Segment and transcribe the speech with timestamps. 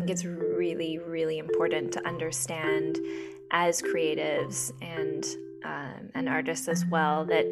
[0.00, 2.98] think it's really, really important to understand
[3.50, 5.26] as creatives and
[5.62, 7.44] um, and artists as well that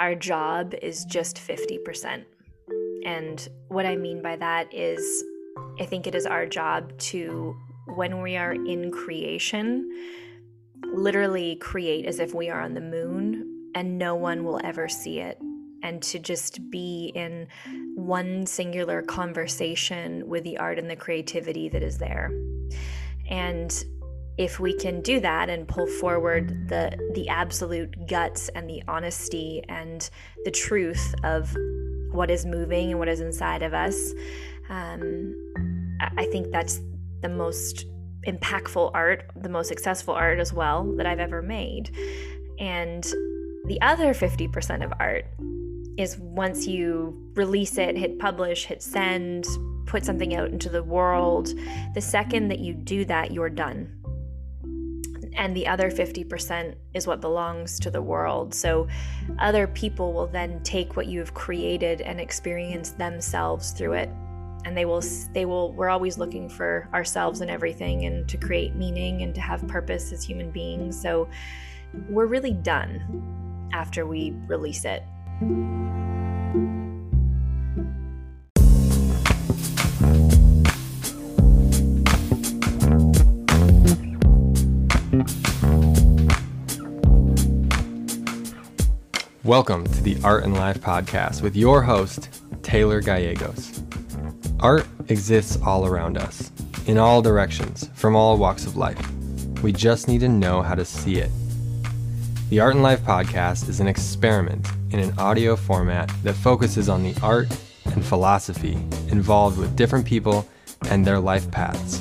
[0.00, 2.24] our job is just 50%.
[3.06, 5.22] And what I mean by that is,
[5.78, 7.56] I think it is our job to,
[7.94, 9.88] when we are in creation,
[10.92, 15.20] literally create as if we are on the moon and no one will ever see
[15.20, 15.38] it.
[15.84, 17.46] And to just be in
[17.94, 22.32] one singular conversation with the art and the creativity that is there.
[23.28, 23.84] And
[24.36, 29.62] if we can do that and pull forward the the absolute guts and the honesty
[29.68, 30.10] and
[30.44, 31.54] the truth of
[32.10, 34.12] what is moving and what is inside of us,
[34.68, 35.34] um,
[36.00, 36.80] I think that's
[37.22, 37.86] the most
[38.26, 41.94] impactful art, the most successful art as well that I've ever made.
[42.58, 43.02] And
[43.66, 45.26] the other 50% of art
[45.96, 49.46] is once you release it, hit publish, hit send,
[49.86, 51.48] put something out into the world,
[51.94, 54.04] the second that you do that, you're done
[55.36, 58.54] and the other 50% is what belongs to the world.
[58.54, 58.86] So
[59.38, 64.10] other people will then take what you've created and experience themselves through it.
[64.64, 68.74] And they will they will we're always looking for ourselves and everything and to create
[68.74, 71.00] meaning and to have purpose as human beings.
[71.00, 71.28] So
[72.08, 75.02] we're really done after we release it.
[75.34, 75.66] Welcome
[89.86, 92.28] to the Art and Life podcast with your host,
[92.62, 93.82] Taylor Gallegos.
[94.60, 96.52] Art exists all around us,
[96.86, 99.04] in all directions, from all walks of life.
[99.62, 101.32] We just need to know how to see it.
[102.50, 104.64] The Art and Life podcast is an experiment
[104.94, 107.48] in an audio format that focuses on the art
[107.86, 108.74] and philosophy
[109.08, 110.48] involved with different people
[110.88, 112.00] and their life paths.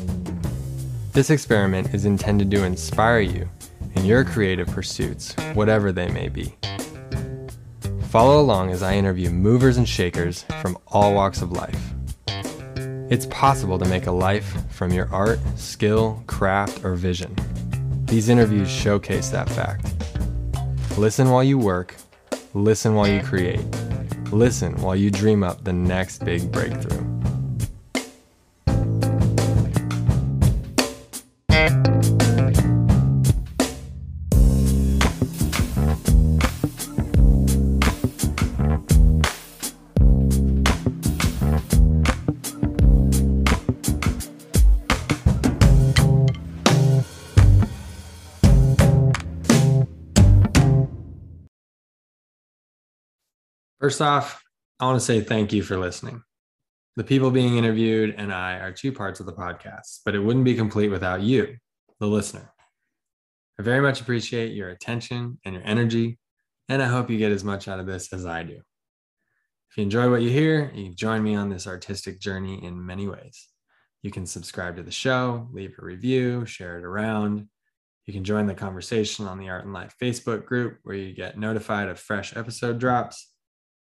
[1.12, 3.50] This experiment is intended to inspire you
[3.96, 6.54] in your creative pursuits, whatever they may be.
[8.10, 11.94] Follow along as I interview movers and shakers from all walks of life.
[13.10, 17.36] It's possible to make a life from your art, skill, craft, or vision.
[18.06, 19.92] These interviews showcase that fact.
[20.96, 21.96] Listen while you work,
[22.54, 23.26] listen while you mm.
[23.26, 27.13] create, listen while you dream up the next big breakthrough.
[53.84, 54.42] First off,
[54.80, 56.24] I want to say thank you for listening.
[56.96, 60.46] The people being interviewed and I are two parts of the podcast, but it wouldn't
[60.46, 61.58] be complete without you,
[62.00, 62.54] the listener.
[63.60, 66.18] I very much appreciate your attention and your energy,
[66.70, 68.54] and I hope you get as much out of this as I do.
[69.70, 72.86] If you enjoy what you hear, you can join me on this artistic journey in
[72.86, 73.50] many ways.
[74.02, 77.50] You can subscribe to the show, leave a review, share it around.
[78.06, 81.38] You can join the conversation on the Art and Life Facebook group where you get
[81.38, 83.33] notified of fresh episode drops.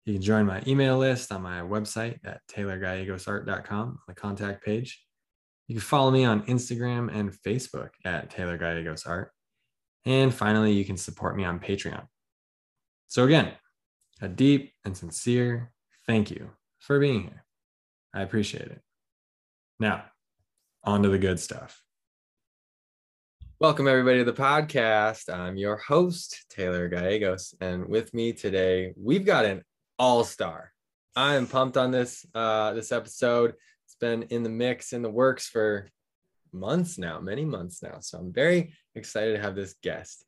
[0.08, 5.04] You can join my email list on my website at taylorgallegosart.com, on the contact page.
[5.66, 9.32] You can follow me on Instagram and Facebook at Taylor Gallegos Art.
[10.06, 12.06] And finally, you can support me on Patreon.
[13.08, 13.52] So, again,
[14.22, 15.72] a deep and sincere
[16.06, 17.44] thank you for being here.
[18.14, 18.80] I appreciate it.
[19.78, 20.04] Now,
[20.84, 21.82] on to the good stuff.
[23.60, 25.30] Welcome, everybody, to the podcast.
[25.30, 27.54] I'm your host, Taylor Gallegos.
[27.60, 29.64] And with me today, we've got an
[29.98, 30.72] all star.
[31.16, 33.54] I am pumped on this uh, this episode.
[33.86, 35.88] It's been in the mix, in the works for
[36.52, 37.98] months now, many months now.
[38.00, 40.24] So I'm very excited to have this guest,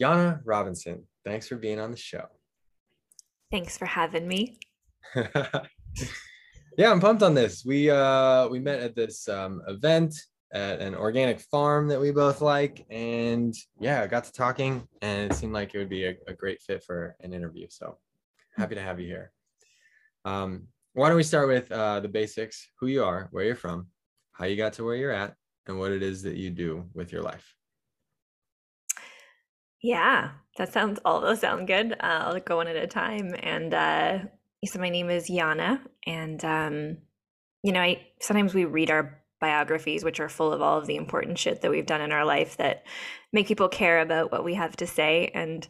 [0.00, 1.06] Janne Robinson.
[1.24, 2.26] Thanks for being on the show.
[3.50, 4.58] Thanks for having me.
[5.14, 7.64] yeah, I'm pumped on this.
[7.64, 10.14] We uh we met at this um, event
[10.52, 15.30] at an organic farm that we both like, and yeah, I got to talking, and
[15.30, 17.66] it seemed like it would be a, a great fit for an interview.
[17.68, 17.98] So
[18.60, 19.32] happy to have you here.
[20.24, 23.86] Um, why don't we start with uh, the basics who you are, where you're from,
[24.32, 25.34] how you got to where you're at,
[25.66, 27.54] and what it is that you do with your life.
[29.82, 31.92] Yeah, that sounds, all those sound good.
[31.92, 33.34] Uh, I'll go one at a time.
[33.40, 34.18] And uh,
[34.64, 35.80] so my name is Janne.
[36.06, 36.98] And, um,
[37.62, 40.96] you know, I sometimes we read our biographies, which are full of all of the
[40.96, 42.84] important shit that we've done in our life that
[43.32, 45.30] make people care about what we have to say.
[45.32, 45.66] And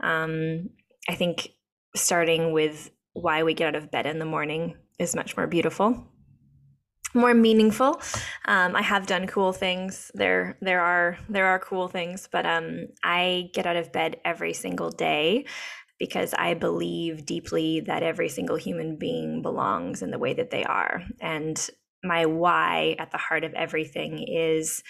[0.00, 0.68] um,
[1.08, 1.48] I think
[1.94, 6.10] starting with why we get out of bed in the morning is much more beautiful.
[7.14, 8.00] more meaningful.
[8.46, 10.10] Um, I have done cool things.
[10.14, 14.52] There, there are there are cool things, but um, I get out of bed every
[14.52, 15.46] single day
[15.98, 20.64] because I believe deeply that every single human being belongs in the way that they
[20.64, 21.70] are, and
[22.02, 24.82] my why at the heart of everything is.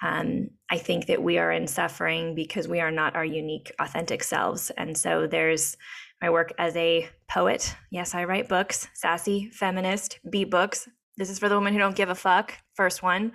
[0.00, 4.22] Um, I think that we are in suffering because we are not our unique, authentic
[4.22, 5.76] selves, and so there's
[6.20, 7.74] my work as a poet.
[7.90, 10.88] Yes, I write books, sassy, feminist, beat books,
[11.18, 12.54] this is for the women who don't give a fuck.
[12.74, 13.32] First one.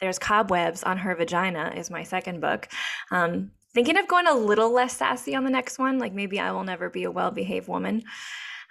[0.00, 2.68] There's Cobwebs on Her Vagina, is my second book.
[3.10, 5.98] Um, thinking of going a little less sassy on the next one.
[5.98, 8.02] Like maybe I will never be a well behaved woman.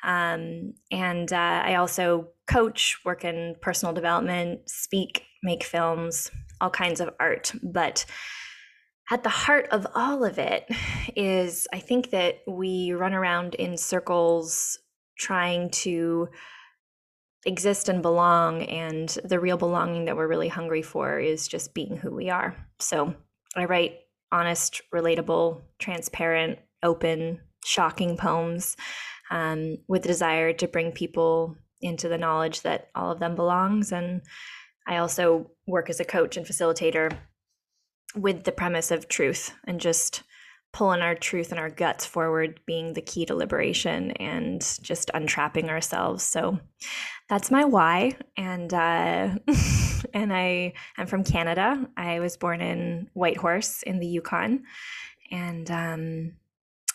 [0.03, 6.99] Um, and uh, I also coach, work in personal development, speak, make films, all kinds
[6.99, 7.51] of art.
[7.61, 8.05] But
[9.09, 10.67] at the heart of all of it
[11.15, 14.79] is I think that we run around in circles
[15.17, 16.29] trying to
[17.45, 21.95] exist and belong and the real belonging that we're really hungry for is just being
[21.97, 22.55] who we are.
[22.79, 23.15] So
[23.55, 23.99] i write
[24.31, 28.75] honest relatable transparent open shocking poems
[29.31, 33.93] um, with the desire to bring people into the knowledge that all of them belongs.
[33.93, 34.21] And
[34.85, 37.17] i also work as a coach and facilitator
[38.15, 40.23] with the premise of truth and just
[40.73, 45.69] pulling our truth and our guts forward being the key to liberation and just untrapping
[45.69, 46.23] ourselves.
[46.23, 46.59] So
[47.29, 48.15] that's my why.
[48.35, 49.35] And uh,
[50.13, 51.87] and I am from Canada.
[51.97, 54.63] I was born in Whitehorse in the Yukon,
[55.31, 56.33] and um,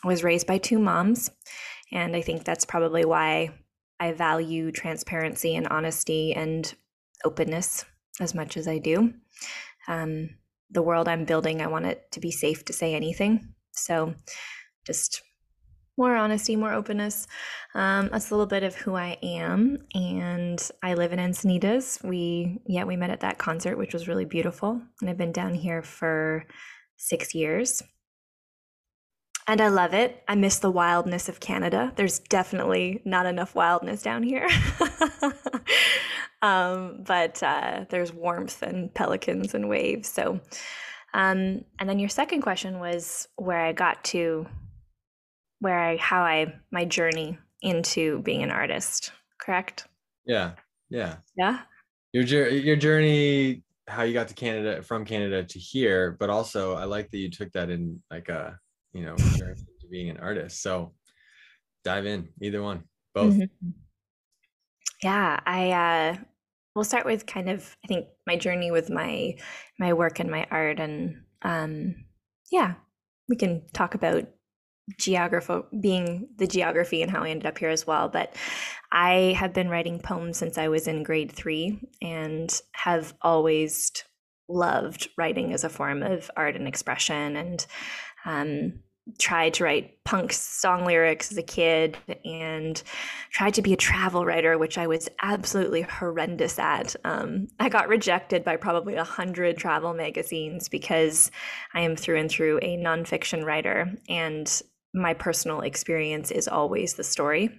[0.04, 1.30] was raised by two moms.
[1.90, 3.50] And I think that's probably why
[4.00, 6.72] I value transparency and honesty and
[7.24, 7.84] openness
[8.20, 9.12] as much as I do.
[9.88, 10.30] Um,
[10.72, 13.54] the world I'm building, I want it to be safe to say anything.
[13.72, 14.14] So
[14.86, 15.22] just
[15.98, 17.26] more honesty, more openness.
[17.74, 19.78] Um, that's a little bit of who I am.
[19.94, 22.02] And I live in Encinitas.
[22.02, 24.80] We, yeah, we met at that concert, which was really beautiful.
[25.00, 26.46] And I've been down here for
[26.96, 27.82] six years.
[29.48, 30.22] And I love it.
[30.28, 31.92] I miss the wildness of Canada.
[31.96, 34.48] There's definitely not enough wildness down here.
[36.42, 40.08] um, but uh, there's warmth and pelicans and waves.
[40.08, 40.40] So
[41.14, 44.46] um, and then your second question was where I got to,
[45.60, 49.86] where I, how I, my journey into being an artist, correct?
[50.24, 50.52] Yeah.
[50.88, 51.16] Yeah.
[51.36, 51.60] Yeah.
[52.12, 56.84] Your, your journey, how you got to Canada from Canada to here, but also I
[56.84, 58.58] like that you took that in like a,
[58.94, 59.54] you know, to
[59.90, 60.62] being an artist.
[60.62, 60.94] So
[61.84, 62.84] dive in either one,
[63.14, 63.34] both.
[63.34, 63.68] Mm-hmm.
[65.02, 65.40] Yeah.
[65.44, 66.16] I, uh,
[66.74, 69.34] we'll start with kind of i think my journey with my
[69.78, 71.94] my work and my art and um
[72.50, 72.74] yeah
[73.28, 74.24] we can talk about
[74.98, 78.34] geography being the geography and how i ended up here as well but
[78.90, 83.92] i have been writing poems since i was in grade three and have always
[84.48, 87.66] loved writing as a form of art and expression and
[88.24, 88.80] um,
[89.18, 92.82] tried to write punk song lyrics as a kid and
[93.30, 96.94] tried to be a travel writer, which I was absolutely horrendous at.
[97.04, 101.30] Um, I got rejected by probably a hundred travel magazines because
[101.74, 104.62] I am through and through a nonfiction writer, and
[104.94, 107.50] my personal experience is always the story.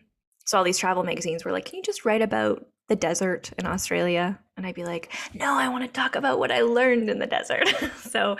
[0.46, 3.66] So all these travel magazines were like, "Can you just write about the desert in
[3.66, 4.40] Australia.
[4.56, 7.26] And I'd be like, no, I want to talk about what I learned in the
[7.26, 7.68] desert.
[7.98, 8.38] so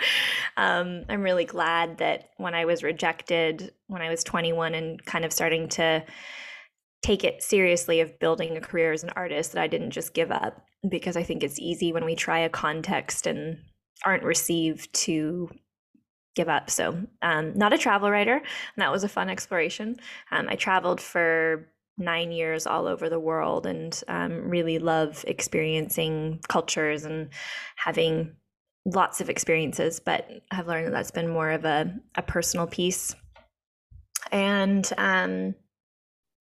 [0.56, 5.24] um, I'm really glad that when I was rejected when I was 21 and kind
[5.24, 6.04] of starting to
[7.02, 10.30] take it seriously of building a career as an artist, that I didn't just give
[10.30, 13.58] up because I think it's easy when we try a context and
[14.04, 15.50] aren't received to
[16.34, 16.70] give up.
[16.70, 18.36] So, um, not a travel writer.
[18.36, 18.44] And
[18.78, 19.96] that was a fun exploration.
[20.30, 26.40] Um, I traveled for nine years all over the world and um, really love experiencing
[26.48, 27.28] cultures and
[27.76, 28.34] having
[28.84, 33.14] lots of experiences, but I've learned that that's been more of a, a personal piece.
[34.32, 35.54] And um,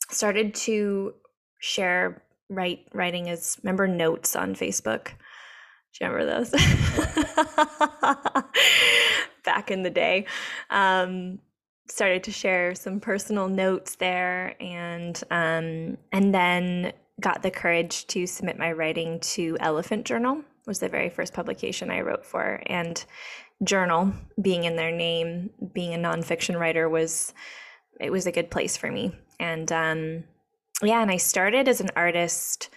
[0.09, 1.13] started to
[1.59, 5.05] share write writing as member notes on Facebook.
[5.93, 6.51] Do you remember those?
[9.45, 10.25] Back in the day.
[10.69, 11.39] Um,
[11.87, 18.25] started to share some personal notes there and um, and then got the courage to
[18.25, 22.61] submit my writing to elephant journal was the very first publication i wrote for.
[22.67, 23.03] And
[23.63, 27.33] journal being in their name being a nonfiction writer was
[27.99, 29.15] it was a good place for me.
[29.39, 30.23] And um,
[30.81, 32.69] yeah and i started as an artist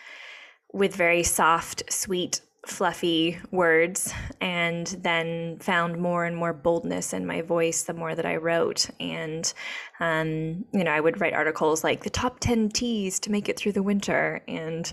[0.72, 7.42] with very soft sweet fluffy words and then found more and more boldness in my
[7.42, 8.90] voice the more that I wrote.
[8.98, 9.52] And,
[10.00, 13.58] um, you know, I would write articles like the top 10 teas to make it
[13.58, 14.42] through the winter.
[14.48, 14.92] And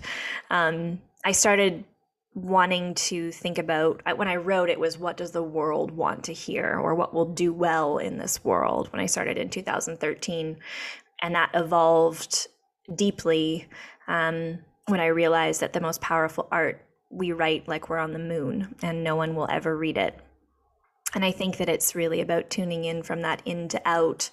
[0.50, 1.84] um, I started
[2.34, 6.32] wanting to think about when I wrote it was what does the world want to
[6.32, 10.56] hear or what will do well in this world when I started in 2013
[11.22, 12.48] and that evolved
[12.92, 13.68] deeply
[14.08, 18.18] um, when I realized that the most powerful art we write like we're on the
[18.18, 20.18] moon and no one will ever read it
[21.14, 24.30] and I think that it's really about tuning in from that in to out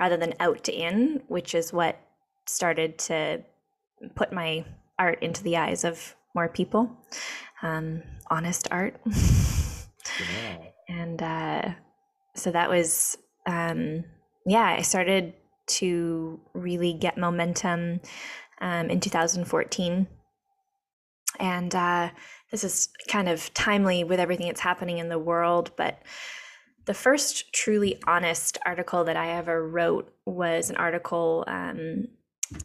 [0.00, 2.00] rather than out to in which is what
[2.46, 3.42] started to
[4.14, 4.64] put my
[4.98, 6.90] art into the eyes of more people
[7.64, 9.00] um, honest art.
[9.06, 10.58] yeah.
[10.86, 11.70] And uh,
[12.36, 13.16] so that was,
[13.46, 14.04] um,
[14.44, 15.32] yeah, I started
[15.66, 18.02] to really get momentum
[18.60, 20.06] um, in 2014.
[21.38, 22.10] And uh,
[22.50, 26.02] this is kind of timely with everything that's happening in the world, but
[26.86, 32.08] the first truly honest article that I ever wrote was an article um,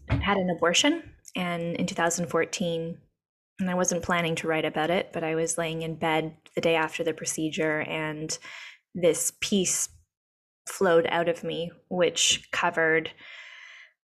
[0.09, 1.03] had an abortion,
[1.35, 2.97] and in 2014,
[3.59, 6.61] and I wasn't planning to write about it, but I was laying in bed the
[6.61, 8.37] day after the procedure, and
[8.93, 9.89] this piece
[10.67, 13.11] flowed out of me, which covered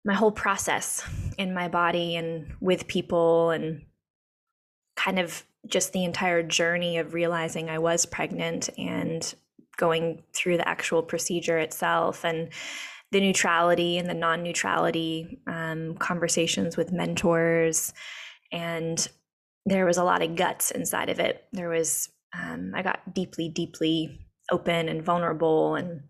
[0.03, 1.03] my whole process
[1.37, 3.81] in my body and with people, and
[5.05, 9.33] kind of just the entire journey of realizing I was pregnant and
[9.77, 12.49] going through the actual procedure itself and
[13.11, 17.93] the neutrality and the non neutrality um, conversations with mentors
[18.51, 19.07] and
[19.65, 21.43] there was a lot of guts inside of it.
[21.51, 25.75] There was, um, I got deeply, deeply open and vulnerable.
[25.75, 26.03] And,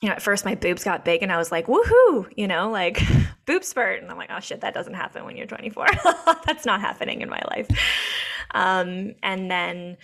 [0.00, 2.70] you know, at first my boobs got big and I was like, woohoo, you know,
[2.70, 3.00] like
[3.46, 4.00] boob spurt.
[4.00, 5.86] And I'm like, oh shit, that doesn't happen when you're 24.
[6.46, 7.68] That's not happening in my life.
[8.52, 9.96] Um, and then,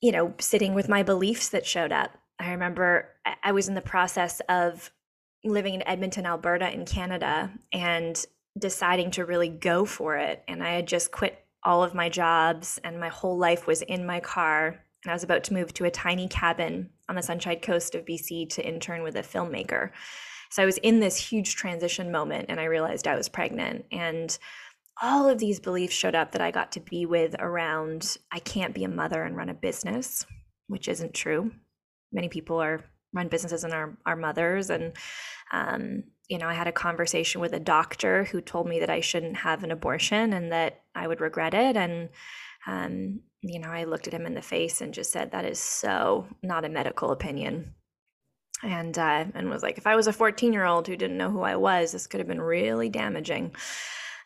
[0.00, 2.16] you know, sitting with my beliefs that showed up.
[2.38, 3.10] I remember
[3.42, 4.90] I was in the process of
[5.44, 8.24] living in Edmonton, Alberta, in Canada, and
[8.58, 10.42] deciding to really go for it.
[10.48, 14.06] And I had just quit all of my jobs, and my whole life was in
[14.06, 14.82] my car.
[15.04, 18.04] And I was about to move to a tiny cabin on the Sunshine Coast of
[18.06, 19.90] BC to intern with a filmmaker.
[20.50, 23.84] So I was in this huge transition moment, and I realized I was pregnant.
[23.90, 24.38] And
[25.02, 28.74] all of these beliefs showed up that I got to be with around I can't
[28.74, 30.24] be a mother and run a business,
[30.68, 31.50] which isn't true.
[32.12, 34.70] Many people are run businesses and are, are mothers.
[34.70, 34.92] And
[35.52, 39.00] um, you know, I had a conversation with a doctor who told me that I
[39.00, 41.76] shouldn't have an abortion and that I would regret it.
[41.76, 42.10] And,
[42.66, 45.58] um, you know, I looked at him in the face and just said, that is
[45.58, 47.74] so not a medical opinion.
[48.62, 51.30] And, uh, and was like, if I was a 14 year old who didn't know
[51.30, 53.54] who I was, this could have been really damaging.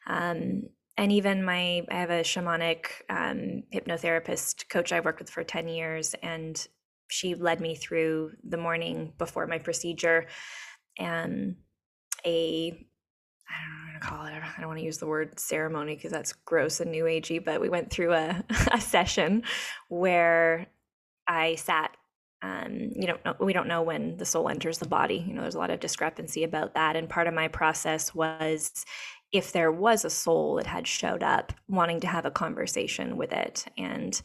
[0.06, 0.62] Um,
[0.96, 5.68] and even my, I have a shamanic um, hypnotherapist coach I worked with for 10
[5.68, 6.66] years, and
[7.08, 10.26] she led me through the morning before my procedure
[10.98, 11.56] and
[12.24, 12.86] a
[13.48, 14.32] I don't know to call it.
[14.32, 17.60] I don't want to use the word ceremony because that's gross and new agey, but
[17.60, 19.42] we went through a, a session
[19.88, 20.66] where
[21.26, 21.96] I sat
[22.44, 25.24] um, you don't know, we don't know when the soul enters the body.
[25.26, 26.94] You know, there's a lot of discrepancy about that.
[26.94, 28.84] And part of my process was
[29.32, 33.32] if there was a soul that had showed up, wanting to have a conversation with
[33.32, 33.64] it.
[33.78, 34.20] And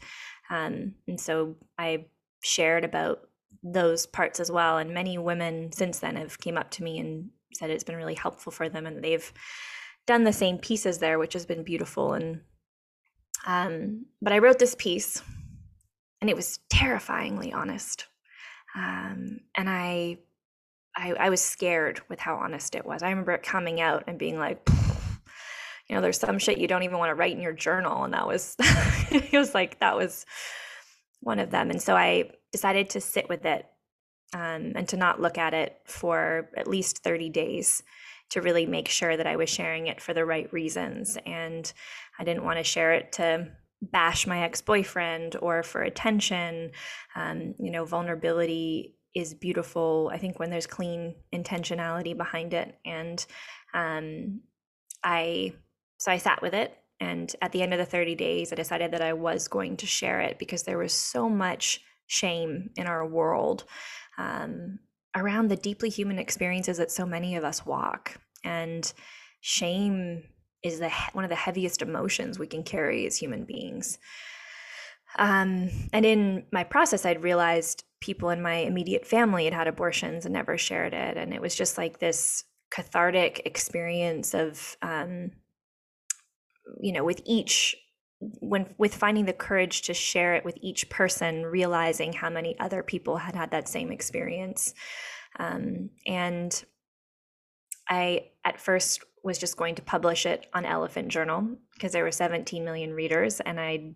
[0.50, 2.06] um, and so I
[2.42, 3.28] shared about
[3.62, 4.76] those parts as well.
[4.76, 8.14] And many women since then have came up to me and said it's been really
[8.14, 9.32] helpful for them and they've
[10.06, 12.40] done the same pieces there which has been beautiful and
[13.46, 15.22] um but i wrote this piece
[16.20, 18.06] and it was terrifyingly honest.
[18.76, 20.18] Um and i
[20.96, 23.02] i i was scared with how honest it was.
[23.02, 24.60] I remember it coming out and being like
[25.88, 28.14] you know there's some shit you don't even want to write in your journal and
[28.14, 28.56] that was
[29.10, 30.24] it was like that was
[31.20, 31.70] one of them.
[31.70, 33.66] And so i decided to sit with it
[34.32, 37.82] um, and to not look at it for at least 30 days
[38.30, 41.18] to really make sure that I was sharing it for the right reasons.
[41.26, 41.70] And
[42.18, 43.48] I didn't want to share it to
[43.82, 46.70] bash my ex boyfriend or for attention.
[47.14, 52.78] Um, you know, vulnerability is beautiful, I think, when there's clean intentionality behind it.
[52.84, 53.24] And
[53.74, 54.42] um,
[55.02, 55.54] I,
[55.98, 56.76] so I sat with it.
[57.00, 59.86] And at the end of the 30 days, I decided that I was going to
[59.86, 63.64] share it because there was so much shame in our world
[64.20, 64.78] um,
[65.16, 68.20] around the deeply human experiences that so many of us walk.
[68.44, 68.90] And
[69.40, 70.22] shame
[70.62, 73.98] is the one of the heaviest emotions we can carry as human beings.
[75.18, 80.24] Um, and in my process, I'd realized people in my immediate family had had abortions
[80.24, 85.32] and never shared it, and it was just like this cathartic experience of, um,
[86.80, 87.76] you know, with each
[88.20, 92.82] when with finding the courage to share it with each person realizing how many other
[92.82, 94.74] people had had that same experience
[95.38, 96.64] um, and
[97.88, 102.12] i at first was just going to publish it on Elephant Journal because there were
[102.12, 103.94] 17 million readers and I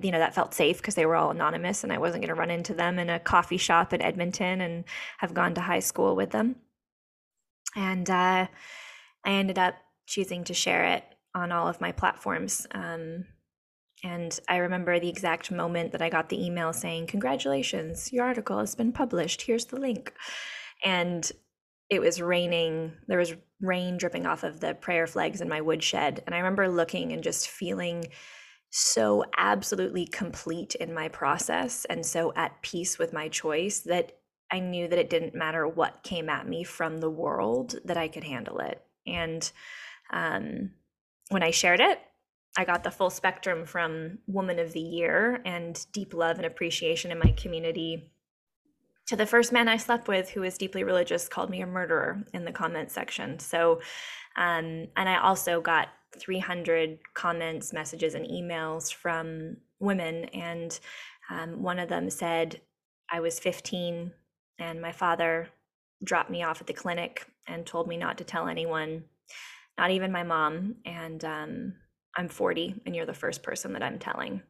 [0.00, 2.38] you know that felt safe because they were all anonymous and I wasn't going to
[2.38, 4.84] run into them in a coffee shop in Edmonton and
[5.18, 6.56] have gone to high school with them.
[7.74, 8.46] And uh,
[9.24, 9.74] I ended up
[10.06, 11.04] choosing to share it
[11.34, 12.66] on all of my platforms.
[12.72, 13.26] Um,
[14.04, 18.58] and I remember the exact moment that I got the email saying, Congratulations, your article
[18.58, 19.42] has been published.
[19.42, 20.12] Here's the link.
[20.84, 21.30] And
[21.88, 22.92] it was raining.
[23.06, 26.22] There was rain dripping off of the prayer flags in my woodshed.
[26.26, 28.06] And I remember looking and just feeling
[28.70, 34.12] so absolutely complete in my process and so at peace with my choice that
[34.50, 38.08] I knew that it didn't matter what came at me from the world, that I
[38.08, 38.82] could handle it.
[39.06, 39.50] And
[40.10, 40.70] um,
[41.32, 42.00] when I shared it,
[42.56, 47.10] I got the full spectrum from Woman of the Year and deep love and appreciation
[47.10, 48.12] in my community
[49.06, 52.24] to the first man I slept with, who was deeply religious, called me a murderer
[52.32, 53.38] in the comment section.
[53.38, 53.80] So,
[54.36, 60.26] um, and I also got 300 comments, messages, and emails from women.
[60.26, 60.78] And
[61.30, 62.60] um, one of them said,
[63.10, 64.12] I was 15
[64.58, 65.48] and my father
[66.04, 69.04] dropped me off at the clinic and told me not to tell anyone,
[69.78, 70.76] not even my mom.
[70.84, 71.74] And um,
[72.16, 74.42] I'm 40 and you're the first person that I'm telling.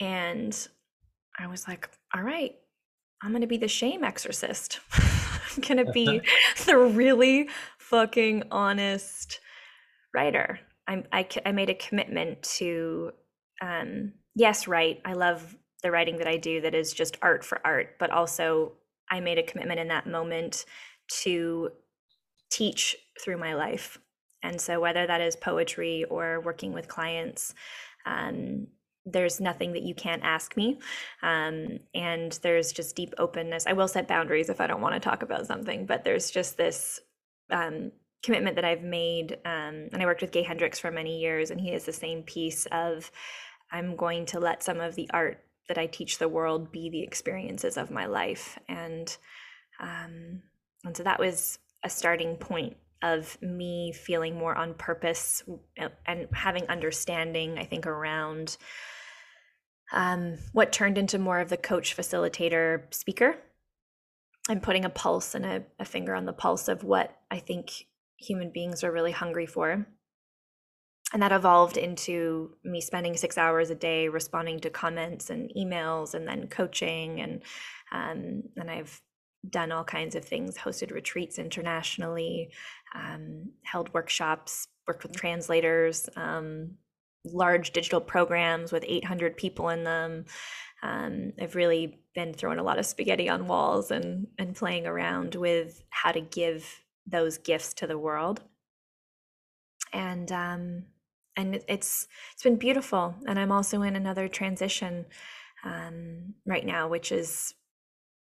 [0.00, 0.68] And
[1.38, 2.54] I was like, all right,
[3.22, 4.80] I'm going to be the shame exorcist.
[4.92, 6.20] I'm going to be
[6.66, 9.40] the really fucking honest
[10.12, 10.60] writer.
[10.88, 13.12] I, I, I made a commitment to,
[13.62, 15.00] um, yes, write.
[15.04, 18.72] I love the writing that I do that is just art for art, but also
[19.10, 20.64] I made a commitment in that moment
[21.22, 21.70] to
[22.54, 23.98] teach through my life.
[24.42, 27.54] And so, whether that is poetry or working with clients,
[28.06, 28.66] um,
[29.06, 30.78] there's nothing that you can't ask me.
[31.22, 33.66] Um, and there's just deep openness.
[33.66, 36.56] I will set boundaries if I don't want to talk about something, but there's just
[36.56, 37.00] this
[37.50, 37.92] um,
[38.22, 39.38] commitment that I've made.
[39.44, 42.22] Um, and I worked with Gay Hendricks for many years, and he has the same
[42.22, 43.10] piece of
[43.70, 47.02] I'm going to let some of the art that I teach the world be the
[47.02, 48.58] experiences of my life.
[48.68, 49.14] And
[49.80, 50.42] um,
[50.84, 55.42] and so that was a starting point of me feeling more on purpose
[56.06, 58.56] and having understanding, I think, around
[59.92, 63.36] um, what turned into more of the coach facilitator speaker
[64.48, 67.86] and putting a pulse and a, a finger on the pulse of what I think
[68.16, 69.86] human beings are really hungry for.
[71.12, 76.14] And that evolved into me spending six hours a day responding to comments and emails
[76.14, 77.20] and then coaching.
[77.20, 77.42] And,
[77.92, 79.00] um, and I've
[79.50, 82.50] done all kinds of things, hosted retreats internationally,
[82.94, 86.76] um, held workshops, worked with translators, um,
[87.24, 90.26] large digital programs with 800 people in them.
[90.82, 95.34] Um, I've really been throwing a lot of spaghetti on walls and and playing around
[95.34, 98.42] with how to give those gifts to the world.
[99.92, 100.84] And um,
[101.36, 103.14] and it's it's been beautiful.
[103.26, 105.06] And I'm also in another transition
[105.64, 107.54] um, right now, which is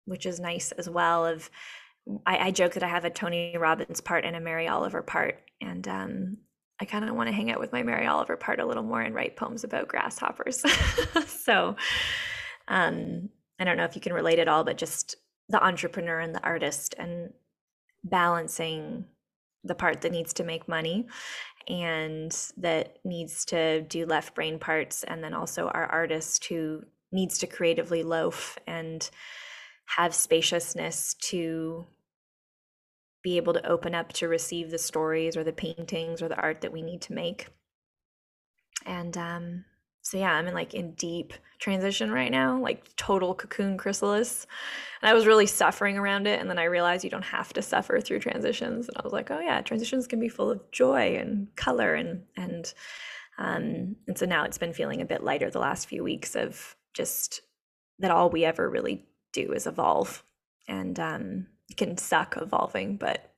[0.05, 1.25] which is nice as well.
[1.25, 1.49] Of
[2.25, 5.39] I, I joke that I have a Tony Robbins part and a Mary Oliver part,
[5.61, 6.37] and um,
[6.79, 9.01] I kind of want to hang out with my Mary Oliver part a little more
[9.01, 10.63] and write poems about grasshoppers.
[11.27, 11.75] so
[12.67, 15.15] um, I don't know if you can relate at all, but just
[15.49, 17.31] the entrepreneur and the artist and
[18.03, 19.05] balancing
[19.63, 21.07] the part that needs to make money
[21.67, 27.37] and that needs to do left brain parts and then also our artist who needs
[27.37, 29.11] to creatively loaf and
[29.97, 31.85] have spaciousness to
[33.23, 36.61] be able to open up to receive the stories or the paintings or the art
[36.61, 37.47] that we need to make.
[38.85, 39.65] And um,
[40.01, 44.47] so yeah, I'm in like in deep transition right now, like total cocoon chrysalis.
[45.01, 46.39] And I was really suffering around it.
[46.39, 48.87] And then I realized you don't have to suffer through transitions.
[48.87, 52.23] And I was like, oh yeah, transitions can be full of joy and color and
[52.35, 52.73] and
[53.37, 56.75] um, and so now it's been feeling a bit lighter the last few weeks of
[56.93, 57.41] just
[57.99, 60.23] that all we ever really do is evolve.
[60.67, 63.33] And um it can suck evolving, but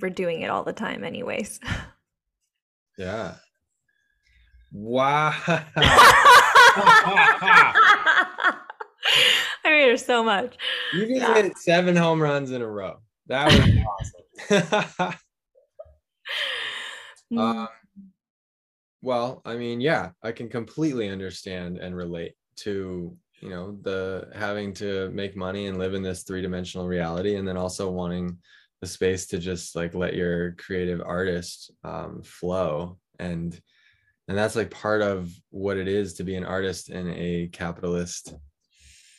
[0.00, 1.60] we're doing it all the time anyways.
[2.96, 3.34] Yeah.
[4.72, 5.34] Wow.
[9.64, 10.56] I mean, there's so much.
[10.92, 11.34] You just yeah.
[11.34, 12.96] hit seven home runs in a row.
[13.26, 15.18] That was awesome.
[17.32, 17.40] Mm.
[17.40, 17.68] um,
[19.02, 24.72] well, I mean, yeah, I can completely understand and relate to you know the having
[24.72, 28.38] to make money and live in this three-dimensional reality and then also wanting
[28.80, 33.60] the space to just like let your creative artist um, flow and
[34.26, 38.34] and that's like part of what it is to be an artist in a capitalist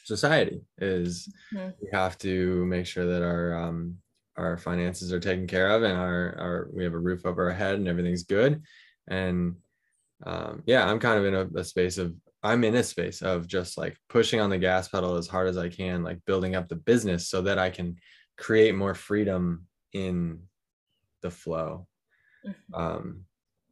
[0.06, 1.70] society is mm-hmm.
[1.80, 3.96] we have to make sure that our um,
[4.38, 7.56] our finances are taken care of and our, our we have a roof over our
[7.56, 8.64] head and everything's good
[9.08, 9.56] and
[10.26, 13.48] um, yeah i'm kind of in a, a space of i'm in a space of
[13.48, 16.68] just like pushing on the gas pedal as hard as i can like building up
[16.68, 17.96] the business so that i can
[18.38, 20.40] create more freedom in
[21.22, 21.88] the flow
[22.46, 22.76] mm-hmm.
[22.76, 23.22] um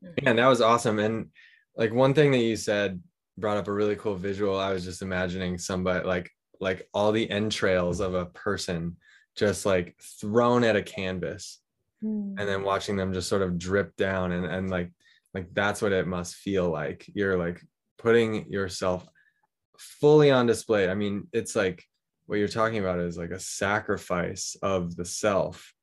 [0.03, 0.27] mm-hmm.
[0.27, 1.27] and that was awesome and
[1.75, 3.01] like one thing that you said
[3.38, 7.29] brought up a really cool visual i was just imagining somebody like like all the
[7.29, 8.95] entrails of a person
[9.36, 11.59] just like thrown at a canvas
[12.03, 12.36] mm.
[12.38, 14.91] and then watching them just sort of drip down and and like
[15.33, 17.62] like that's what it must feel like you're like
[18.03, 19.07] putting yourself
[19.79, 21.83] fully on display i mean it's like
[22.25, 25.73] what you're talking about is like a sacrifice of the self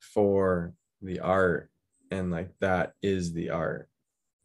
[0.00, 1.70] for the art
[2.10, 3.88] and like that is the art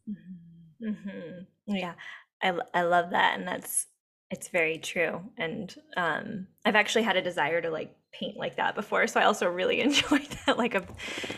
[0.09, 0.89] mm-hmm.
[0.89, 1.75] Mm-hmm.
[1.75, 1.93] yeah
[2.41, 3.87] I, I love that and that's
[4.29, 8.75] it's very true and um i've actually had a desire to like paint like that
[8.75, 10.83] before so i also really enjoyed that like a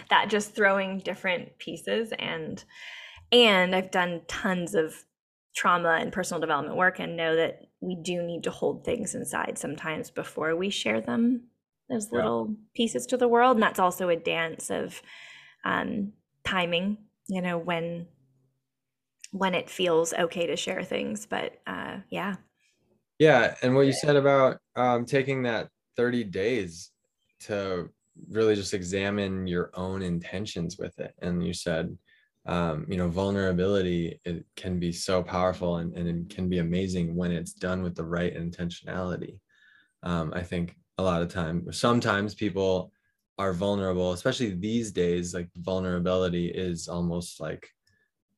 [0.10, 2.64] that just throwing different pieces and
[3.32, 4.96] and i've done tons of
[5.56, 9.58] trauma and personal development work and know that we do need to hold things inside
[9.58, 11.44] sometimes before we share them
[11.90, 12.56] those little yeah.
[12.76, 13.58] pieces to the world.
[13.58, 15.02] And that's also a dance of
[15.64, 16.14] um,
[16.44, 18.08] timing you know when
[19.32, 21.26] when it feels okay to share things.
[21.26, 22.36] But uh, yeah.
[23.20, 26.92] Yeah and what you said about um, taking that 30 days
[27.42, 27.90] to
[28.30, 31.14] really just examine your own intentions with it.
[31.22, 31.98] And you said
[32.46, 37.16] um, you know vulnerability it can be so powerful and, and it can be amazing
[37.16, 39.40] when it's done with the right intentionality.
[40.04, 42.92] Um, i think a lot of time sometimes people
[43.38, 47.68] are vulnerable especially these days like vulnerability is almost like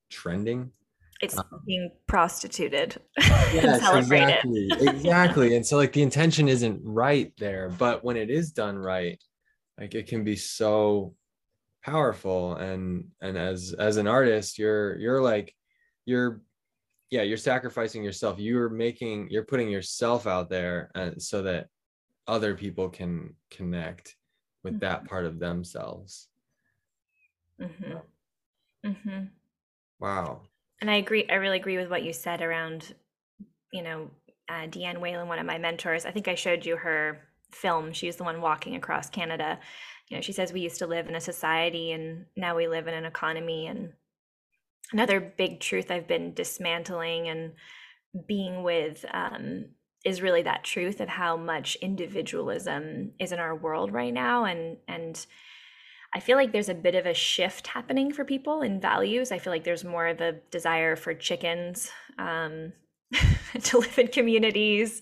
[0.10, 0.72] trending.
[1.22, 7.70] It's um, being prostituted yes, exactly exactly and so like the intention isn't right there
[7.70, 9.20] but when it is done right
[9.80, 11.16] like it can be so
[11.88, 15.56] powerful and and as as an artist you're you're like
[16.06, 16.42] you're
[17.10, 21.68] yeah you're sacrificing yourself you're making you're putting yourself out there and uh, so that
[22.28, 24.16] other people can connect
[24.64, 24.82] with mm-hmm.
[24.82, 26.28] that part of themselves
[27.60, 27.98] mm-hmm.
[28.86, 29.24] Mm-hmm.
[30.00, 30.42] wow
[30.80, 31.26] and I agree.
[31.30, 32.94] I really agree with what you said around,
[33.74, 34.10] you know,
[34.50, 36.06] uh, Dianne Whelan, one of my mentors.
[36.06, 37.20] I think I showed you her
[37.52, 37.92] film.
[37.94, 39.60] She's the one walking across Canada.
[40.10, 42.88] You know, she says we used to live in a society and now we live
[42.88, 43.68] in an economy.
[43.68, 43.94] And
[44.92, 47.54] another big truth I've been dismantling and
[48.28, 49.66] being with um,
[50.06, 54.46] is really that truth of how much individualism is in our world right now.
[54.46, 55.26] And and
[56.14, 59.32] I feel like there's a bit of a shift happening for people in values.
[59.32, 62.72] I feel like there's more of a desire for chickens um,
[63.64, 65.02] to live in communities,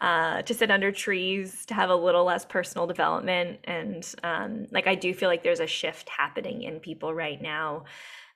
[0.00, 3.60] uh, to sit under trees, to have a little less personal development.
[3.64, 7.84] And um, like, I do feel like there's a shift happening in people right now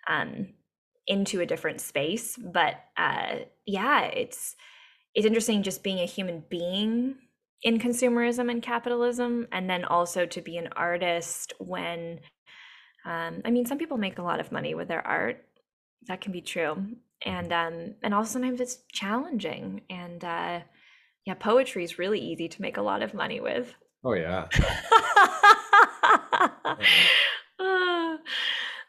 [0.08, 0.48] um,
[1.06, 2.36] into a different space.
[2.36, 4.56] But uh, yeah, it's
[5.14, 7.16] it's interesting just being a human being
[7.62, 12.20] in consumerism and capitalism and then also to be an artist when
[13.04, 15.44] um, i mean some people make a lot of money with their art
[16.06, 16.86] that can be true
[17.24, 20.60] and um, and also sometimes it's challenging and uh,
[21.24, 23.74] yeah poetry is really easy to make a lot of money with.
[24.04, 24.48] Oh yeah.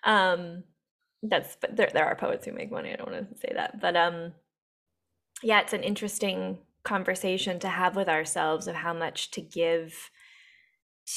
[0.04, 0.64] Um
[1.24, 3.80] that's but there, there are poets who make money i don't want to say that
[3.82, 4.34] but um
[5.44, 9.94] yeah it's an interesting conversation to have with ourselves of how much to give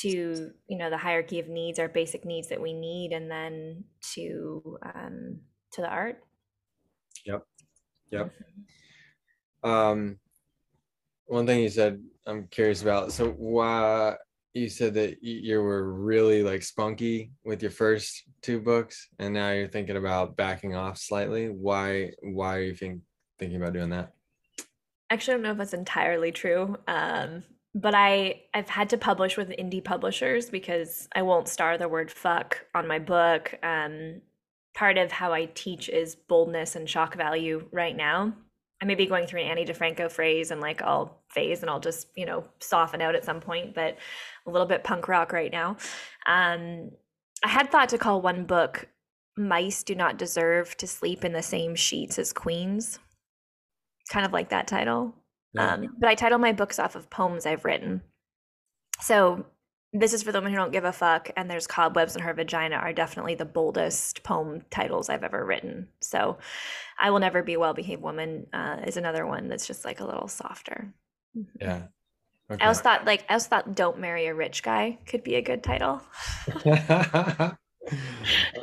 [0.00, 3.84] to you know the hierarchy of needs our basic needs that we need and then
[4.14, 5.38] to um
[5.72, 6.18] to the art
[8.12, 8.32] yep
[9.64, 10.16] um
[11.26, 14.14] one thing you said i'm curious about so why
[14.54, 19.50] you said that you were really like spunky with your first two books and now
[19.50, 23.00] you're thinking about backing off slightly why why are you think,
[23.38, 24.12] thinking about doing that
[25.12, 26.76] actually I don't know if that's entirely true.
[26.88, 27.44] Um,
[27.74, 32.10] but I I've had to publish with indie publishers because I won't star the word
[32.10, 33.54] fuck on my book.
[33.62, 34.22] Um,
[34.74, 38.34] part of how I teach is boldness and shock value right now.
[38.80, 41.80] I may be going through an Ani DiFranco phrase and like I'll phase and I'll
[41.80, 43.96] just, you know, soften out at some point, but
[44.46, 45.76] a little bit punk rock right now.
[46.26, 46.90] Um,
[47.44, 48.88] I had thought to call one book
[49.36, 52.98] Mice Do Not Deserve to Sleep in the Same Sheets as Queens
[54.10, 55.14] kind of like that title.
[55.54, 55.74] Yeah.
[55.74, 58.02] Um, but I title my books off of poems I've written.
[59.00, 59.46] So
[59.92, 62.32] this is for the women who don't give a fuck, and there's cobwebs in her
[62.32, 65.88] vagina are definitely the boldest poem titles I've ever written.
[66.00, 66.38] So
[66.98, 70.00] I will never be a well behaved woman uh, is another one that's just like
[70.00, 70.94] a little softer.
[71.36, 71.58] Mm-hmm.
[71.60, 71.82] Yeah.
[72.50, 72.64] Okay.
[72.64, 75.42] I also thought like I also thought "Don't Marry a Rich Guy" could be a
[75.42, 76.02] good title.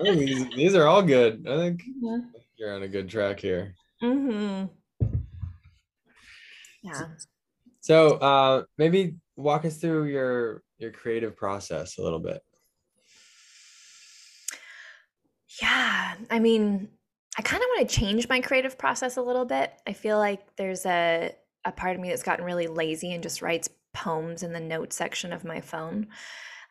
[0.04, 1.46] these, these, are all good.
[1.48, 2.18] I think yeah.
[2.58, 3.76] you're on a good track here.
[4.02, 4.65] Mm-hmm.
[6.84, 7.02] Yeah.
[7.82, 12.42] So uh, maybe walk us through your your creative process a little bit.
[15.62, 16.89] Yeah, I mean,
[17.38, 19.74] I kind of want to change my creative process a little bit.
[19.86, 21.34] I feel like there's a
[21.65, 24.96] a part of me that's gotten really lazy and just writes poems in the notes
[24.96, 26.08] section of my phone.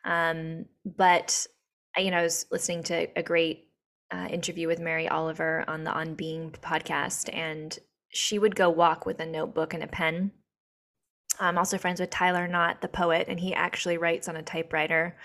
[0.03, 1.45] Um, but
[1.97, 3.67] you know, I was listening to a great
[4.11, 7.77] uh, interview with Mary Oliver on the On Being podcast, and
[8.09, 10.31] she would go walk with a notebook and a pen.
[11.39, 15.15] I'm also friends with Tyler Knott, the poet, and he actually writes on a typewriter.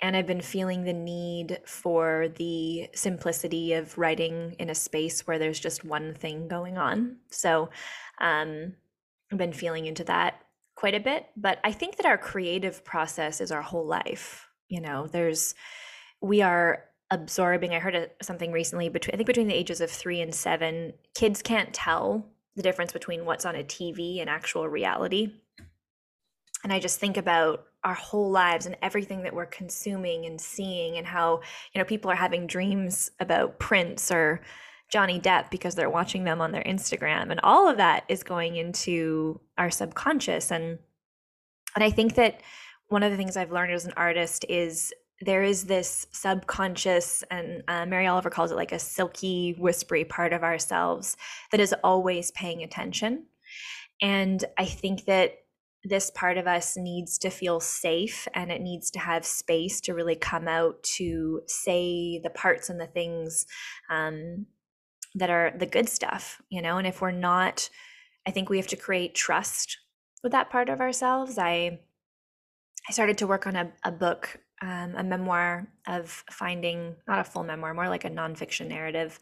[0.00, 5.38] And I've been feeling the need for the simplicity of writing in a space where
[5.38, 7.16] there's just one thing going on.
[7.30, 7.70] So
[8.20, 8.74] um,
[9.32, 10.40] I've been feeling into that
[10.76, 11.26] quite a bit.
[11.36, 14.46] But I think that our creative process is our whole life.
[14.68, 15.56] You know, there's,
[16.20, 17.74] we are absorbing.
[17.74, 21.42] I heard something recently between, I think between the ages of three and seven, kids
[21.42, 25.32] can't tell the difference between what's on a TV and actual reality.
[26.64, 30.98] And I just think about our whole lives and everything that we're consuming and seeing
[30.98, 31.40] and how,
[31.72, 34.40] you know, people are having dreams about Prince or
[34.90, 37.30] Johnny Depp because they're watching them on their Instagram.
[37.30, 40.50] And all of that is going into our subconscious.
[40.50, 40.80] And
[41.76, 42.40] and I think that
[42.88, 47.62] one of the things I've learned as an artist is there is this subconscious, and
[47.68, 51.16] uh, Mary Oliver calls it like a silky, whispery part of ourselves
[51.50, 53.26] that is always paying attention.
[54.00, 55.38] And I think that
[55.84, 59.94] this part of us needs to feel safe and it needs to have space to
[59.94, 63.46] really come out to say the parts and the things
[63.90, 64.46] um,
[65.14, 66.78] that are the good stuff, you know?
[66.78, 67.70] And if we're not,
[68.26, 69.78] I think we have to create trust
[70.22, 71.38] with that part of ourselves.
[71.38, 71.80] I
[72.88, 77.24] I started to work on a, a book, um, a memoir of finding, not a
[77.24, 79.18] full memoir, more like a nonfiction narrative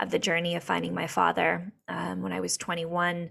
[0.00, 3.30] of the journey of finding my father um, when I was 21.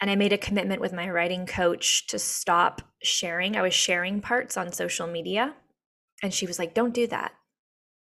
[0.00, 3.56] And I made a commitment with my writing coach to stop sharing.
[3.56, 5.54] I was sharing parts on social media.
[6.22, 7.32] And she was like, don't do that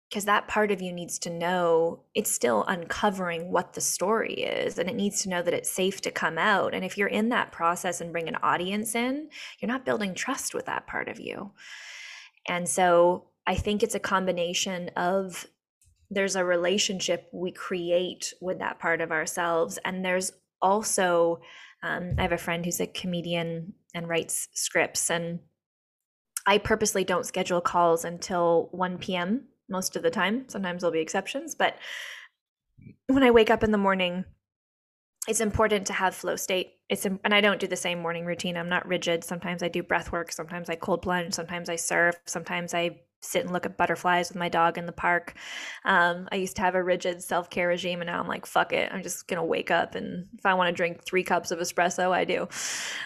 [0.09, 4.79] because that part of you needs to know it's still uncovering what the story is
[4.79, 7.29] and it needs to know that it's safe to come out and if you're in
[7.29, 11.19] that process and bring an audience in you're not building trust with that part of
[11.19, 11.51] you
[12.49, 15.47] and so i think it's a combination of
[16.11, 20.33] there's a relationship we create with that part of ourselves and there's
[20.63, 21.41] also
[21.83, 25.41] um, i have a friend who's a comedian and writes scripts and
[26.47, 30.49] i purposely don't schedule calls until 1 p.m most of the time.
[30.49, 31.77] Sometimes there'll be exceptions, but
[33.07, 34.25] when I wake up in the morning,
[35.29, 36.75] it's important to have flow state.
[36.89, 38.57] It's and I don't do the same morning routine.
[38.57, 39.25] I'm not rigid.
[39.25, 40.31] Sometimes I do breath work.
[40.31, 41.35] Sometimes I cold plunge.
[41.35, 42.17] Sometimes I surf.
[42.27, 45.35] Sometimes I sit and look at butterflies with my dog in the park.
[45.85, 48.73] Um, I used to have a rigid self care regime, and now I'm like, fuck
[48.73, 48.93] it.
[48.93, 52.13] I'm just gonna wake up, and if I want to drink three cups of espresso,
[52.13, 52.49] I do.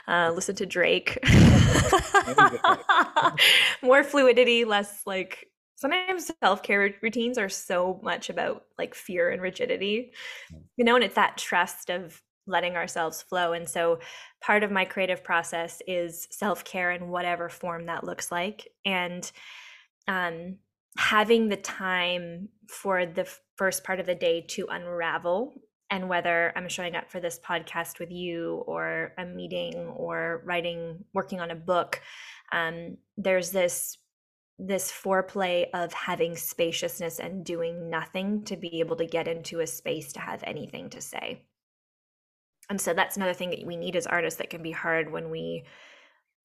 [0.06, 1.18] Uh, listen to Drake.
[3.82, 10.12] More fluidity, less like sometimes self-care routines are so much about like fear and rigidity
[10.76, 13.98] you know and it's that trust of letting ourselves flow and so
[14.40, 19.32] part of my creative process is self-care in whatever form that looks like and
[20.08, 20.56] um,
[20.98, 25.54] having the time for the first part of the day to unravel
[25.90, 31.04] and whether i'm showing up for this podcast with you or a meeting or writing
[31.14, 32.00] working on a book
[32.52, 33.96] um, there's this
[34.60, 39.66] this foreplay of having spaciousness and doing nothing to be able to get into a
[39.66, 41.42] space to have anything to say.
[42.70, 45.28] And so that's another thing that we need as artists that can be hard when
[45.28, 45.64] we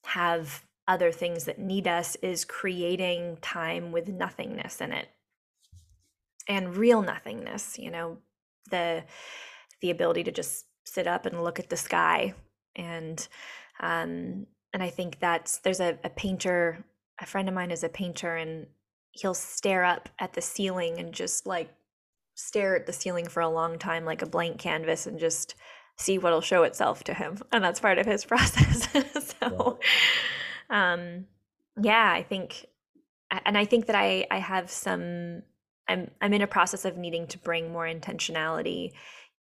[0.05, 5.07] have other things that need us is creating time with nothingness in it.
[6.47, 8.17] And real nothingness, you know,
[8.71, 9.03] the
[9.81, 12.33] the ability to just sit up and look at the sky
[12.75, 13.27] and
[13.79, 16.83] um and I think that's there's a, a painter
[17.19, 18.67] a friend of mine is a painter and
[19.11, 21.69] he'll stare up at the ceiling and just like
[22.35, 25.55] stare at the ceiling for a long time like a blank canvas and just
[25.97, 28.87] see what'll show itself to him and that's part of his process.
[29.41, 29.79] So
[30.69, 31.25] um
[31.81, 32.65] yeah i think
[33.45, 35.43] and i think that i i have some
[35.87, 38.91] i'm i'm in a process of needing to bring more intentionality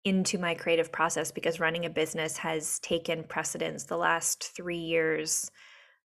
[0.03, 5.49] into my creative process because running a business has taken precedence the last 3 years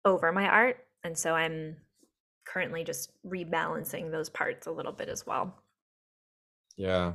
[0.04, 1.76] over my art and so i'm
[2.48, 5.54] currently just rebalancing those parts a little bit as well.
[6.76, 7.12] Yeah.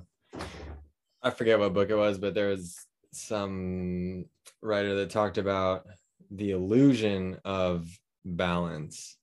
[1.23, 4.26] I forget what book it was but there was some
[4.62, 5.86] writer that talked about
[6.32, 7.88] the illusion of
[8.26, 9.17] balance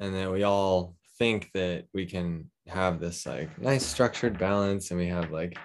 [0.00, 5.00] and that we all think that we can have this like nice structured balance and
[5.00, 5.56] we have like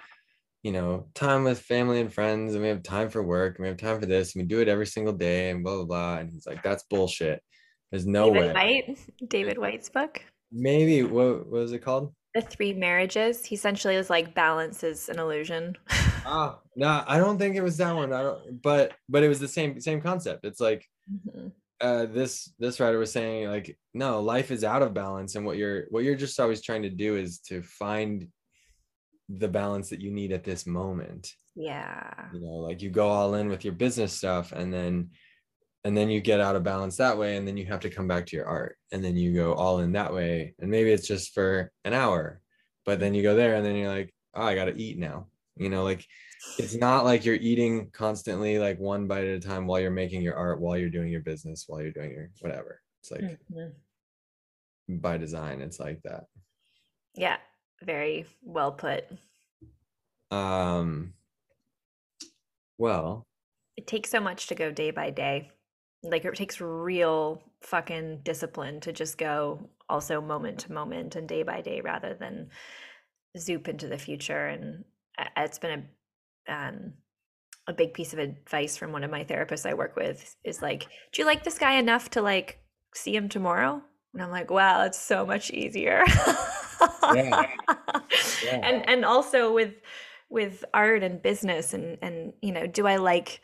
[0.62, 3.68] you know time with family and friends and we have time for work and we
[3.68, 6.18] have time for this and we do it every single day and blah blah blah.
[6.18, 7.42] And he's like that's bullshit.
[7.90, 8.84] There's no David way.
[8.86, 12.12] Whyte, David Whyte's book, maybe what, what was it called?
[12.34, 13.44] The Three Marriages.
[13.44, 15.76] He essentially was like balance is an illusion.
[16.28, 16.58] ah.
[16.76, 18.12] No i don't think it was that one.
[18.12, 20.44] I don't but but it was the same same concept.
[20.44, 21.52] It's like Mhm.
[21.80, 25.56] uh this this writer was saying like no life is out of balance and what
[25.56, 28.28] you're what you're just always trying to do is to find
[29.28, 31.32] the balance that you need at this moment.
[31.54, 32.28] Yeah.
[32.32, 35.10] you know like you go all in with your business stuff and then
[35.84, 38.06] and then you get out of balance that way and then you have to come
[38.06, 41.08] back to your art and then you go all in that way and maybe it's
[41.08, 42.40] just for an hour
[42.86, 45.26] but then you go there and then you're like oh i gotta eat now
[45.58, 46.04] you know like
[46.58, 50.22] it's not like you're eating constantly like one bite at a time while you're making
[50.22, 53.74] your art while you're doing your business while you're doing your whatever it's like Mhm.
[54.88, 56.24] by design it's like that
[57.14, 57.38] Yeah.
[57.82, 59.04] Very well put.
[60.30, 61.14] um
[62.78, 63.26] well
[63.76, 65.50] It takes so much to go day by day.
[66.02, 71.42] Like it takes real fucking discipline to just go also moment to moment and day
[71.42, 72.50] by day rather than
[73.38, 74.46] zoop into the future.
[74.46, 74.84] And
[75.36, 75.84] it's been
[76.48, 76.92] a um,
[77.66, 80.88] a big piece of advice from one of my therapists I work with is like,
[81.12, 82.60] do you like this guy enough to like
[82.94, 83.82] see him tomorrow?
[84.14, 86.02] And I'm like, wow, it's so much easier.
[87.14, 87.46] Yeah.
[88.44, 88.60] Yeah.
[88.62, 89.74] And and also with
[90.30, 93.40] with art and business and and you know, do I like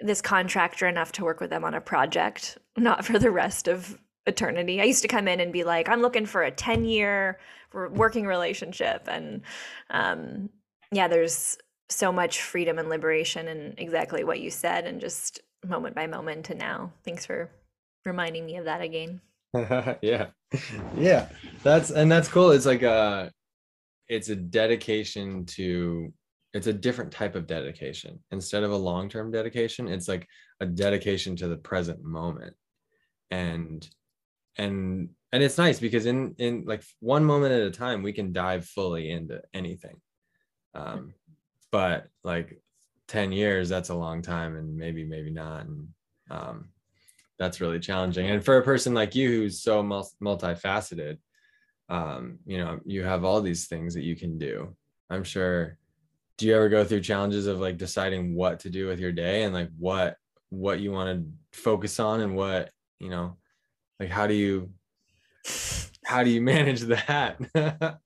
[0.00, 3.96] this contractor enough to work with them on a project, not for the rest of
[4.26, 4.80] eternity.
[4.80, 7.38] I used to come in and be like, I'm looking for a 10 year
[7.72, 9.08] working relationship.
[9.08, 9.42] And
[9.90, 10.50] um,
[10.92, 11.56] yeah, there's
[11.88, 16.44] so much freedom and liberation and exactly what you said, and just moment by moment
[16.46, 16.92] to now.
[17.04, 17.50] Thanks for
[18.04, 19.20] reminding me of that again.
[19.54, 20.26] yeah.
[20.96, 21.28] Yeah.
[21.62, 22.50] That's and that's cool.
[22.50, 23.30] It's like a
[24.08, 26.12] it's a dedication to
[26.52, 28.18] it's a different type of dedication.
[28.30, 30.26] Instead of a long-term dedication it's like
[30.60, 32.54] a dedication to the present moment.
[33.30, 33.88] And
[34.58, 38.32] and and it's nice because in in like one moment at a time we can
[38.32, 39.96] dive fully into anything
[40.74, 41.14] um
[41.70, 42.60] but like
[43.08, 45.88] 10 years that's a long time and maybe maybe not and
[46.30, 46.68] um
[47.38, 48.30] that's really challenging.
[48.30, 51.18] And for a person like you who's so mul- multifaceted
[51.88, 54.74] um you know you have all these things that you can do.
[55.10, 55.76] I'm sure
[56.38, 59.42] do you ever go through challenges of like deciding what to do with your day
[59.42, 60.16] and like what
[60.50, 63.36] what you want to focus on and what you know
[64.00, 64.70] like how do you
[66.04, 67.38] how do you manage that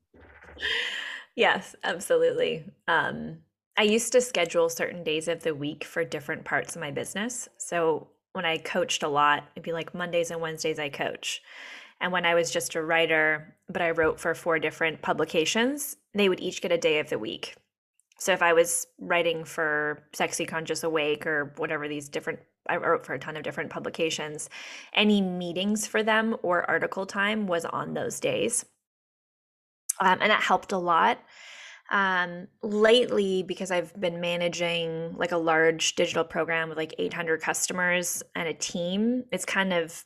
[1.36, 2.64] Yes, absolutely.
[2.88, 3.38] Um,
[3.78, 7.46] I used to schedule certain days of the week for different parts of my business.
[7.58, 11.42] So when I coached a lot, it'd be like Mondays and Wednesdays I coach.
[12.00, 16.28] And when I was just a writer, but I wrote for four different publications, they
[16.28, 17.54] would each get a day of the week.
[18.18, 23.04] So if I was writing for Sexy Conscious Awake or whatever these different, I wrote
[23.04, 24.48] for a ton of different publications,
[24.94, 28.64] any meetings for them or article time was on those days.
[30.00, 31.18] Um, and that helped a lot.
[31.90, 38.22] Um, lately, because I've been managing like a large digital program with like 800 customers
[38.34, 40.04] and a team, it's kind of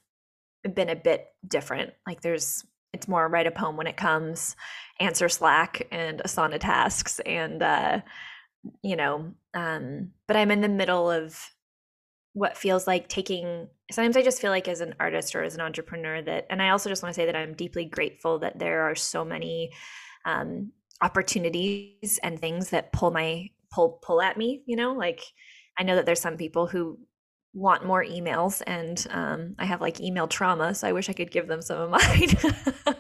[0.74, 1.92] been a bit different.
[2.07, 4.57] Like there's, it's more write a poem when it comes,
[4.98, 8.00] answer Slack and Asana tasks, and uh,
[8.83, 9.33] you know.
[9.55, 11.38] Um, but I'm in the middle of
[12.33, 13.68] what feels like taking.
[13.90, 16.70] Sometimes I just feel like as an artist or as an entrepreneur that, and I
[16.70, 19.70] also just want to say that I'm deeply grateful that there are so many
[20.24, 20.72] um,
[21.03, 24.62] opportunities and things that pull my pull pull at me.
[24.66, 25.22] You know, like
[25.79, 26.98] I know that there's some people who
[27.53, 31.31] want more emails and um, i have like email trauma so i wish i could
[31.31, 31.90] give them some of
[32.87, 32.96] mine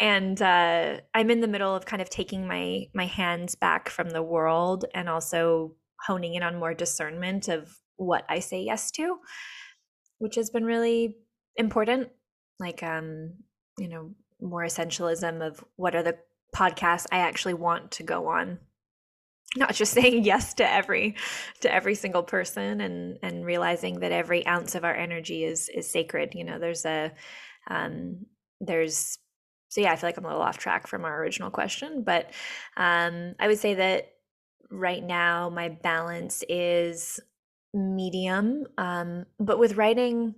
[0.00, 4.10] and uh, i'm in the middle of kind of taking my my hands back from
[4.10, 5.74] the world and also
[6.06, 9.16] honing in on more discernment of what i say yes to
[10.18, 11.16] which has been really
[11.56, 12.08] important
[12.60, 13.32] like um
[13.78, 14.10] you know
[14.40, 16.16] more essentialism of what are the
[16.54, 18.58] podcasts i actually want to go on.
[19.56, 21.16] Not just saying yes to every
[21.60, 25.90] to every single person and and realizing that every ounce of our energy is is
[25.90, 27.12] sacred you know there's a
[27.68, 28.26] um
[28.60, 29.18] there's
[29.68, 32.30] so yeah i feel like i'm a little off track from our original question but
[32.76, 34.12] um i would say that
[34.70, 37.18] right now my balance is
[37.78, 40.34] medium um but with writing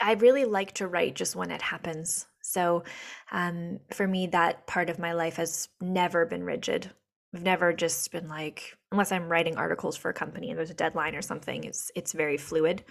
[0.00, 2.84] i really like to write just when it happens so
[3.30, 6.90] um, for me, that part of my life has never been rigid.
[7.34, 10.74] I've never just been like, unless I'm writing articles for a company and there's a
[10.74, 12.84] deadline or something, it's it's very fluid.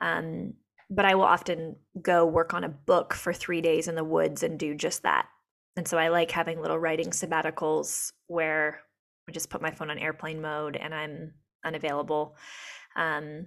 [0.00, 0.54] Um,
[0.90, 4.42] but I will often go work on a book for three days in the woods
[4.42, 5.26] and do just that.
[5.74, 8.82] And so I like having little writing sabbaticals where
[9.32, 11.32] I just put my phone on airplane mode and I'm
[11.64, 12.36] unavailable.
[12.96, 13.46] Um,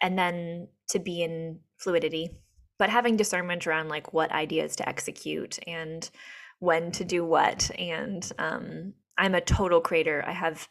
[0.00, 2.30] and then to be in fluidity,
[2.78, 6.08] but having discernment around like what ideas to execute and
[6.58, 7.70] when to do what.
[7.78, 10.24] And um, I'm a total creator.
[10.26, 10.66] I have,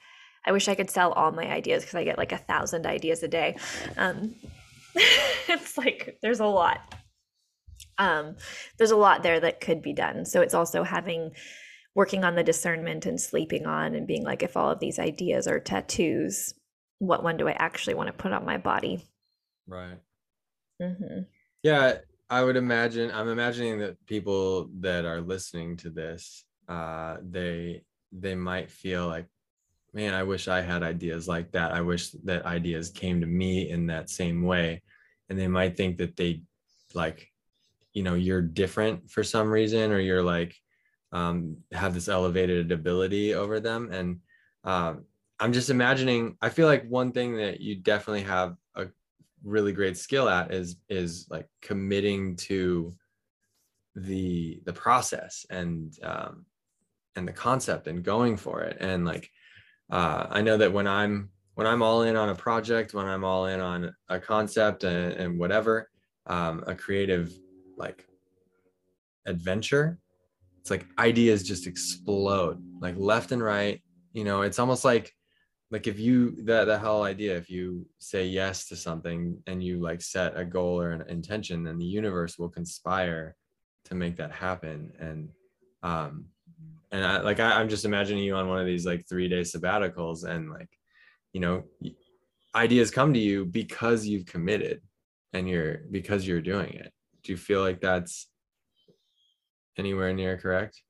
[0.47, 3.21] I wish I could sell all my ideas because I get like a thousand ideas
[3.21, 3.55] a day.
[3.97, 4.34] Um,
[4.95, 6.95] it's like there's a lot
[7.99, 8.36] um
[8.77, 11.31] there's a lot there that could be done so it's also having
[11.96, 15.48] working on the discernment and sleeping on and being like if all of these ideas
[15.48, 16.54] are tattoos
[17.00, 19.04] what one do i actually want to put on my body
[19.68, 20.00] right
[20.82, 21.22] mm-hmm.
[21.62, 21.98] yeah
[22.30, 27.82] i would imagine i'm imagining that people that are listening to this uh they
[28.12, 29.28] they might feel like
[29.94, 31.72] man, I wish I had ideas like that.
[31.72, 34.82] I wish that ideas came to me in that same way.
[35.30, 36.41] And they might think that they
[36.94, 37.32] like,
[37.94, 40.56] you know, you're different for some reason, or you're like,
[41.14, 43.89] um, have this elevated ability over them.
[43.91, 44.20] And
[44.66, 45.05] um,
[45.39, 48.88] I'm just imagining, I feel like one thing that you definitely have a
[49.43, 52.91] really great skill at is, is like committing to
[53.95, 56.45] the, the process and, um,
[57.16, 58.78] and the concept and going for it.
[58.82, 59.30] And like,
[59.91, 63.24] uh, I know that when I'm when I'm all in on a project, when I'm
[63.24, 65.89] all in on a concept and, and whatever,
[66.26, 67.32] um, a creative
[67.78, 68.07] like
[69.28, 69.99] adventure,
[70.64, 73.82] it's like ideas just explode like left and right.
[74.14, 75.14] You know, it's almost like
[75.72, 79.82] like if you that the whole idea if you say yes to something and you
[79.82, 83.36] like set a goal or an intention then the universe will conspire
[83.86, 85.30] to make that happen and
[85.82, 86.26] um
[86.91, 89.41] and I, like I, i'm just imagining you on one of these like three day
[89.41, 90.70] sabbaticals and like
[91.34, 91.64] you know
[92.53, 94.80] ideas come to you because you've committed
[95.34, 96.93] and you're because you're doing it
[97.24, 98.28] do you feel like that's
[99.78, 100.82] anywhere near correct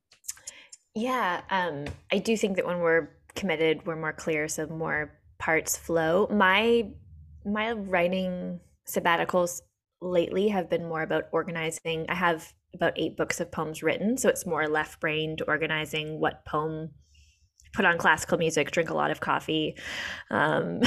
[0.96, 5.76] yeah um i do think that when we're committed we're more clear so more parts
[5.76, 6.88] flow my
[7.46, 9.62] my writing sabbaticals
[10.02, 14.18] lately have been more about organizing i have about eight books of poems written.
[14.18, 16.92] So it's more left brained organizing what poem,
[17.74, 19.76] put on classical music, drink a lot of coffee,
[20.30, 20.82] um,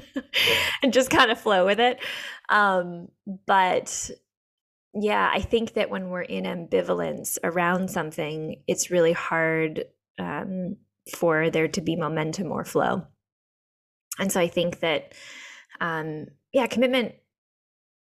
[0.82, 1.98] and just kind of flow with it.
[2.48, 3.08] Um,
[3.46, 4.10] but
[4.94, 9.84] yeah, I think that when we're in ambivalence around something, it's really hard
[10.18, 10.76] um,
[11.16, 13.06] for there to be momentum or flow.
[14.18, 15.14] And so I think that,
[15.80, 17.14] um, yeah, commitment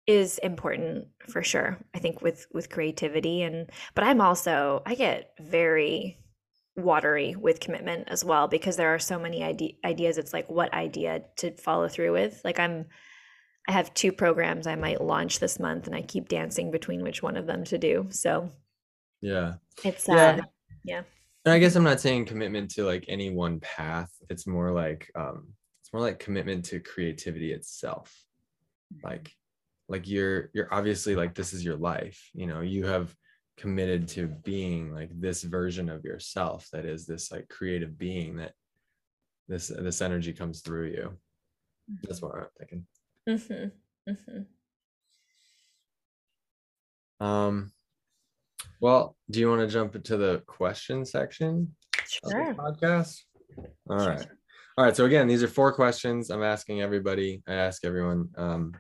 [0.07, 5.33] is important for sure i think with with creativity and but i'm also i get
[5.41, 6.19] very
[6.75, 10.73] watery with commitment as well because there are so many ide- ideas it's like what
[10.75, 12.87] idea to follow through with like i'm
[13.69, 17.23] i have two programs i might launch this month and i keep dancing between which
[17.23, 18.07] one of them to do.
[18.11, 18.51] So
[19.21, 19.55] yeah.
[19.85, 20.41] it's uh yeah,
[20.85, 21.03] yeah.
[21.45, 24.11] And i guess i'm not saying commitment to like any one path.
[24.29, 25.49] It's more like um
[25.83, 28.15] it's more like commitment to creativity itself.
[29.03, 29.31] Like
[29.89, 32.61] like you're you're obviously like this is your life you know?
[32.61, 33.15] You have
[33.59, 38.53] committed to being like this version of yourself that is this like creative being that
[39.47, 41.13] this this energy comes through you.
[42.03, 42.87] That's what i'm thinking
[43.29, 44.11] mm-hmm.
[44.11, 44.43] Mm-hmm.
[47.25, 47.73] um
[48.81, 51.75] well do you want to jump into the question section
[52.09, 52.55] sure.
[52.55, 53.21] podcast
[53.89, 54.27] all right
[54.77, 58.73] all right so again these are four questions i'm asking everybody i ask everyone um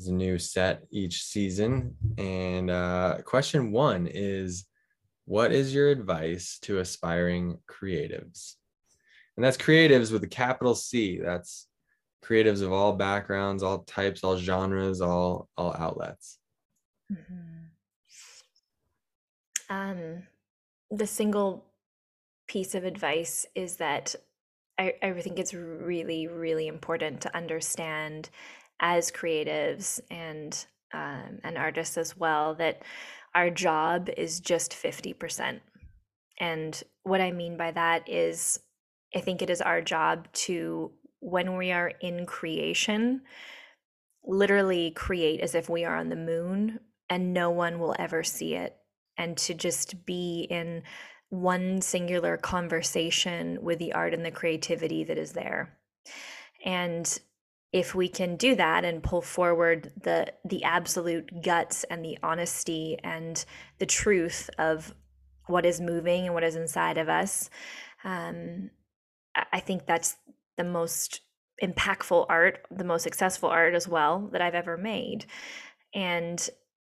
[0.00, 1.94] is a new set each season.
[2.16, 4.66] And uh, question one is
[5.26, 8.54] What is your advice to aspiring creatives?
[9.36, 11.20] And that's creatives with a capital C.
[11.22, 11.66] That's
[12.24, 16.38] creatives of all backgrounds, all types, all genres, all all outlets.
[17.12, 17.60] Mm-hmm.
[19.70, 20.22] Um,
[20.90, 21.64] the single
[22.48, 24.14] piece of advice is that
[24.78, 28.30] I, I think it's really, really important to understand
[28.80, 32.82] as creatives and um, and artists as well that
[33.36, 35.60] our job is just 50%.
[36.40, 38.58] And what I mean by that is
[39.14, 40.90] I think it is our job to
[41.20, 43.22] when we are in creation
[44.24, 48.54] literally create as if we are on the moon and no one will ever see
[48.54, 48.76] it
[49.16, 50.82] and to just be in
[51.30, 55.76] one singular conversation with the art and the creativity that is there.
[56.64, 57.18] And
[57.72, 62.98] if we can do that and pull forward the the absolute guts and the honesty
[63.04, 63.44] and
[63.78, 64.92] the truth of
[65.46, 67.48] what is moving and what is inside of us
[68.02, 68.70] um,
[69.52, 70.16] I think that's
[70.56, 71.20] the most
[71.62, 75.26] impactful art, the most successful art as well that I've ever made.
[75.94, 76.48] And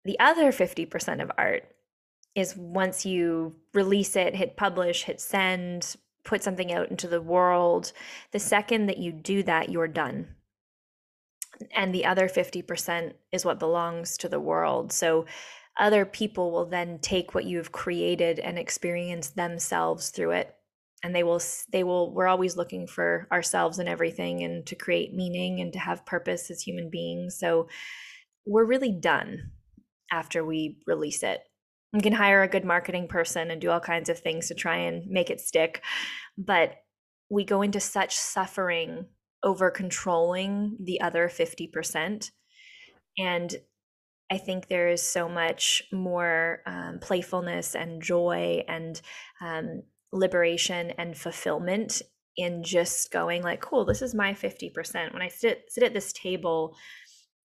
[0.06, 1.64] the other 50% of art
[2.36, 7.92] is once you release it, hit publish, hit send, put something out into the world,
[8.32, 10.28] the second that you do that, you're done.
[11.76, 14.92] And the other 50% is what belongs to the world.
[14.92, 15.26] So
[15.80, 20.56] other people will then take what you've created and experience themselves through it
[21.04, 21.42] and they will
[21.72, 25.80] they will we're always looking for ourselves and everything and to create meaning and to
[25.80, 27.38] have purpose as human beings.
[27.38, 27.68] So
[28.46, 29.52] we're really done
[30.12, 31.42] after we release it.
[31.92, 34.78] We can hire a good marketing person and do all kinds of things to try
[34.78, 35.84] and make it stick
[36.38, 36.76] but
[37.30, 39.06] we go into such suffering
[39.44, 42.32] over controlling the other 50%
[43.18, 43.56] and
[44.32, 49.00] I think there is so much more um, playfulness and joy and
[49.42, 49.84] um,
[50.14, 52.02] liberation and fulfillment
[52.38, 55.14] in just going like, cool, this is my 50%.
[55.14, 56.76] When I sit sit at this table,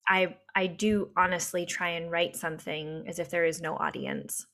[0.08, 4.46] I I do honestly try and write something as if there is no audience.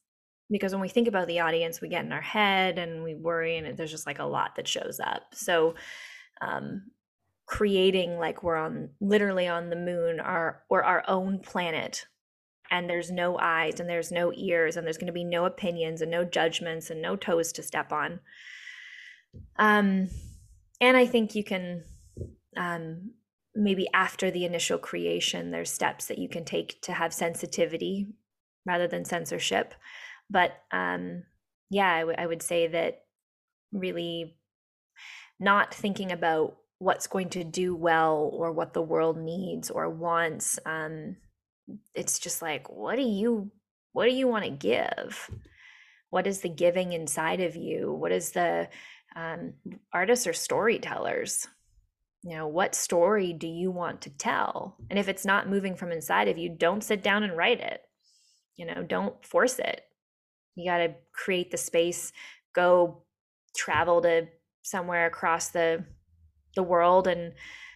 [0.50, 3.58] Because when we think about the audience, we get in our head and we worry,
[3.58, 5.24] and there's just like a lot that shows up.
[5.34, 5.74] So,
[6.40, 6.84] um,
[7.48, 12.06] creating like we're on literally on the moon, our or our own planet,
[12.72, 16.02] and there's no eyes and there's no ears and there's going to be no opinions
[16.02, 18.20] and no judgments and no toes to step on.
[19.58, 20.10] Um
[20.82, 21.84] and i think you can
[22.58, 23.12] um
[23.54, 28.08] maybe after the initial creation there's steps that you can take to have sensitivity
[28.66, 29.74] rather than censorship.
[30.30, 31.24] But um
[31.70, 33.04] yeah I, w- I would say that
[33.72, 34.38] really
[35.40, 40.60] not thinking about what's going to do well or what the world needs or wants
[40.66, 41.16] um
[41.94, 43.52] it's just like what do you
[43.94, 45.30] what do you want to give?
[46.10, 47.94] What is the giving inside of you?
[47.94, 48.68] What is the
[49.16, 49.54] um,
[49.94, 51.48] artists are storytellers.
[52.24, 54.78] You know what story do you want to tell?
[54.90, 57.82] And if it's not moving from inside of you don't sit down and write it.
[58.58, 59.82] You know don't force it.
[60.56, 62.12] You got to create the space
[62.54, 63.04] go
[63.56, 64.28] travel to
[64.64, 65.86] somewhere across the
[66.56, 67.34] the world and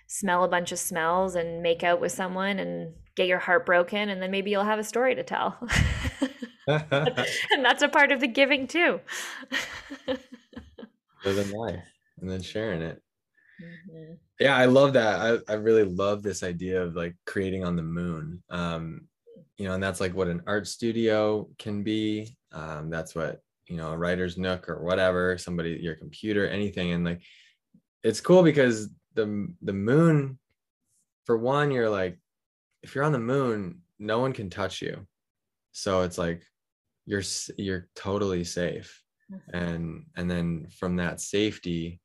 [0.08, 4.08] smell a bunch of smells and make out with someone and get your heart broken
[4.08, 5.58] and then maybe you'll have a story to tell.
[6.68, 9.00] And that's a part of the giving too.
[11.26, 11.84] Living life
[12.22, 13.02] and then sharing it.
[13.60, 14.14] Mm-hmm.
[14.40, 15.42] yeah i love that.
[15.50, 18.44] I, I really love this idea of like creating on the moon.
[18.52, 19.08] Um
[19.58, 22.38] you know and that's like what an art studio can be.
[22.52, 26.92] Um that's what you know a writer's nook or whatever somebody your computer anything.
[26.92, 27.22] And like
[28.04, 30.38] it's cool because the the moon
[31.26, 32.20] for one you're like
[32.84, 35.06] if you're on the moon no one can touch you
[35.72, 36.44] so it's like
[37.06, 37.24] you're
[37.58, 39.56] you're totally safe mm-hmm.
[39.56, 42.00] and and then from that safety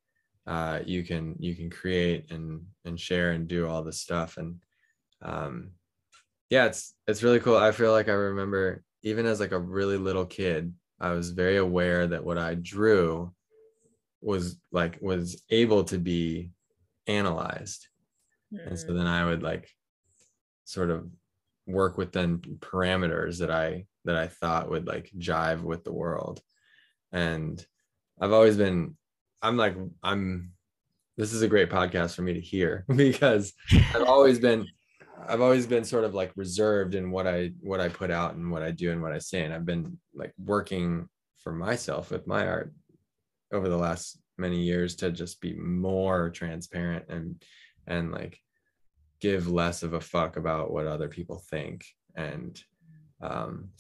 [0.47, 4.57] uh you can you can create and and share and do all this stuff and
[5.23, 5.71] um
[6.51, 9.97] yeah it's it's really cool i feel like i remember even as like a really
[9.97, 13.33] little kid i was very aware that what i drew
[14.21, 16.51] was like was able to be
[17.07, 17.89] analyzed
[18.53, 18.67] mm.
[18.67, 18.97] and so mm.
[18.97, 19.69] then i would like
[20.65, 21.09] sort of
[21.67, 26.41] work within parameters that i that i thought would like jive with the world.
[27.13, 27.65] And
[28.21, 28.97] i've always been
[29.43, 30.53] i'm like i'm
[31.17, 33.53] this is a great podcast for me to hear because
[33.95, 34.67] i've always been
[35.29, 38.51] i've always been sort of like reserved in what i what i put out and
[38.51, 39.45] what i do and what i say.
[39.45, 41.09] And i've been like working
[41.39, 42.73] for myself with my art
[43.53, 47.43] over the last many years to just be more transparent and
[47.87, 48.41] and like
[49.25, 51.87] give less of a fuck about what other people think.
[52.15, 52.63] And
[53.23, 53.71] um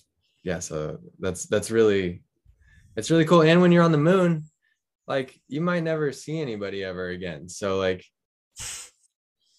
[0.42, 2.22] yeah so that's that's really
[2.96, 3.42] it's really cool.
[3.42, 4.44] And when you're on the moon
[5.06, 7.50] like you might never see anybody ever again.
[7.50, 8.02] So like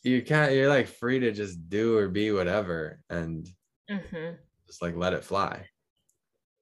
[0.02, 3.48] you can't you're like free to just do or be whatever and
[3.90, 4.32] mm-hmm.
[4.66, 5.68] just like let it fly.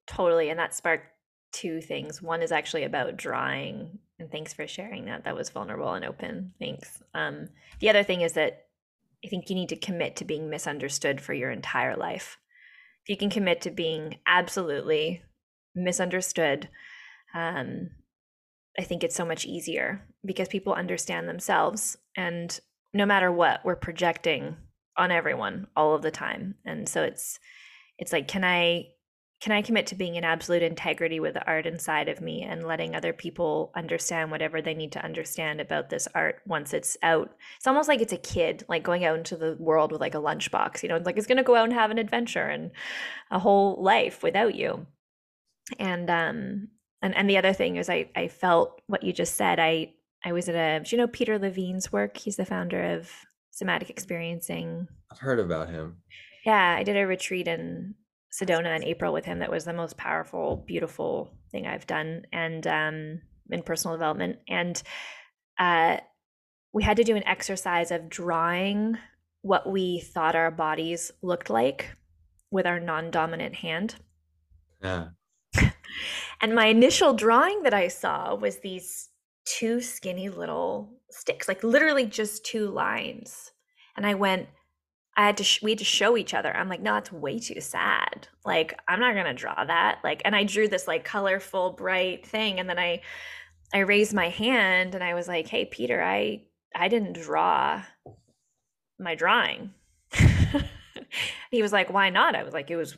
[0.06, 1.06] Totally and that sparked
[1.52, 2.20] two things.
[2.20, 5.24] One is actually about drawing and thanks for sharing that.
[5.24, 6.52] That was vulnerable and open.
[6.58, 7.02] Thanks.
[7.14, 7.48] Um,
[7.80, 8.63] the other thing is that
[9.24, 12.38] i think you need to commit to being misunderstood for your entire life.
[13.04, 15.22] If you can commit to being absolutely
[15.74, 16.68] misunderstood
[17.34, 17.90] um,
[18.78, 22.60] i think it's so much easier because people understand themselves and
[22.92, 24.56] no matter what we're projecting
[24.96, 26.54] on everyone all of the time.
[26.64, 27.38] And so it's
[27.98, 28.86] it's like can i
[29.40, 32.66] can I commit to being in absolute integrity with the art inside of me and
[32.66, 37.34] letting other people understand whatever they need to understand about this art once it's out?
[37.56, 40.20] It's almost like it's a kid, like going out into the world with like a
[40.20, 42.70] lunchbox, you know, it's like it's going to go out and have an adventure and
[43.30, 44.86] a whole life without you.
[45.78, 46.68] And, um,
[47.02, 49.58] and, and the other thing is I, I felt what you just said.
[49.60, 49.92] I,
[50.24, 52.16] I was at a, do you know Peter Levine's work?
[52.16, 53.10] He's the founder of
[53.50, 54.88] Somatic Experiencing.
[55.12, 55.98] I've heard about him.
[56.46, 57.94] Yeah, I did a retreat in
[58.34, 59.38] Sedona in April with him.
[59.38, 63.20] That was the most powerful, beautiful thing I've done, and um,
[63.50, 64.38] in personal development.
[64.48, 64.82] And
[65.58, 65.98] uh,
[66.72, 68.98] we had to do an exercise of drawing
[69.42, 71.94] what we thought our bodies looked like
[72.50, 73.96] with our non-dominant hand.
[74.82, 75.08] Yeah.
[76.40, 79.10] and my initial drawing that I saw was these
[79.44, 83.52] two skinny little sticks, like literally just two lines.
[83.96, 84.48] And I went,
[85.16, 86.54] I had to, sh- we had to show each other.
[86.54, 88.28] I'm like, no, that's way too sad.
[88.44, 89.98] Like, I'm not to draw that.
[90.02, 92.58] Like, and I drew this like colorful, bright thing.
[92.58, 93.00] And then I,
[93.72, 96.42] I raised my hand and I was like, hey, Peter, I,
[96.74, 97.82] I didn't draw
[98.98, 99.70] my drawing.
[101.50, 102.34] he was like, why not?
[102.34, 102.96] I was like, it was,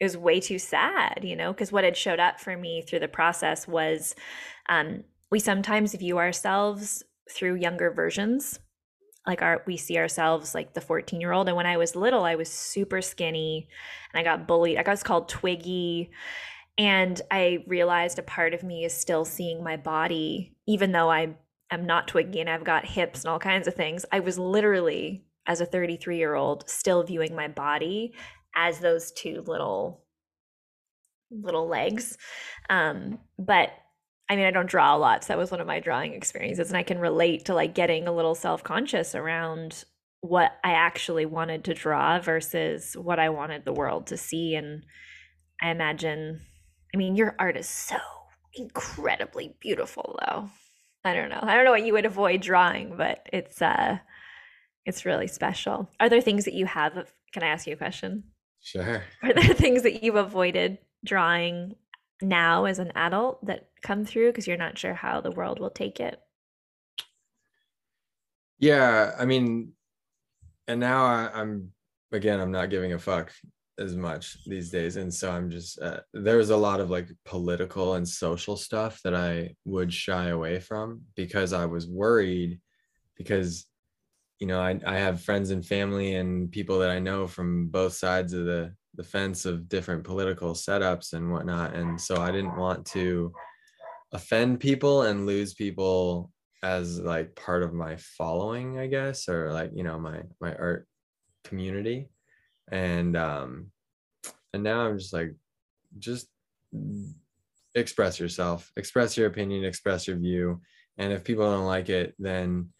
[0.00, 3.00] it was way too sad, you know, because what had showed up for me through
[3.00, 4.16] the process was,
[4.68, 8.58] um, we sometimes view ourselves through younger versions
[9.26, 12.24] like our we see ourselves like the 14 year old and when i was little
[12.24, 13.68] i was super skinny
[14.12, 14.78] and i got bullied.
[14.78, 16.10] I got called twiggy
[16.76, 21.34] and i realized a part of me is still seeing my body even though i
[21.70, 24.04] am not twiggy and i've got hips and all kinds of things.
[24.12, 28.14] I was literally as a 33 year old still viewing my body
[28.54, 30.04] as those two little
[31.30, 32.16] little legs.
[32.70, 33.70] Um but
[34.28, 36.68] I mean, I don't draw a lot, so that was one of my drawing experiences,
[36.68, 39.84] and I can relate to like getting a little self conscious around
[40.20, 44.54] what I actually wanted to draw versus what I wanted the world to see.
[44.54, 44.84] And
[45.60, 46.40] I imagine,
[46.94, 47.98] I mean, your art is so
[48.54, 50.48] incredibly beautiful, though.
[51.04, 51.40] I don't know.
[51.42, 53.98] I don't know what you would avoid drawing, but it's uh,
[54.86, 55.90] it's really special.
[56.00, 57.12] Are there things that you have?
[57.32, 58.24] Can I ask you a question?
[58.62, 59.04] Sure.
[59.22, 61.74] Are there things that you've avoided drawing
[62.24, 65.70] now as an adult that come through because you're not sure how the world will
[65.70, 66.18] take it?
[68.58, 69.72] Yeah, I mean,
[70.66, 71.72] and now I, am
[72.12, 73.32] again, I'm not giving a fuck
[73.78, 77.94] as much these days, and so I'm just uh, there's a lot of like political
[77.94, 82.60] and social stuff that I would shy away from because I was worried
[83.16, 83.66] because
[84.38, 87.94] you know I, I have friends and family and people that I know from both
[87.94, 91.74] sides of the the fence of different political setups and whatnot.
[91.74, 93.32] And so I didn't want to
[94.12, 96.30] offend people and lose people
[96.62, 100.86] as like part of my following, I guess, or like, you know, my my art
[101.44, 102.08] community.
[102.70, 103.70] And um
[104.52, 105.34] and now I'm just like
[105.98, 106.28] just
[107.74, 110.60] express yourself, express your opinion, express your view.
[110.96, 112.70] And if people don't like it, then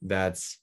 [0.00, 0.58] that's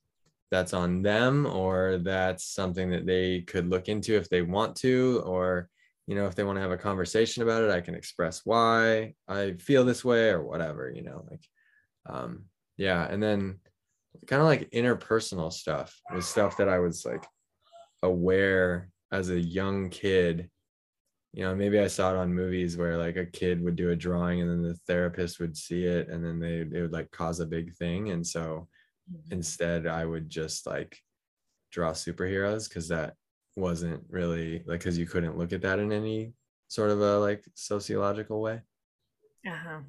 [0.51, 5.23] that's on them or that's something that they could look into if they want to
[5.25, 5.69] or
[6.07, 9.13] you know if they want to have a conversation about it i can express why
[9.27, 11.43] i feel this way or whatever you know like
[12.09, 12.43] um
[12.77, 13.57] yeah and then
[14.27, 17.25] kind of like interpersonal stuff was stuff that i was like
[18.03, 20.49] aware as a young kid.
[21.33, 23.95] You know maybe i saw it on movies where like a kid would do a
[23.95, 27.39] drawing and then the therapist would see it and then they it would like cause
[27.39, 28.67] a big thing and so
[29.11, 29.33] Mm-hmm.
[29.33, 30.97] Instead, I would just like
[31.71, 33.15] draw superheroes because that
[33.55, 36.33] wasn't really like because you couldn't look at that in any
[36.67, 38.61] sort of a like sociological way.
[39.45, 39.79] Uh huh.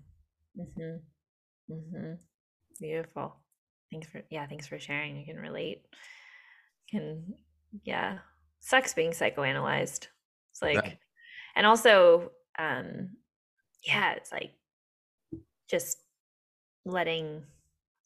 [0.58, 2.12] mm-hmm mm-hmm
[2.80, 3.36] Beautiful.
[3.92, 4.46] Thanks for yeah.
[4.46, 5.18] Thanks for sharing.
[5.18, 5.82] I can relate.
[6.90, 7.34] Can
[7.84, 8.18] yeah.
[8.60, 10.08] Sucks being psychoanalyzed.
[10.50, 10.98] It's like, right.
[11.54, 13.10] and also, um,
[13.86, 14.14] yeah.
[14.14, 14.52] It's like
[15.70, 15.98] just
[16.84, 17.44] letting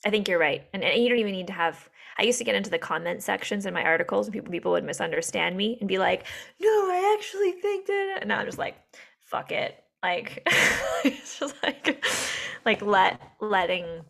[0.07, 0.65] I think you're right.
[0.73, 3.23] And, and you don't even need to have I used to get into the comment
[3.23, 6.25] sections in my articles and people people would misunderstand me and be like,
[6.61, 8.77] "No, I actually think that." And now I'm just like,
[9.21, 10.43] "Fuck it." Like
[11.05, 12.05] it's just like
[12.65, 14.03] like let letting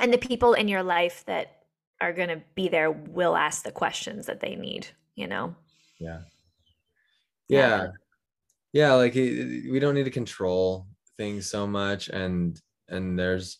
[0.00, 1.64] and the people in your life that
[2.00, 5.54] are going to be there will ask the questions that they need, you know.
[6.00, 6.20] Yeah.
[7.48, 7.88] Yeah.
[8.72, 10.86] Yeah, like we don't need to control
[11.16, 13.58] things so much and and there's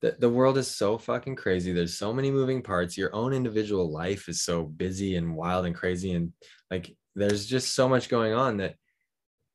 [0.00, 3.90] the, the world is so fucking crazy there's so many moving parts your own individual
[3.90, 6.32] life is so busy and wild and crazy and
[6.70, 8.74] like there's just so much going on that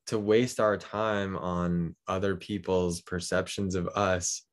[0.08, 4.44] to waste our time on other people's perceptions of us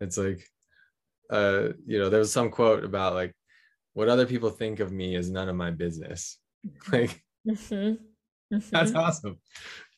[0.00, 0.46] it's like
[1.30, 3.34] uh you know there was some quote about like
[3.94, 6.38] what other people think of me is none of my business
[6.92, 7.94] like mm-hmm.
[8.54, 8.58] Mm-hmm.
[8.70, 9.38] that's awesome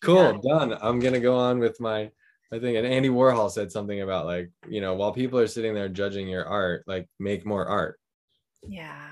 [0.00, 0.58] cool yeah.
[0.58, 2.10] done i'm gonna go on with my
[2.52, 5.74] I think, and Andy Warhol said something about like, you know, while people are sitting
[5.74, 7.98] there judging your art, like make more art.
[8.66, 9.08] Yeah.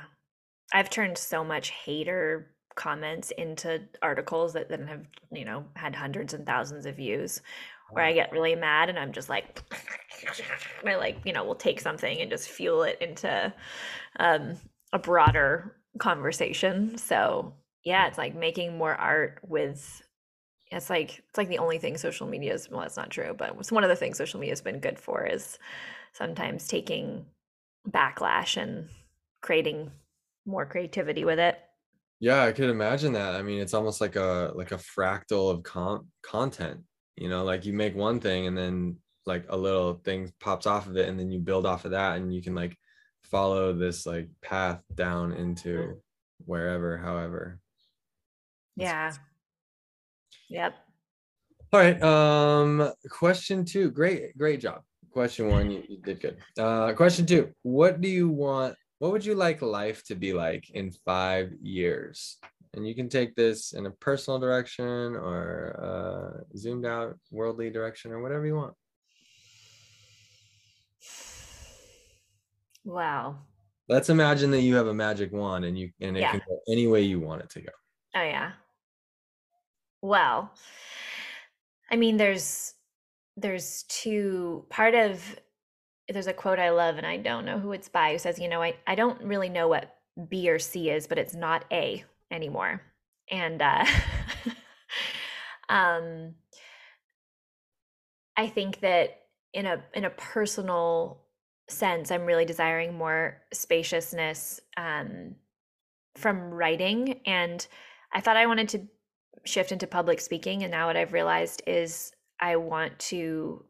[0.73, 6.35] I've turned so much hater comments into articles that then have, you know, had hundreds
[6.35, 7.43] and thousands of views
[7.91, 9.63] where I get really mad and I'm just like,
[10.85, 13.53] I like, you know, we'll take something and just fuel it into
[14.19, 14.57] um,
[14.93, 16.99] a broader conversation.
[16.99, 20.03] So yeah, it's like making more art with
[20.71, 23.55] it's like it's like the only thing social media is well that's not true but
[23.59, 25.59] it's one of the things social media has been good for is
[26.13, 27.25] sometimes taking
[27.89, 28.89] backlash and
[29.43, 29.91] creating
[30.45, 31.59] more creativity with it.
[32.21, 33.35] Yeah i could imagine that.
[33.35, 36.81] I mean it's almost like a like a fractal of con- content
[37.17, 40.87] you know like you make one thing and then like a little thing pops off
[40.87, 42.77] of it and then you build off of that and you can like
[43.23, 45.43] follow this like path down mm-hmm.
[45.43, 46.01] into
[46.45, 47.61] wherever however.
[48.77, 49.13] Yeah
[50.49, 50.75] yep.
[51.73, 54.83] All right um question two great great job.
[55.11, 56.37] Question one you, you did good.
[56.59, 60.71] Uh question two what do you want what would you like life to be like
[60.71, 62.39] in five years?
[62.75, 64.85] And you can take this in a personal direction
[65.17, 68.75] or uh, zoomed out worldly direction or whatever you want.
[72.85, 73.39] Wow.
[73.89, 76.33] Let's imagine that you have a magic wand and you and it Yeah.
[76.33, 77.71] can go any way you want it to go.
[78.15, 78.53] Oh yeah
[80.07, 80.53] well
[81.91, 82.75] i mean there's
[83.37, 85.39] there's two part of
[86.09, 88.49] there's a quote i love and i don't know who it's by who says you
[88.49, 89.95] know i, I don't really know what
[90.29, 92.83] b or c is but it's not a anymore.
[93.31, 93.85] And uh
[95.69, 96.35] um
[98.37, 101.23] i think that in a in a personal
[101.69, 105.35] sense i'm really desiring more spaciousness um
[106.17, 107.67] from writing and
[108.13, 108.87] i thought i wanted to
[109.47, 113.65] shift into public speaking and now what i've realized is i want to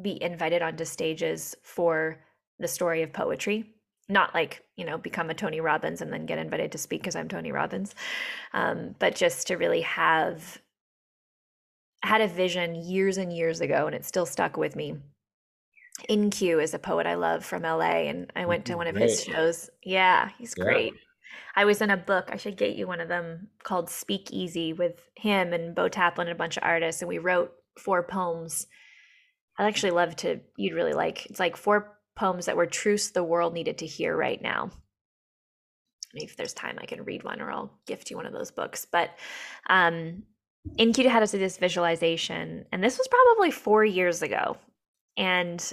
[0.00, 2.18] be invited onto stages for
[2.58, 3.64] the story of poetry
[4.08, 7.16] not like you know become a tony robbins and then get invited to speak because
[7.16, 7.94] i'm tony robbins
[8.52, 10.58] um, but just to really have
[12.02, 14.96] had a vision years and years ago and it still stuck with me.
[16.08, 19.24] InQ is a poet i love from la and i went to one of his
[19.24, 19.68] shows.
[19.82, 20.64] Yeah he's Yeah.
[20.64, 20.94] great
[21.54, 24.72] i was in a book i should get you one of them called speak easy
[24.72, 28.66] with him and bo taplin and a bunch of artists and we wrote four poems
[29.58, 33.22] i'd actually love to you'd really like it's like four poems that were truths the
[33.22, 34.70] world needed to hear right now
[36.14, 38.86] if there's time i can read one or i'll gift you one of those books
[38.90, 39.10] but
[39.68, 40.22] um
[40.76, 44.56] InQ had us do this visualization, and this was probably four years ago.
[45.16, 45.72] And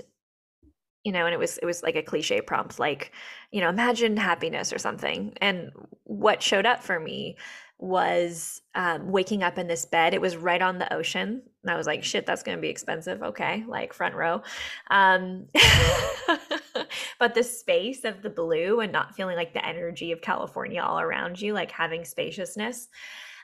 [1.06, 3.12] you know, and it was it was like a cliche prompt, like
[3.52, 5.34] you know, imagine happiness or something.
[5.40, 5.72] And
[6.04, 7.38] what showed up for me
[7.78, 10.14] was um, waking up in this bed.
[10.14, 12.70] It was right on the ocean, and I was like, "Shit, that's going to be
[12.70, 14.42] expensive." Okay, like front row.
[14.90, 15.46] Um,
[17.20, 21.00] but the space of the blue and not feeling like the energy of California all
[21.00, 22.90] around you, like having spaciousness.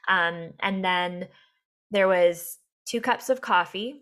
[0.07, 1.27] Um, and then
[1.91, 4.01] there was two cups of coffee.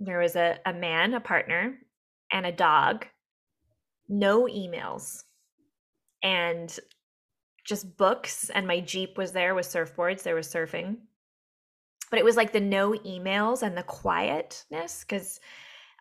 [0.00, 1.78] There was a, a man, a partner,
[2.32, 3.06] and a dog.
[4.08, 5.22] No emails.
[6.22, 6.76] And
[7.64, 8.50] just books.
[8.50, 10.22] And my Jeep was there with surfboards.
[10.22, 10.96] There was surfing.
[12.10, 15.40] But it was like the no emails and the quietness because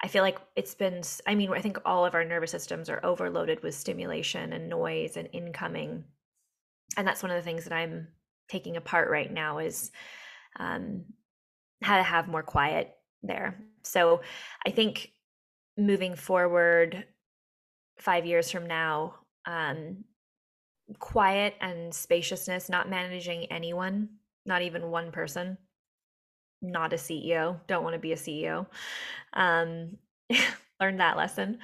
[0.01, 3.03] I feel like it's been, I mean, I think all of our nervous systems are
[3.03, 6.05] overloaded with stimulation and noise and incoming.
[6.95, 8.07] And that's one of the things that I'm
[8.47, 9.91] taking apart right now is
[10.59, 11.03] um,
[11.81, 13.59] how to have more quiet there.
[13.83, 14.21] So
[14.65, 15.11] I think
[15.77, 17.05] moving forward
[17.99, 19.15] five years from now,
[19.45, 20.03] um,
[20.99, 24.09] quiet and spaciousness, not managing anyone,
[24.45, 25.57] not even one person,
[26.61, 28.65] not a CEO, don't want to be a CEO.
[29.33, 29.97] Um,
[30.79, 31.59] learned that lesson.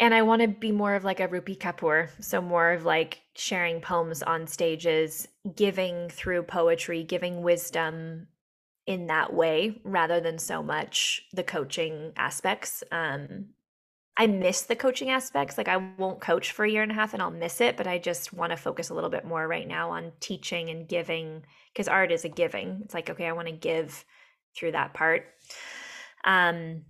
[0.00, 2.10] And I want to be more of like a Rupi Kapoor.
[2.20, 8.26] So, more of like sharing poems on stages, giving through poetry, giving wisdom
[8.86, 12.82] in that way rather than so much the coaching aspects.
[12.92, 13.46] Um,
[14.16, 15.58] I miss the coaching aspects.
[15.58, 17.86] Like, I won't coach for a year and a half and I'll miss it, but
[17.86, 21.42] I just want to focus a little bit more right now on teaching and giving
[21.72, 22.82] because art is a giving.
[22.84, 24.04] It's like, okay, I want to give
[24.56, 25.26] through that part.
[26.24, 26.82] Um,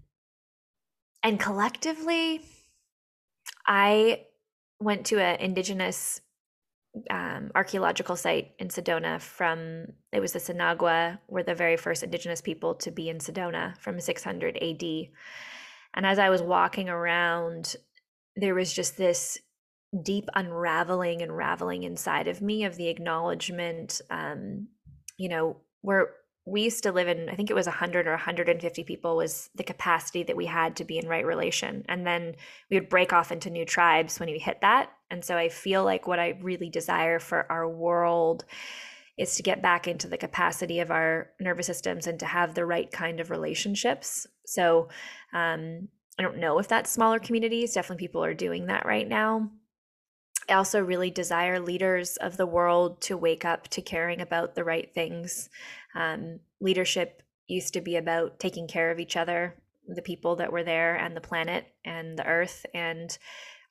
[1.23, 2.43] and collectively,
[3.67, 4.27] I
[4.79, 6.21] went to an indigenous
[7.11, 12.41] um, archaeological site in Sedona from it was the Sinagua were the very first indigenous
[12.41, 14.83] people to be in Sedona from 600 AD.
[15.95, 17.77] And as I was walking around,
[18.37, 19.39] there was just this
[20.03, 24.01] deep unraveling and raveling inside of me of the acknowledgement.
[24.11, 24.69] Um,
[25.17, 26.15] you know, where
[26.47, 29.65] we used to live in, I think it was 100 or 150 people was the
[29.65, 31.85] capacity that we had to be in right relation.
[31.89, 32.35] And then
[32.71, 34.91] we would break off into new tribes when we hit that.
[35.11, 38.45] And so I feel like what I really desire for our world
[39.17, 42.67] is to get back into the capacity of our nervous systems and to have the
[42.67, 44.27] right kind of relationships.
[44.45, 44.89] So
[45.33, 45.89] um,
[46.19, 47.73] I don't know if that's smaller communities.
[47.73, 49.51] Definitely people are doing that right now.
[50.49, 54.65] I also really desire leaders of the world to wake up to caring about the
[54.65, 55.49] right things.
[55.95, 59.55] Um, leadership used to be about taking care of each other,
[59.87, 62.65] the people that were there, and the planet and the earth.
[62.75, 63.17] And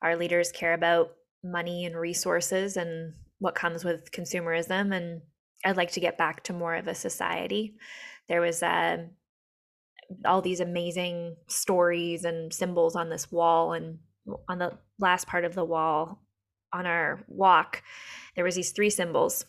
[0.01, 1.13] our leaders care about
[1.43, 4.95] money and resources and what comes with consumerism.
[4.95, 5.21] And
[5.65, 7.75] I'd like to get back to more of a society.
[8.29, 8.97] There was uh,
[10.25, 13.99] all these amazing stories and symbols on this wall, and
[14.47, 16.21] on the last part of the wall
[16.73, 17.83] on our walk,
[18.35, 19.45] there was these three symbols,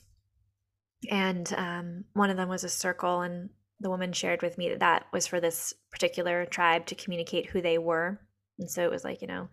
[1.11, 3.51] and um, one of them was a circle, and
[3.81, 7.61] the woman shared with me that that was for this particular tribe to communicate who
[7.61, 8.21] they were,
[8.59, 9.49] and so it was like you know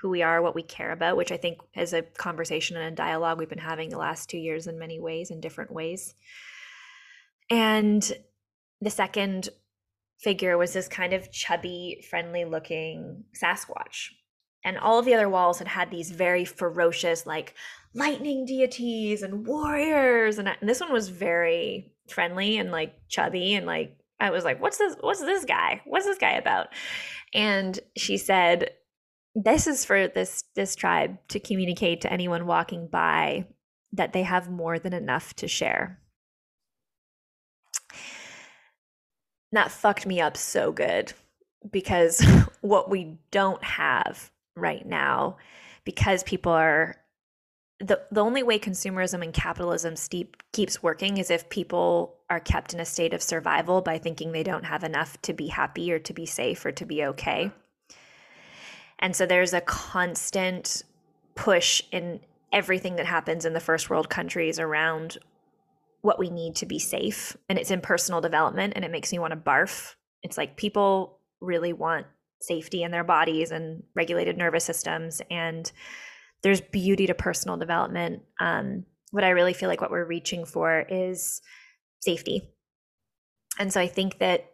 [0.00, 2.96] who we are, what we care about, which I think is a conversation and a
[2.96, 6.14] dialogue we've been having the last two years in many ways, in different ways.
[7.48, 8.12] And
[8.80, 9.48] the second
[10.18, 14.08] figure was this kind of chubby, friendly looking Sasquatch.
[14.64, 17.54] And all of the other walls had had these very ferocious, like
[17.94, 20.38] lightning deities and warriors.
[20.38, 23.54] And, and this one was very friendly and like chubby.
[23.54, 24.96] And like, I was like, what's this?
[25.00, 25.82] What's this guy?
[25.84, 26.68] What's this guy about?
[27.34, 28.70] And she said,
[29.34, 33.46] this is for this this tribe to communicate to anyone walking by
[33.92, 35.98] that they have more than enough to share.
[39.52, 41.12] That fucked me up so good
[41.70, 42.24] because
[42.60, 45.36] what we don't have right now
[45.84, 46.96] because people are
[47.82, 52.72] the the only way consumerism and capitalism steep, keeps working is if people are kept
[52.72, 55.98] in a state of survival by thinking they don't have enough to be happy or
[55.98, 57.50] to be safe or to be okay.
[59.00, 60.84] And so there's a constant
[61.34, 62.20] push in
[62.52, 65.18] everything that happens in the first world countries around
[66.02, 67.36] what we need to be safe.
[67.48, 69.96] And it's in personal development and it makes me want to barf.
[70.22, 72.06] It's like people really want
[72.42, 75.22] safety in their bodies and regulated nervous systems.
[75.30, 75.70] And
[76.42, 78.22] there's beauty to personal development.
[78.40, 81.40] Um, what I really feel like what we're reaching for is
[82.00, 82.42] safety.
[83.58, 84.52] And so I think that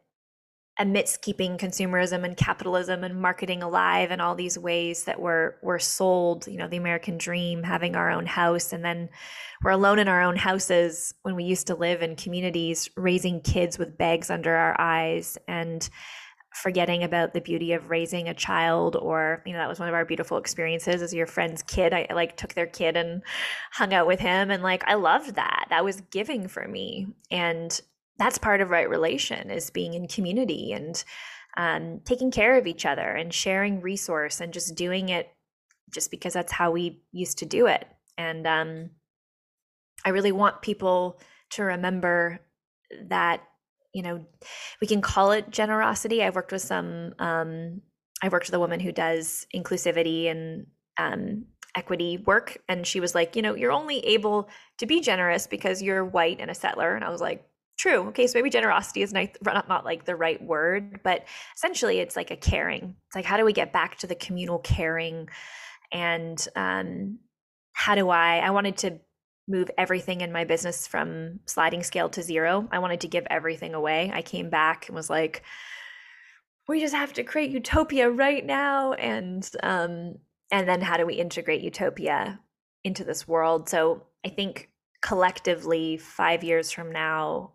[0.79, 5.79] amidst keeping consumerism and capitalism and marketing alive and all these ways that we're we're
[5.79, 9.09] sold you know the american dream having our own house and then
[9.65, 13.77] we're alone in our own houses when we used to live in communities raising kids
[13.77, 15.91] with bags under our eyes and
[16.63, 19.95] forgetting about the beauty of raising a child or you know that was one of
[19.95, 21.93] our beautiful experiences as your friend's kid.
[21.93, 23.23] I, like took their kid and
[23.73, 25.67] hung out with him and like i loved that.
[25.71, 27.09] That was giving for me.
[27.31, 27.79] And
[28.19, 31.03] that's part of right relation is being in community and
[31.57, 35.29] um, taking care of each other and sharing resource and just doing it
[35.93, 37.87] just because that's how we used to do it.
[38.17, 38.91] And um,
[40.05, 41.19] i really want people
[41.51, 42.41] to remember
[43.09, 43.43] that
[43.99, 44.25] you know
[44.81, 47.83] we can call it generosity i've worked with some um,
[48.23, 50.67] i worked with a woman who does inclusivity and
[50.99, 51.45] um,
[51.75, 55.83] equity work and she was like you know you're only able to be generous because
[55.83, 57.45] you're white and a settler and i was like
[57.79, 58.09] True.
[58.09, 59.29] Okay, so maybe generosity is not,
[59.69, 61.25] not like the right word, but
[61.57, 62.97] essentially it's like a caring.
[63.07, 65.29] It's like how do we get back to the communal caring,
[65.93, 67.21] and um,
[67.75, 68.39] how do I?
[68.39, 68.99] I wanted to
[69.49, 72.69] move everything in my business from sliding scale to zero.
[72.71, 74.11] I wanted to give everything away.
[74.13, 75.43] I came back and was like,
[76.69, 80.17] we just have to create utopia right now, and um,
[80.51, 82.41] and then how do we integrate utopia
[82.85, 83.69] into this world?
[83.69, 84.71] So I think
[85.01, 87.53] collectively, five years from now,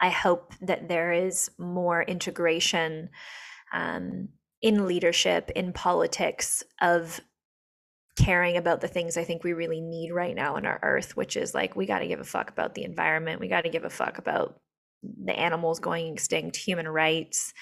[0.00, 3.10] I hope that there is more integration
[3.72, 4.28] um,
[4.62, 7.20] in leadership, in politics, of
[8.18, 11.36] caring about the things I think we really need right now on our earth, which
[11.36, 13.40] is like we got to give a fuck about the environment.
[13.40, 14.58] We got to give a fuck about
[15.02, 17.54] the animals going extinct, human rights,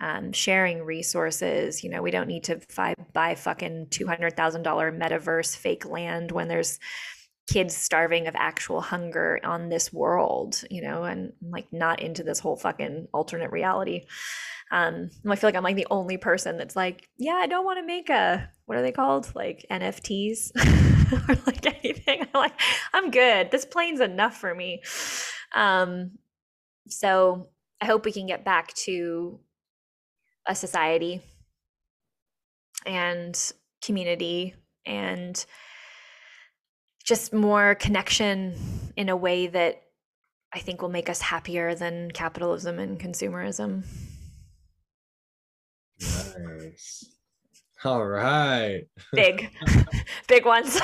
[0.00, 1.84] um, sharing resources.
[1.84, 6.78] You know, we don't need to fi- buy fucking $200,000 metaverse fake land when there's
[7.48, 12.38] kids starving of actual hunger on this world, you know, and like not into this
[12.38, 14.04] whole fucking alternate reality.
[14.70, 17.78] Um, I feel like I'm like the only person that's like, yeah, I don't want
[17.78, 19.34] to make a what are they called?
[19.34, 20.50] Like NFTs
[21.28, 22.22] or like anything.
[22.22, 22.60] I'm like,
[22.92, 23.50] I'm good.
[23.50, 24.82] This plane's enough for me.
[25.54, 26.18] Um,
[26.88, 27.48] so
[27.80, 29.40] I hope we can get back to
[30.46, 31.22] a society
[32.84, 33.52] and
[33.82, 34.54] community
[34.84, 35.44] and
[37.04, 38.54] just more connection
[38.96, 39.82] in a way that
[40.52, 43.84] I think will make us happier than capitalism and consumerism.
[46.00, 47.04] Nice.
[47.84, 48.82] All right.
[49.12, 49.50] Big,
[50.28, 50.80] big ones.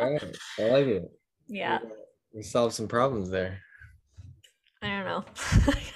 [0.00, 0.36] right.
[0.58, 1.10] I like it.
[1.48, 1.78] Yeah.
[2.32, 3.60] We solved some problems there.
[4.82, 5.24] I don't know.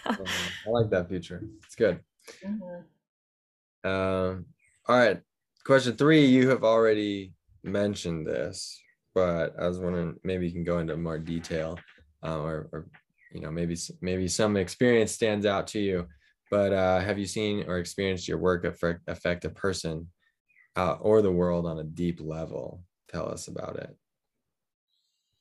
[0.07, 1.43] I like that future.
[1.65, 2.01] It's good.
[2.45, 3.89] Mm-hmm.
[3.89, 4.47] Um,
[4.89, 5.21] all right.
[5.65, 7.33] Question three, you have already
[7.63, 8.81] mentioned this,
[9.15, 11.79] but I was wondering maybe you can go into more detail,
[12.25, 12.89] uh, or, or
[13.33, 16.09] you know maybe maybe some experience stands out to you.
[16.53, 20.09] But uh, have you seen or experienced your work affect, affect a person
[20.77, 22.83] uh, or the world on a deep level?
[23.09, 23.97] Tell us about it.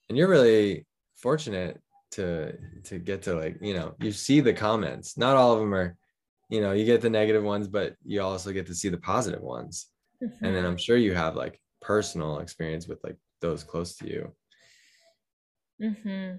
[0.07, 0.86] And you're really
[1.18, 1.82] fortunate
[2.12, 2.53] to
[2.84, 5.18] to get to like you know you see the comments.
[5.18, 5.97] Not all of them are,
[6.49, 9.41] you know, you get the negative ones, but you also get to see the positive
[9.41, 9.88] ones.
[10.24, 10.45] Mm-hmm.
[10.45, 14.32] And then I'm sure you have like personal experience with like those close to you.
[15.82, 16.38] Mm-hmm.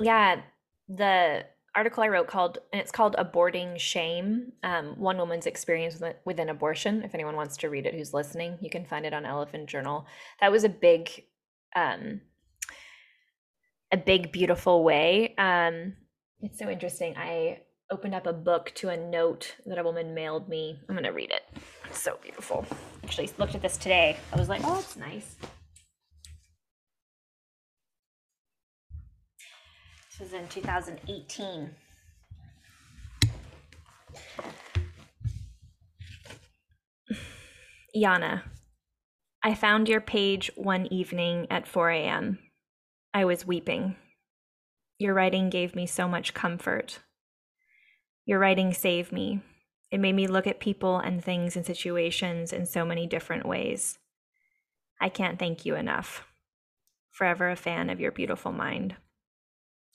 [0.00, 0.40] Yeah,
[0.88, 1.44] the
[1.74, 6.38] article I wrote called, and it's called Aborting Shame um, One Woman's Experience with, with
[6.38, 7.02] an Abortion.
[7.02, 10.06] If anyone wants to read it who's listening, you can find it on Elephant Journal.
[10.40, 11.10] That was a big,
[11.74, 12.20] um,
[13.90, 15.34] a big, beautiful way.
[15.36, 15.94] Um,
[16.40, 17.14] it's so interesting.
[17.16, 17.60] I
[17.90, 20.78] opened up a book to a note that a woman mailed me.
[20.88, 21.42] I'm going to read it.
[21.88, 22.66] It's so beautiful.
[23.04, 24.16] Actually, looked at this today.
[24.32, 25.36] I was like, oh, it's nice.
[30.22, 31.70] Was in 2018.
[37.96, 38.42] Janne,
[39.42, 42.38] I found your page one evening at 4 a.m.
[43.12, 43.96] I was weeping.
[44.96, 47.00] Your writing gave me so much comfort.
[48.24, 49.40] Your writing saved me.
[49.90, 53.98] It made me look at people and things and situations in so many different ways.
[55.00, 56.24] I can't thank you enough.
[57.10, 58.94] Forever a fan of your beautiful mind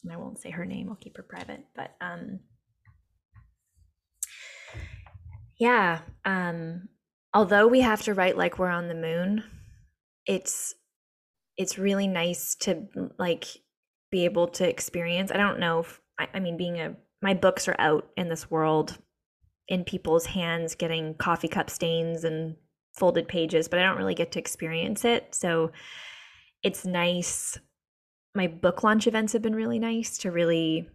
[0.04, 2.40] and I won't say her name, I'll keep her private, but um
[5.60, 6.90] yeah, um
[7.34, 9.44] although we have to write like we're on the moon,
[10.26, 10.76] it's
[11.58, 12.88] it's really nice to
[13.18, 13.46] like
[14.12, 15.32] be able to experience.
[15.32, 18.50] I don't know if I, I mean being a my books are out in this
[18.52, 18.98] world
[19.68, 22.56] in people's hands getting coffee cup stains and
[22.98, 25.34] folded pages, but I don't really get to experience it.
[25.36, 25.72] So
[26.64, 27.60] it's nice
[28.38, 30.88] my book launch events have been really nice to really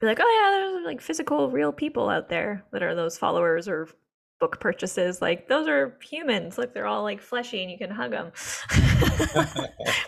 [0.00, 3.68] be like, oh yeah, there's like physical, real people out there that are those followers
[3.68, 3.88] or
[4.40, 5.22] book purchases.
[5.22, 6.58] Like those are humans.
[6.58, 8.32] Look, they're all like fleshy, and you can hug them.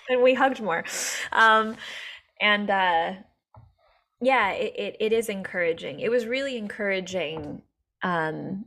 [0.08, 0.84] and we hugged more,
[1.32, 1.76] um,
[2.40, 3.12] and uh,
[4.20, 6.00] yeah, it, it, it is encouraging.
[6.00, 7.62] It was really encouraging
[8.02, 8.64] um,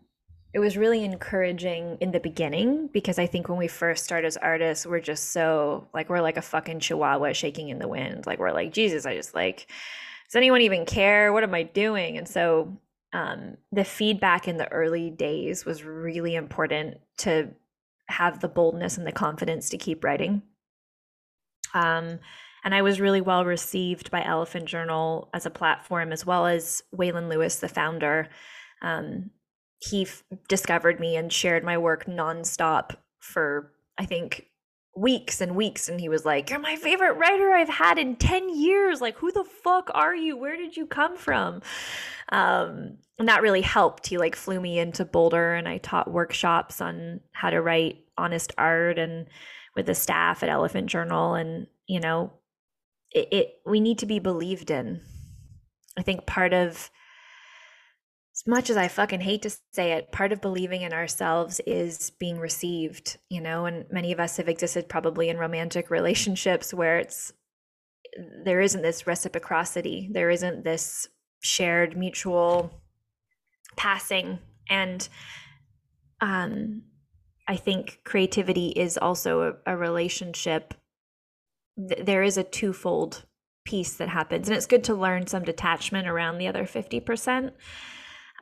[0.55, 4.37] it was really encouraging in the beginning because I think when we first start as
[4.37, 8.25] artists, we're just so like we're like a fucking chihuahua shaking in the wind.
[8.25, 9.67] Like we're like, Jesus, I just like,
[10.29, 11.33] does anyone even care?
[11.33, 12.17] What am I doing?
[12.17, 12.77] And so
[13.11, 17.49] um, the feedback in the early days was really important to
[18.07, 20.41] have the boldness and the confidence to keep writing.
[21.73, 22.19] Um,
[22.63, 26.81] and I was really well received by Elephant Journal as a platform, as well as
[26.95, 28.29] Waylon Lewis, the founder.
[28.81, 29.31] Um,
[29.85, 34.47] he f- discovered me and shared my work nonstop for I think
[34.95, 38.55] weeks and weeks and he was like you're my favorite writer i've had in 10
[38.55, 39.01] years.
[39.01, 40.37] Like who the fuck are you?
[40.37, 41.61] Where did you come from?
[42.29, 44.07] Um, and that really helped.
[44.07, 48.53] He like flew me into boulder and i taught workshops on how to write honest
[48.57, 49.27] art and
[49.75, 52.31] with the staff at elephant journal and you know
[53.11, 55.01] it, it we need to be believed in.
[55.97, 56.91] I think part of
[58.35, 62.11] as much as I fucking hate to say it, part of believing in ourselves is
[62.19, 66.97] being received, you know, and many of us have existed probably in romantic relationships where
[66.97, 67.31] it's
[68.43, 71.07] there isn't this reciprocity, there isn't this
[71.39, 72.81] shared mutual
[73.77, 74.39] passing.
[74.69, 75.07] And
[76.19, 76.83] um
[77.47, 80.73] I think creativity is also a, a relationship.
[81.77, 83.23] There is a twofold
[83.63, 87.51] piece that happens and it's good to learn some detachment around the other 50%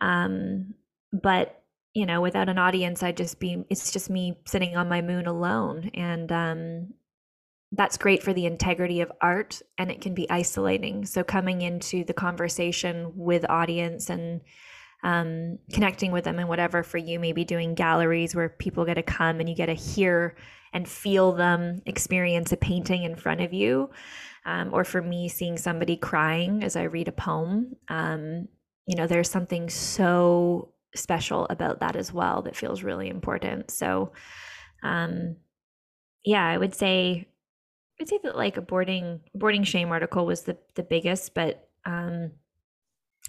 [0.01, 0.73] um,
[1.11, 1.59] but
[1.93, 5.27] you know, without an audience, I'd just be it's just me sitting on my moon
[5.27, 5.91] alone.
[5.93, 6.93] And um
[7.73, 11.05] that's great for the integrity of art and it can be isolating.
[11.05, 14.41] So coming into the conversation with audience and
[15.03, 19.03] um, connecting with them and whatever for you, maybe doing galleries where people get to
[19.03, 20.35] come and you get to hear
[20.71, 23.89] and feel them experience a painting in front of you.
[24.45, 27.75] Um, or for me, seeing somebody crying as I read a poem.
[28.85, 33.71] You know, there's something so special about that as well that feels really important.
[33.71, 34.11] So,
[34.83, 35.37] um,
[36.23, 37.27] yeah, I would say,
[37.99, 42.31] I'd say that like Aborting boarding shame article was the the biggest, but um,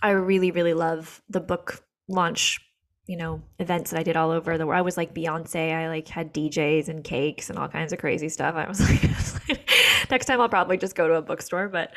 [0.03, 2.61] I really really love the book launch
[3.07, 4.79] you know events that I did all over the world.
[4.79, 5.75] I was like Beyonce.
[5.75, 8.55] I like had DJs and cakes and all kinds of crazy stuff.
[8.55, 8.81] I was
[9.49, 9.71] like,
[10.11, 11.93] next time I'll probably just go to a bookstore, but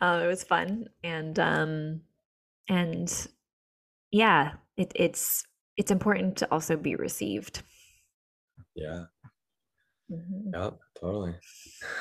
[0.00, 2.00] uh, it was fun and um,
[2.68, 3.28] and
[4.10, 5.44] yeah, it, it's
[5.76, 7.62] it's important to also be received.
[8.74, 9.04] Yeah.
[10.10, 10.54] Mm-hmm.
[10.54, 11.34] Yep, totally.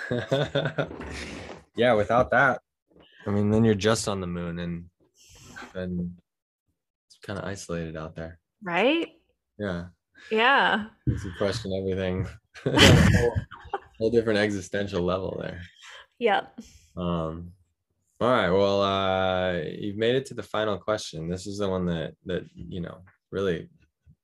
[1.76, 2.62] yeah, without that,
[3.26, 4.86] I mean, then you're just on the moon and
[5.74, 6.12] and
[7.08, 8.40] it's kind of isolated out there.
[8.64, 9.08] Right?
[9.58, 9.86] Yeah.
[10.32, 10.86] Yeah.
[11.08, 12.28] You question everything.
[12.64, 13.34] whole,
[13.98, 15.62] whole different existential level there.
[16.20, 16.60] Yep.
[16.98, 17.54] Um
[18.22, 18.52] all right.
[18.52, 21.28] Well, uh you've made it to the final question.
[21.28, 23.00] This is the one that that you know
[23.32, 23.68] really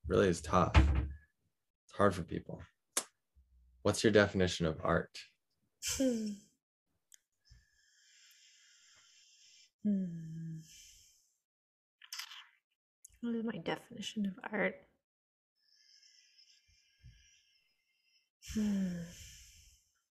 [0.08, 0.76] really is tough.
[0.76, 2.62] It's hard for people.
[3.82, 5.18] What's your definition of art?
[5.98, 6.28] Hmm.
[9.84, 10.60] Hmm.
[13.22, 14.76] What is my definition of art?
[18.54, 18.90] Hmm.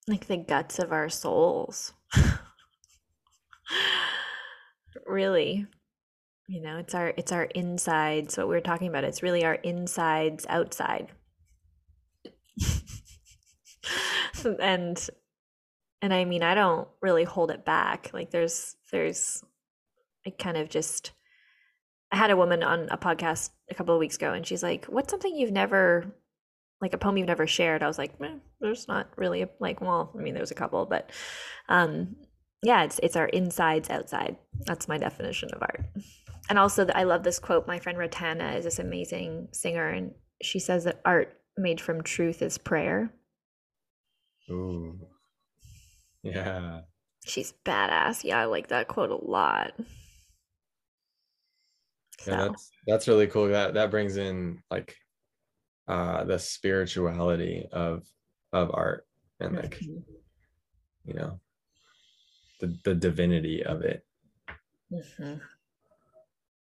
[0.07, 1.93] Like the guts of our souls.
[5.05, 5.67] really.
[6.47, 8.37] You know, it's our it's our insides.
[8.37, 9.03] What we are talking about.
[9.03, 11.11] It's really our insides outside.
[14.59, 15.09] and
[16.01, 18.11] and I mean, I don't really hold it back.
[18.13, 19.43] Like there's there's
[20.25, 21.11] I kind of just
[22.11, 24.85] I had a woman on a podcast a couple of weeks ago and she's like,
[24.85, 26.05] "What's something you've never
[26.79, 29.81] like a poem you've never shared?" I was like, eh, "There's not really a, like,
[29.81, 31.11] well, I mean, there's a couple, but
[31.67, 32.15] um
[32.63, 34.37] yeah, it's it's our insides outside.
[34.65, 35.85] That's my definition of art.
[36.49, 37.67] And also, I love this quote.
[37.67, 42.41] My friend Ratana is this amazing singer, and she says that art made from truth
[42.41, 43.11] is prayer.
[44.49, 44.99] Ooh.
[46.23, 46.81] Yeah.
[47.25, 48.23] She's badass.
[48.23, 49.73] Yeah, I like that quote a lot.
[52.19, 52.31] So.
[52.31, 53.49] Yeah, that's that's really cool.
[53.49, 54.95] That that brings in like
[55.87, 58.03] uh the spirituality of
[58.53, 59.05] of art
[59.39, 59.99] and like mm-hmm.
[61.05, 61.39] you know
[62.59, 64.05] the the divinity of it.
[64.91, 65.35] Mm-hmm.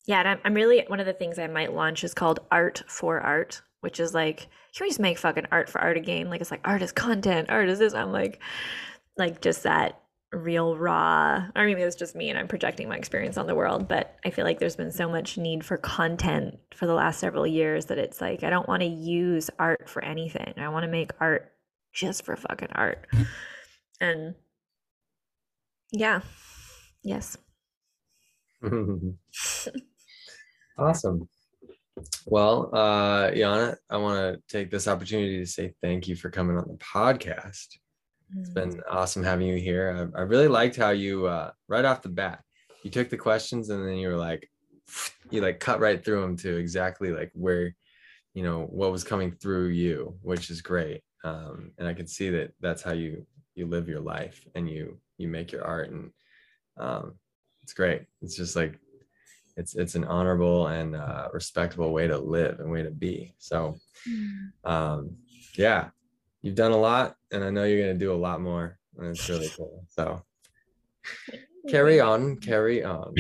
[0.07, 2.83] Yeah, and I'm, I'm really one of the things I might launch is called art
[2.87, 6.31] for art, which is like can we just make fucking art for art again?
[6.31, 7.95] Like it's like art is content, art is this.
[7.95, 8.41] I'm like,
[9.17, 10.01] like just that
[10.33, 13.89] real raw or maybe it's just me and i'm projecting my experience on the world
[13.89, 17.45] but i feel like there's been so much need for content for the last several
[17.45, 20.89] years that it's like i don't want to use art for anything i want to
[20.89, 21.53] make art
[21.93, 23.09] just for fucking art
[24.01, 24.37] and
[25.93, 26.21] yeah
[27.03, 27.37] yes
[30.79, 31.29] awesome
[32.27, 36.57] well uh Janne, i want to take this opportunity to say thank you for coming
[36.57, 37.79] on the podcast
[38.39, 38.83] it's been mm.
[38.89, 40.13] awesome having you here.
[40.15, 42.45] I, I really liked how you uh, right off the bat
[42.83, 44.49] you took the questions and then you were like
[45.31, 47.75] you like cut right through them to exactly like where
[48.35, 51.03] you know what was coming through you, which is great.
[51.25, 54.99] Um, and I can see that that's how you you live your life and you
[55.21, 56.11] you make your art and
[56.79, 57.15] um,
[57.63, 58.07] it's great.
[58.23, 58.79] It's just like
[59.57, 63.35] it's it's an honorable and uh, respectable way to live and way to be.
[63.39, 63.77] So
[64.09, 64.51] mm.
[64.65, 65.17] um,
[65.57, 65.91] yeah,
[66.43, 68.79] you've done a lot and I know you're going to do a lot more.
[68.99, 69.85] And it's really cool.
[69.89, 70.23] So
[71.69, 73.13] carry on, carry on.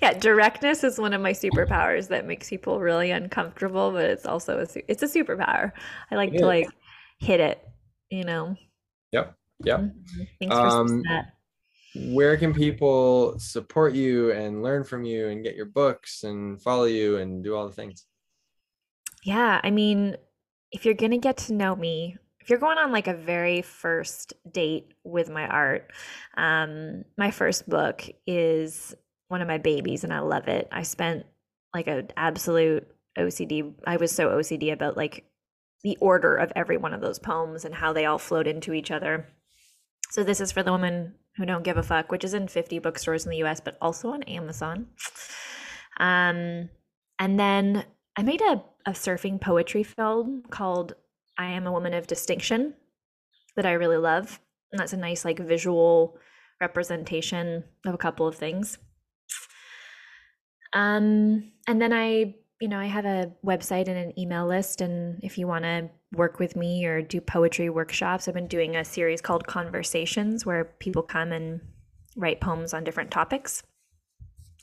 [0.00, 4.58] yeah, directness is one of my superpowers that makes people really uncomfortable, but it's also
[4.58, 5.72] a it's a superpower.
[6.10, 6.68] I like to like
[7.18, 7.62] hit it,
[8.10, 8.56] you know.
[9.12, 9.34] Yep.
[9.66, 9.80] Yep.
[9.80, 10.22] Mm-hmm.
[10.40, 11.32] Thanks um, that.
[12.12, 16.84] Where can people support you and learn from you and get your books and follow
[16.84, 18.06] you and do all the things?
[19.22, 20.16] Yeah, I mean,
[20.72, 23.62] if you're going to get to know me, if you're going on like a very
[23.62, 25.90] first date with my art,
[26.36, 28.94] um, my first book is
[29.28, 30.68] one of my babies and I love it.
[30.70, 31.24] I spent
[31.72, 32.86] like an absolute
[33.18, 33.72] OCD.
[33.86, 35.24] I was so OCD about like
[35.82, 38.90] the order of every one of those poems and how they all flowed into each
[38.90, 39.26] other.
[40.14, 42.78] So this is for the women who don't give a fuck, which is in 50
[42.78, 44.86] bookstores in the US, but also on Amazon.
[45.98, 46.70] Um,
[47.18, 47.84] and then
[48.14, 50.94] I made a, a surfing poetry film called
[51.36, 52.74] I Am a Woman of Distinction
[53.56, 54.38] that I really love.
[54.70, 56.16] And that's a nice, like, visual
[56.60, 58.78] representation of a couple of things.
[60.74, 64.80] Um, and then I, you know, I have a website and an email list.
[64.80, 68.76] And if you want to work with me or do poetry workshops, I've been doing
[68.76, 71.60] a series called Conversations where people come and
[72.16, 73.62] write poems on different topics.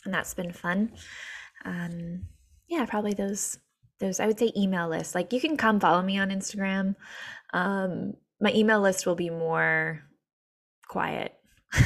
[0.05, 0.93] And that's been fun.
[1.65, 2.23] Um,
[2.67, 3.59] yeah, probably those
[3.99, 5.13] those I would say email lists.
[5.13, 6.95] Like you can come follow me on Instagram.
[7.53, 10.01] Um, my email list will be more
[10.87, 11.33] quiet,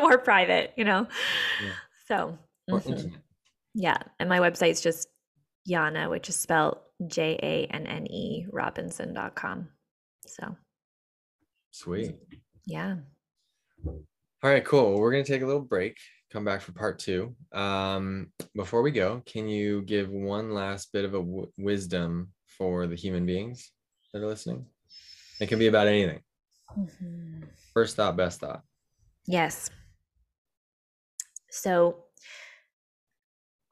[0.00, 1.06] more private, you know.
[1.62, 1.72] Yeah.
[2.08, 2.38] So
[2.68, 3.14] mm-hmm.
[3.74, 5.08] yeah, and my website's just
[5.68, 9.68] Janne, which is spelled J A N N E Robinson.com.
[10.26, 10.56] So
[11.70, 12.16] sweet.
[12.66, 12.96] Yeah.
[13.84, 14.98] All right, cool.
[14.98, 15.98] We're going to take a little break,
[16.32, 17.34] come back for part two.
[17.52, 22.86] Um, before we go, can you give one last bit of a w- wisdom for
[22.86, 23.70] the human beings
[24.12, 24.64] that are listening?
[25.40, 26.20] It can be about anything.
[26.78, 27.42] Mm-hmm.
[27.74, 28.62] First thought, best thought.
[29.26, 29.70] Yes.
[31.50, 32.04] So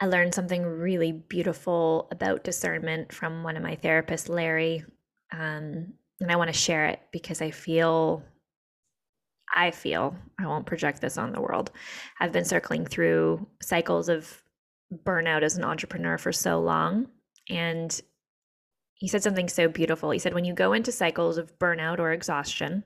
[0.00, 4.84] I learned something really beautiful about discernment from one of my therapists, Larry.
[5.32, 8.22] Um, and I want to share it because I feel,
[9.54, 11.72] I feel, I won't project this on the world.
[12.20, 14.42] I've been circling through cycles of
[15.04, 17.08] burnout as an entrepreneur for so long.
[17.48, 18.00] And
[18.94, 20.10] he said something so beautiful.
[20.10, 22.84] He said, when you go into cycles of burnout or exhaustion,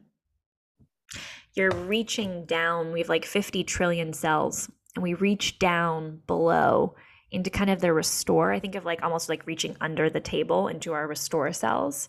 [1.55, 2.93] you're reaching down.
[2.93, 6.95] We have like 50 trillion cells, and we reach down below
[7.31, 8.53] into kind of the restore.
[8.53, 12.09] I think of like almost like reaching under the table into our restore cells.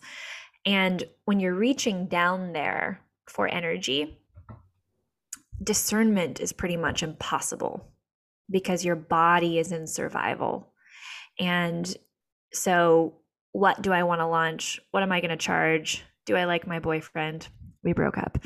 [0.66, 4.18] And when you're reaching down there for energy,
[5.62, 7.90] discernment is pretty much impossible
[8.50, 10.72] because your body is in survival.
[11.40, 11.94] And
[12.52, 13.14] so,
[13.52, 14.80] what do I want to launch?
[14.90, 16.04] What am I going to charge?
[16.26, 17.48] Do I like my boyfriend?
[17.82, 18.38] We broke up.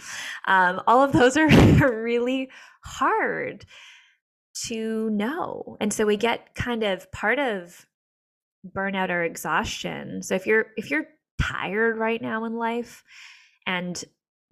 [0.47, 2.51] Um, all of those are really
[2.85, 3.65] hard
[4.66, 5.76] to know.
[5.80, 7.86] And so we get kind of part of
[8.66, 10.22] burnout or exhaustion.
[10.22, 11.06] So if you're if you're
[11.40, 13.05] tired right now in life
[13.66, 14.02] and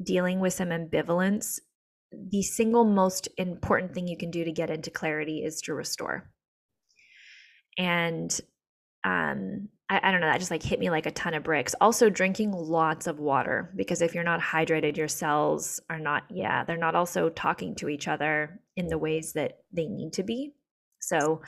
[0.03, 1.59] dealing with some ambivalence,
[2.13, 6.31] the single most important thing you can do to get into clarity is to restore.
[7.79, 8.39] And
[9.05, 11.75] um, I, I, don't know, that just like hit me like a ton of bricks.
[11.81, 16.65] Also, drinking lots of water because if you're not hydrated, your cells are not, yeah,
[16.65, 20.55] they're not also talking to each other in the ways that they need to be.
[21.01, 21.43] So,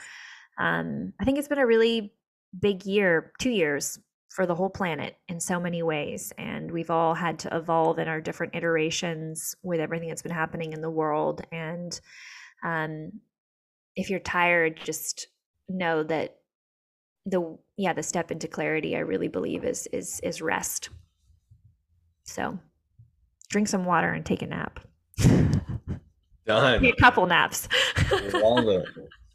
[0.59, 2.13] um, I think it's been a really
[2.59, 3.99] big year, two years
[4.29, 6.33] for the whole planet in so many ways.
[6.37, 10.73] And we've all had to evolve in our different iterations with everything that's been happening
[10.73, 11.41] in the world.
[11.51, 11.99] And
[12.63, 13.11] um,
[13.95, 15.27] if you're tired, just
[15.69, 16.39] know that
[17.25, 20.89] the yeah the step into clarity i really believe is is is rest
[22.23, 22.57] so
[23.49, 24.79] drink some water and take a nap
[26.49, 27.67] done a couple naps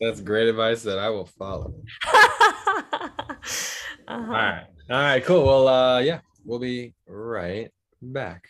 [0.01, 1.73] that's great advice that i will follow
[2.07, 3.35] uh-huh.
[4.09, 5.47] all right all right, cool.
[5.47, 7.71] Well, uh, yeah, we'll be right
[8.03, 8.49] back.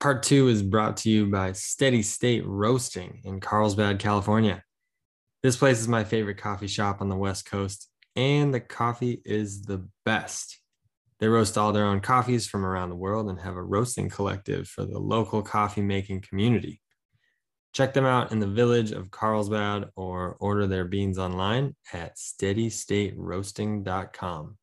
[0.00, 4.64] Part two is brought to you by Steady State Roasting in Carlsbad, California.
[5.44, 9.62] This place is my favorite coffee shop on the West Coast, and the coffee is
[9.62, 10.58] the best.
[11.24, 14.68] They roast all their own coffees from around the world and have a roasting collective
[14.68, 16.82] for the local coffee making community.
[17.72, 24.58] Check them out in the village of Carlsbad or order their beans online at steadystateroasting.com.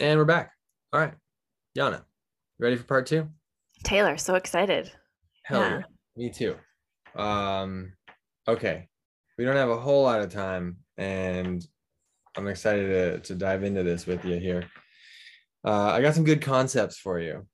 [0.00, 0.52] And we're back.
[0.92, 1.14] All right.
[1.74, 2.02] Janne,
[2.58, 3.30] ready for part two?
[3.84, 4.92] Taylor, so excited.
[5.44, 5.80] Hell yeah.
[6.14, 6.56] Me too.
[7.16, 7.94] Um,
[8.46, 8.86] okay.
[9.38, 11.66] We don't have a whole lot of time, and
[12.36, 14.64] I'm excited to, to dive into this with you here.
[15.64, 17.46] Uh, I got some good concepts for you.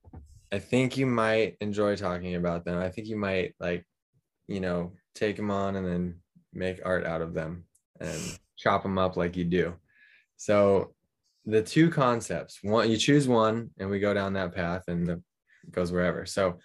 [0.53, 2.79] I think you might enjoy talking about them.
[2.79, 3.87] I think you might like,
[4.49, 6.17] you know, take them on and then
[6.53, 7.65] make art out of them
[8.01, 9.75] and chop them up like you do.
[10.37, 10.95] So
[11.47, 15.13] the two concepts, one you choose one and we go down that path and the,
[15.13, 16.27] it goes wherever.
[16.27, 16.59] So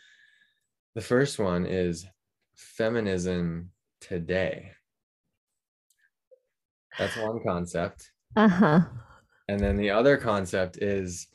[0.95, 2.05] the first one is
[2.55, 3.71] feminism
[4.01, 4.71] today.
[6.97, 8.11] That's one concept.
[8.35, 8.81] Uh-huh.
[9.47, 11.27] And then the other concept is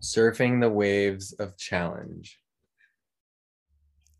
[0.00, 2.38] Surfing the waves of challenge.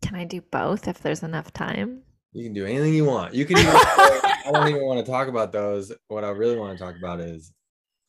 [0.01, 2.03] Can I do both if there's enough time?
[2.33, 3.33] You can do anything you want.
[3.33, 5.93] You can even, I don't even want to talk about those.
[6.09, 7.53] What I really want to talk about is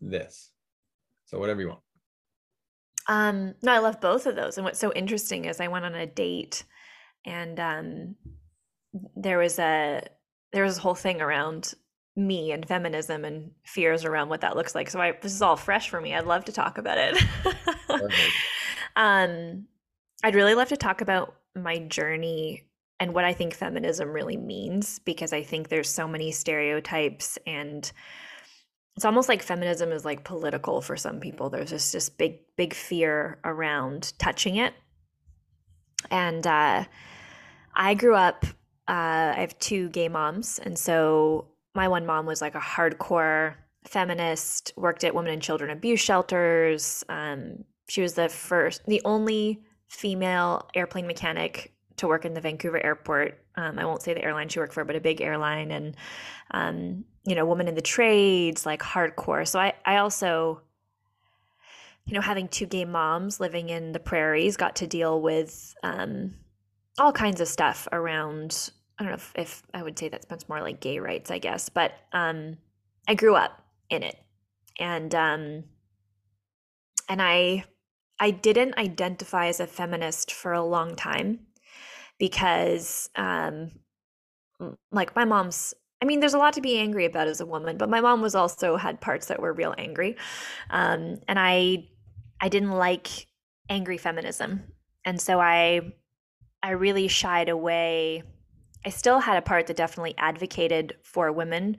[0.01, 0.51] this.
[1.27, 1.81] So whatever you want.
[3.09, 4.59] Um, no, I love both of those.
[4.59, 6.65] And what's so interesting is I went on a date
[7.25, 8.15] and um
[9.15, 10.03] there was a
[10.53, 11.75] there was a whole thing around
[12.17, 14.91] me and feminism and fears around what that looks like.
[14.91, 16.15] So I this is all fresh for me.
[16.15, 17.23] I'd love to talk about it.
[18.97, 19.67] um
[20.23, 22.65] I'd really love to talk about my journey
[22.99, 27.91] and what I think feminism really means because I think there's so many stereotypes and
[28.97, 31.49] it's almost like feminism is like political for some people.
[31.49, 34.75] There's just this big big fear around touching it.
[36.11, 36.85] And uh
[37.75, 38.45] I grew up
[38.91, 43.55] uh, I have two gay moms, and so my one mom was like a hardcore
[43.85, 47.05] feminist, worked at women and children abuse shelters.
[47.09, 52.85] Um, she was the first, the only female airplane mechanic to work in the Vancouver
[52.85, 53.45] airport.
[53.57, 55.97] Um, I won't say the airline she worked for, but a big airline, and
[56.53, 59.47] um, you know, woman in the trades, like hardcore.
[59.47, 60.63] So I, I also,
[62.07, 66.35] you know, having two gay moms living in the prairies, got to deal with um,
[66.99, 68.71] all kinds of stuff around.
[69.01, 71.39] I don't know if, if I would say that's much more like gay rights, I
[71.39, 72.59] guess, but um,
[73.09, 74.17] I grew up in it,
[74.79, 75.65] and um,
[77.09, 77.65] and I
[78.21, 81.41] I didn't identify as a feminist for a long time
[82.19, 83.73] because um
[84.93, 87.79] like my mom's I mean there's a lot to be angry about as a woman,
[87.79, 90.17] but my mom was also had parts that were real angry.
[90.71, 91.89] Um and I
[92.41, 93.27] I didn't like
[93.69, 94.65] angry feminism.
[95.05, 95.93] And so I
[96.63, 98.23] I really shied away.
[98.85, 101.77] I still had a part that definitely advocated for women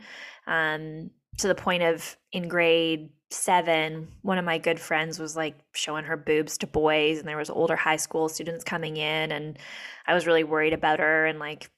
[0.47, 5.55] um to the point of in grade seven, one of my good friends was like
[5.73, 9.57] showing her boobs to boys, and there was older high school students coming in, and
[10.05, 11.69] I was really worried about her, and like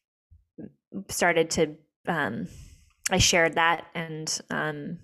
[1.10, 1.76] started to
[2.08, 2.48] um,
[3.12, 5.00] I shared that and um,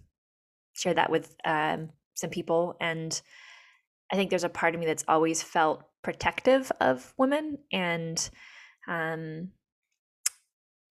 [0.74, 3.20] shared that with um, some people, and
[4.12, 8.30] I think there's a part of me that's always felt protective of women and
[8.88, 9.52] um,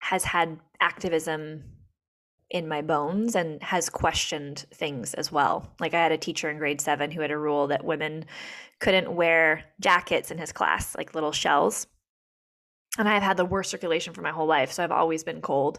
[0.00, 1.64] has had activism
[2.50, 5.74] in my bones and has questioned things as well.
[5.80, 8.24] Like I had a teacher in grade 7 who had a rule that women
[8.80, 11.86] couldn't wear jackets in his class, like little shells.
[12.96, 15.78] And I've had the worst circulation for my whole life, so I've always been cold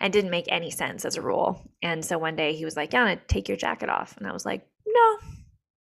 [0.00, 1.68] and didn't make any sense as a rule.
[1.82, 4.46] And so one day he was like, "Yeah, take your jacket off." And I was
[4.46, 5.18] like, "No."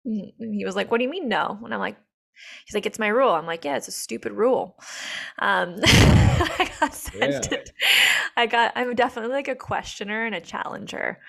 [0.03, 1.98] He was like, "What do you mean no?" And I'm like,
[2.66, 3.32] He's like, it's my rule.
[3.32, 4.78] I'm like, yeah, it's a stupid rule.
[5.40, 7.52] Um, I got sent.
[7.52, 7.58] Yeah.
[8.36, 8.74] I got.
[8.76, 11.20] I'm definitely like a questioner and a challenger,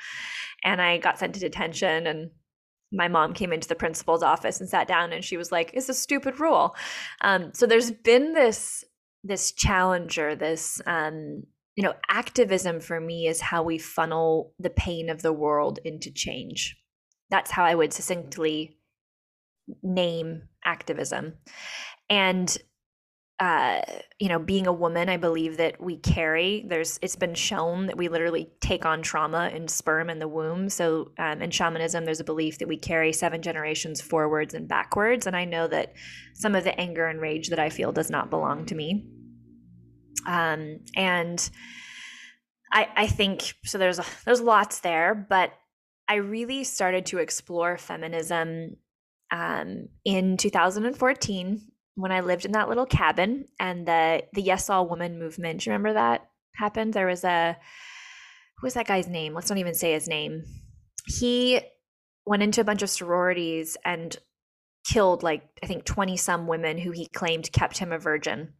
[0.64, 2.06] and I got sent to detention.
[2.06, 2.30] And
[2.92, 5.88] my mom came into the principal's office and sat down, and she was like, "It's
[5.88, 6.74] a stupid rule."
[7.20, 8.84] Um, so there's been this
[9.24, 11.42] this challenger, this um,
[11.78, 16.10] you know, activism for me is how we funnel the pain of the world into
[16.10, 16.76] change.
[17.30, 18.78] That's how I would succinctly
[19.82, 21.34] name activism.
[22.10, 22.56] And
[23.40, 23.82] uh,
[24.18, 26.64] you know, being a woman, I believe that we carry.
[26.66, 30.68] There's, it's been shown that we literally take on trauma in sperm in the womb.
[30.68, 35.28] So, um, in shamanism, there's a belief that we carry seven generations forwards and backwards.
[35.28, 35.92] And I know that
[36.34, 39.06] some of the anger and rage that I feel does not belong to me.
[40.26, 41.48] Um, and
[42.72, 43.78] I, I think so.
[43.78, 45.52] There's there's lots there, but
[46.08, 48.78] I really started to explore feminism
[49.30, 51.60] um, in 2014
[51.94, 55.60] when I lived in that little cabin and the the Yes All Woman movement.
[55.60, 56.94] Do you remember that happened?
[56.94, 57.56] There was a
[58.58, 59.34] who was that guy's name?
[59.34, 60.44] Let's not even say his name.
[61.06, 61.60] He
[62.24, 64.16] went into a bunch of sororities and
[64.86, 68.54] killed like I think 20 some women who he claimed kept him a virgin.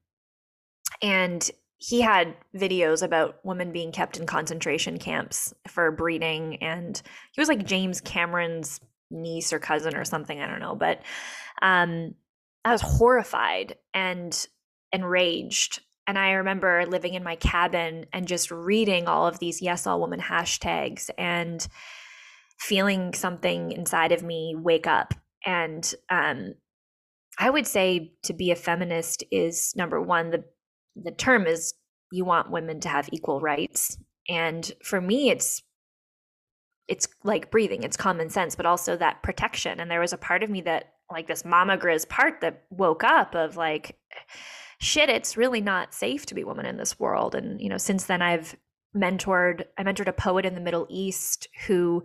[1.01, 7.01] And he had videos about women being kept in concentration camps for breeding and
[7.33, 11.03] he was like James Cameron's niece or cousin or something, I don't know, but
[11.63, 12.15] um
[12.65, 14.47] I was horrified and
[14.93, 15.81] enraged.
[16.07, 20.01] And I remember living in my cabin and just reading all of these Yes All
[20.01, 21.67] Woman hashtags and
[22.59, 25.15] feeling something inside of me wake up.
[25.45, 26.55] And um,
[27.39, 30.45] I would say to be a feminist is number one, the
[30.97, 31.75] the term is
[32.11, 33.99] you want women to have equal rights.
[34.29, 35.63] And for me, it's
[36.89, 39.79] it's like breathing, it's common sense, but also that protection.
[39.79, 43.03] And there was a part of me that, like this mama grizz part that woke
[43.03, 43.99] up of like,
[44.79, 47.35] shit, it's really not safe to be a woman in this world.
[47.35, 48.57] And, you know, since then I've
[48.95, 52.05] mentored, I mentored a poet in the Middle East who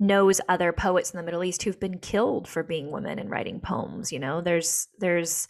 [0.00, 3.60] knows other poets in the Middle East who've been killed for being women and writing
[3.60, 4.10] poems.
[4.10, 5.46] You know, there's, there's,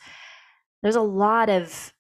[0.83, 1.94] there's a lot of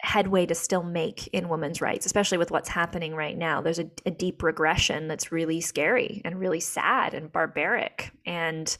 [0.00, 3.60] headway to still make in women's rights, especially with what's happening right now.
[3.60, 8.12] There's a, a, deep regression that's really scary and really sad and barbaric.
[8.26, 8.76] And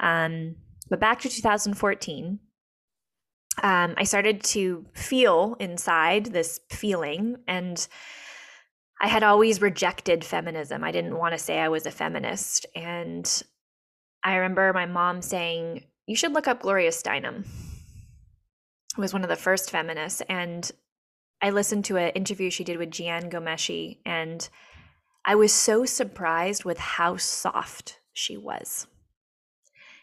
[0.00, 0.56] um,
[0.88, 2.38] but back to 2014,
[3.62, 7.86] um, I started to feel inside this feeling, and
[9.00, 10.84] I had always rejected feminism.
[10.84, 13.42] I didn't want to say I was a feminist, and
[14.22, 17.46] I remember my mom saying, "You should look up Gloria Steinem."
[18.98, 20.70] Was one of the first feminists and
[21.42, 24.48] I listened to an interview she did with Jian Ghomeshi and
[25.26, 28.86] I was so surprised with how soft she was.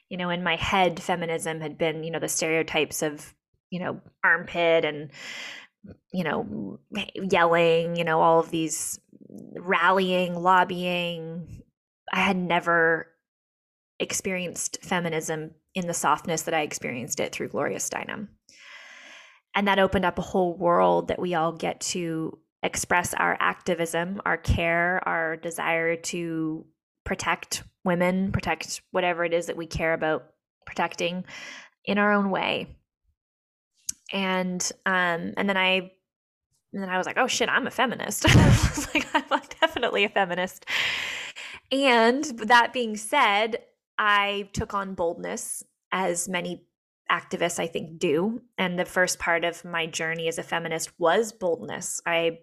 [0.09, 3.33] You know, in my head, feminism had been, you know, the stereotypes of,
[3.69, 5.09] you know, armpit and,
[6.11, 6.79] you know,
[7.15, 8.99] yelling, you know, all of these
[9.55, 11.63] rallying, lobbying.
[12.11, 13.07] I had never
[13.99, 18.27] experienced feminism in the softness that I experienced it through Gloria Steinem.
[19.55, 24.21] And that opened up a whole world that we all get to express our activism,
[24.25, 26.65] our care, our desire to
[27.03, 30.25] protect women, protect whatever it is that we care about
[30.65, 31.25] protecting
[31.85, 32.67] in our own way.
[34.11, 35.91] And um and then I
[36.71, 38.25] and then I was like, oh shit, I'm a feminist.
[38.27, 40.65] I was like, I'm definitely a feminist.
[41.71, 43.57] And that being said,
[43.97, 46.65] I took on boldness as many
[47.13, 48.41] activists I think do.
[48.57, 52.01] And the first part of my journey as a feminist was boldness.
[52.05, 52.39] I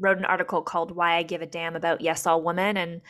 [0.00, 2.76] wrote an article called Why I Give a Damn About Yes All Women.
[2.76, 3.00] And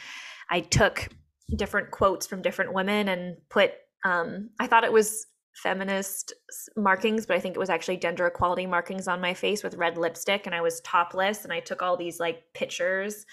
[0.50, 1.08] I took
[1.56, 3.72] different quotes from different women and put,
[4.04, 6.34] um, I thought it was feminist
[6.76, 9.96] markings, but I think it was actually gender equality markings on my face with red
[9.96, 10.44] lipstick.
[10.44, 13.24] And I was topless and I took all these like pictures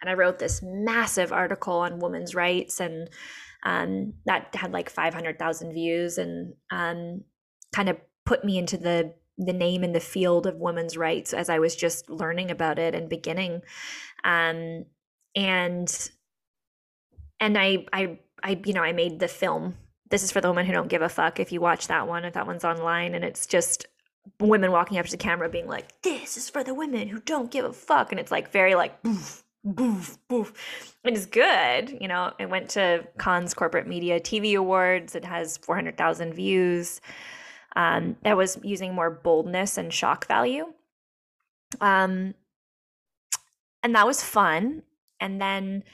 [0.00, 3.08] and I wrote this massive article on women's rights and
[3.62, 7.22] um, that had like 500,000 views and um,
[7.72, 11.48] kind of put me into the the name in the field of women's rights as
[11.48, 13.62] I was just learning about it and beginning.
[14.24, 14.84] Um,
[15.34, 16.10] and
[17.40, 19.76] and I I I you know I made the film.
[20.10, 21.40] This is for the women who don't give a fuck.
[21.40, 23.86] If you watch that one, if that one's online, and it's just
[24.38, 27.50] women walking up to the camera being like, "This is for the women who don't
[27.50, 30.96] give a fuck," and it's like very like boof boof boof.
[31.04, 31.96] It is good.
[32.00, 35.14] You know, it went to Cannes Corporate Media TV Awards.
[35.14, 37.00] It has four hundred thousand views
[37.76, 40.66] um, that was using more boldness and shock value.
[41.80, 42.34] Um,
[43.82, 44.82] and that was fun.
[45.20, 45.84] And then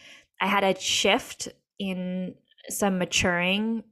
[0.41, 2.35] I had a shift in
[2.69, 3.85] some maturing.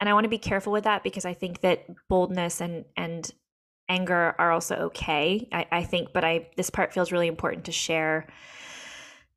[0.00, 3.30] And I want to be careful with that because I think that boldness and and
[3.88, 5.48] anger are also okay.
[5.52, 8.26] I, I think, but I this part feels really important to share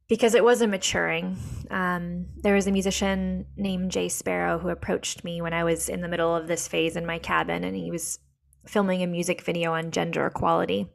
[0.08, 1.38] because it was a maturing.
[1.72, 6.02] Um, there was a musician named Jay Sparrow who approached me when I was in
[6.02, 8.20] the middle of this phase in my cabin, and he was
[8.68, 10.88] filming a music video on gender equality.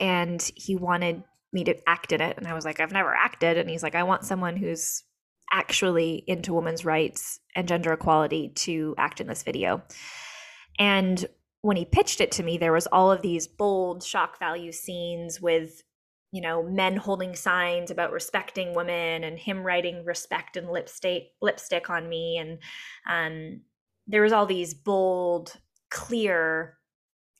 [0.00, 1.22] And he wanted
[1.52, 2.36] me to act in it.
[2.36, 3.56] And I was like, I've never acted.
[3.56, 5.04] And he's like, I want someone who's
[5.52, 9.82] actually into women's rights and gender equality to act in this video.
[10.78, 11.24] And
[11.62, 15.40] when he pitched it to me, there was all of these bold shock value scenes
[15.40, 15.82] with
[16.36, 21.88] you know, men holding signs about respecting women and him writing respect and lipstick lipstick
[21.88, 22.36] on me.
[22.36, 22.58] And
[23.08, 23.62] um,
[24.06, 25.54] there was all these bold,
[25.90, 26.76] clear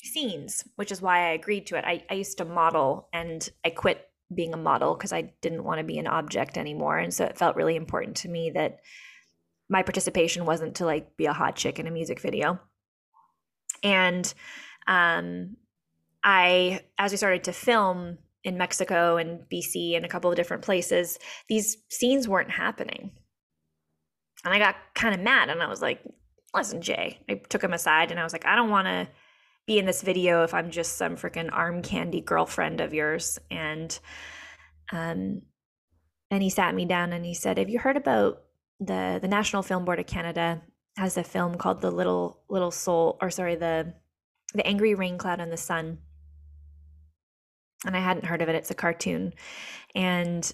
[0.03, 1.85] scenes, which is why I agreed to it.
[1.85, 5.79] I, I used to model and I quit being a model because I didn't want
[5.81, 6.97] to be an object anymore.
[6.97, 8.79] And so it felt really important to me that
[9.69, 12.61] my participation wasn't to like be a hot chick in a music video.
[13.83, 14.33] And
[14.87, 15.59] um,
[16.25, 18.17] I, as we started to film,
[18.47, 21.19] in Mexico and BC and a couple of different places,
[21.49, 23.11] these scenes weren't happening.
[24.45, 26.01] And I got kind of mad and I was like,
[26.55, 29.09] listen, Jay, I took him aside and I was like, I don't want to
[29.67, 33.41] be in this video if I'm just some freaking arm candy girlfriend of yours.
[33.51, 33.99] And,
[34.93, 35.43] um,
[36.31, 38.43] and he sat me down and he said, have you heard about
[38.79, 40.63] the, the National Film Board of Canada
[40.97, 43.93] has a film called The Little, Little Soul, or sorry, the,
[44.55, 45.99] the Angry Rain Cloud and the Sun
[47.87, 48.55] and I hadn't heard of it.
[48.55, 49.33] It's a cartoon.
[49.95, 50.51] And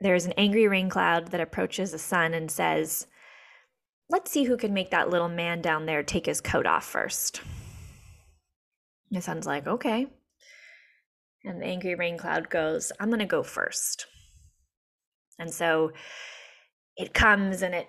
[0.00, 3.06] there's an angry rain cloud that approaches the sun and says,
[4.08, 7.40] Let's see who can make that little man down there take his coat off first.
[9.10, 10.06] The sun's like, Okay.
[11.44, 14.06] And the angry rain cloud goes, I'm going to go first.
[15.38, 15.92] And so
[16.96, 17.86] it comes and it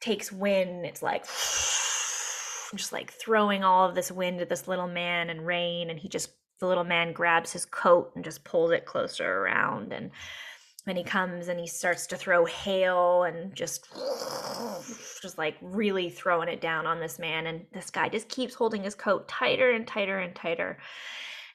[0.00, 0.84] takes wind.
[0.84, 1.24] It's like,
[2.76, 5.88] just like throwing all of this wind at this little man and rain.
[5.88, 9.92] And he just the little man grabs his coat and just pulls it closer around
[9.92, 10.10] and
[10.86, 13.88] then he comes and he starts to throw hail and just
[15.22, 18.82] just like really throwing it down on this man and this guy just keeps holding
[18.82, 20.78] his coat tighter and tighter and tighter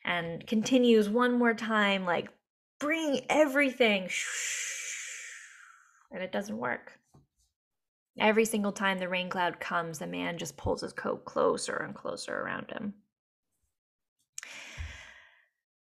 [0.06, 2.30] and continues one more time like
[2.80, 4.10] bring everything
[6.12, 7.00] and it doesn't work.
[8.20, 11.96] Every single time the rain cloud comes the man just pulls his coat closer and
[11.96, 12.94] closer around him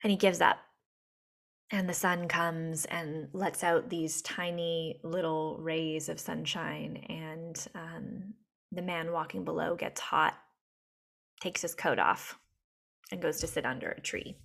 [0.05, 0.59] and he gives up.
[1.71, 7.05] And the sun comes and lets out these tiny little rays of sunshine.
[7.09, 8.35] And um,
[8.71, 10.35] the man walking below gets hot,
[11.41, 12.39] takes his coat off,
[13.11, 14.37] and goes to sit under a tree.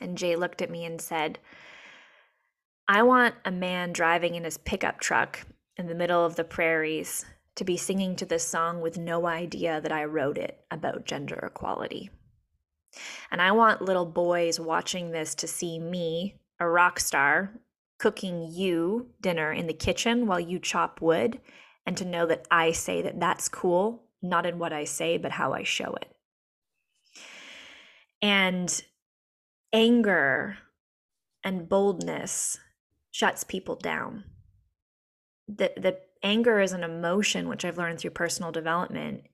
[0.00, 1.38] And Jay looked at me and said,
[2.88, 5.40] I want a man driving in his pickup truck
[5.76, 7.24] in the middle of the prairies
[7.56, 11.50] to be singing to this song with no idea that I wrote it about gender
[11.50, 12.10] equality.
[13.30, 17.52] And I want little boys watching this to see me, a rock star,
[17.98, 21.40] cooking you dinner in the kitchen while you chop wood,
[21.86, 25.32] and to know that I say that that's cool, not in what I say, but
[25.32, 26.14] how I show it.
[28.22, 28.82] And
[29.72, 30.58] anger
[31.42, 32.58] and boldness
[33.10, 34.24] shuts people down.
[35.46, 39.24] The, the anger is an emotion, which I've learned through personal development.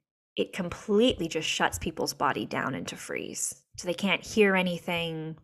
[0.40, 3.62] It completely just shuts people's body down into freeze.
[3.76, 5.36] So they can't hear anything,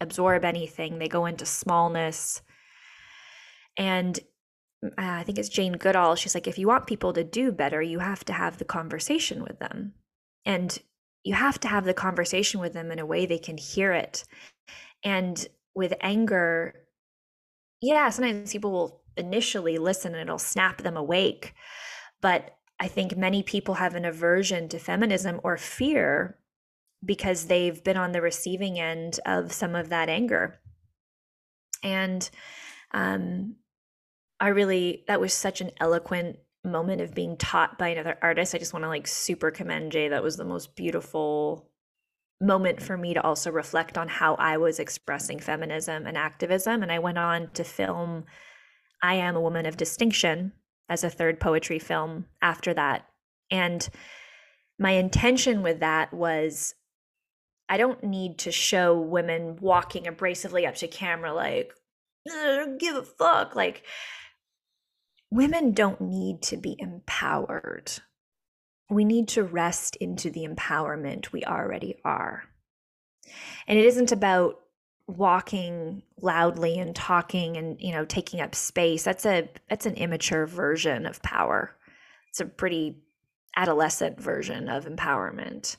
[0.00, 0.98] absorb anything.
[0.98, 2.42] They go into smallness.
[3.76, 4.18] And
[4.84, 6.16] uh, I think it's Jane Goodall.
[6.16, 9.42] She's like, if you want people to do better, you have to have the conversation
[9.44, 9.94] with them.
[10.44, 10.76] And
[11.22, 14.24] you have to have the conversation with them in a way they can hear it.
[15.04, 16.74] And with anger,
[17.80, 21.54] yeah, sometimes people will initially listen and it'll snap them awake.
[22.20, 26.38] But I think many people have an aversion to feminism or fear
[27.04, 30.58] because they've been on the receiving end of some of that anger.
[31.82, 32.28] And
[32.92, 33.56] um,
[34.40, 38.54] I really, that was such an eloquent moment of being taught by another artist.
[38.54, 40.08] I just want to like super commend Jay.
[40.08, 41.70] That was the most beautiful
[42.40, 46.82] moment for me to also reflect on how I was expressing feminism and activism.
[46.82, 48.24] And I went on to film
[49.02, 50.52] I Am a Woman of Distinction
[50.90, 53.06] as a third poetry film after that.
[53.50, 53.88] And
[54.78, 56.74] my intention with that was
[57.68, 61.72] I don't need to show women walking abrasively up to camera like,
[62.78, 63.54] give a fuck.
[63.54, 63.84] Like,
[65.30, 67.92] women don't need to be empowered.
[68.90, 72.42] We need to rest into the empowerment we already are.
[73.68, 74.56] And it isn't about
[75.16, 80.46] walking loudly and talking and you know taking up space that's a that's an immature
[80.46, 81.76] version of power.
[82.28, 83.02] It's a pretty
[83.56, 85.76] adolescent version of empowerment.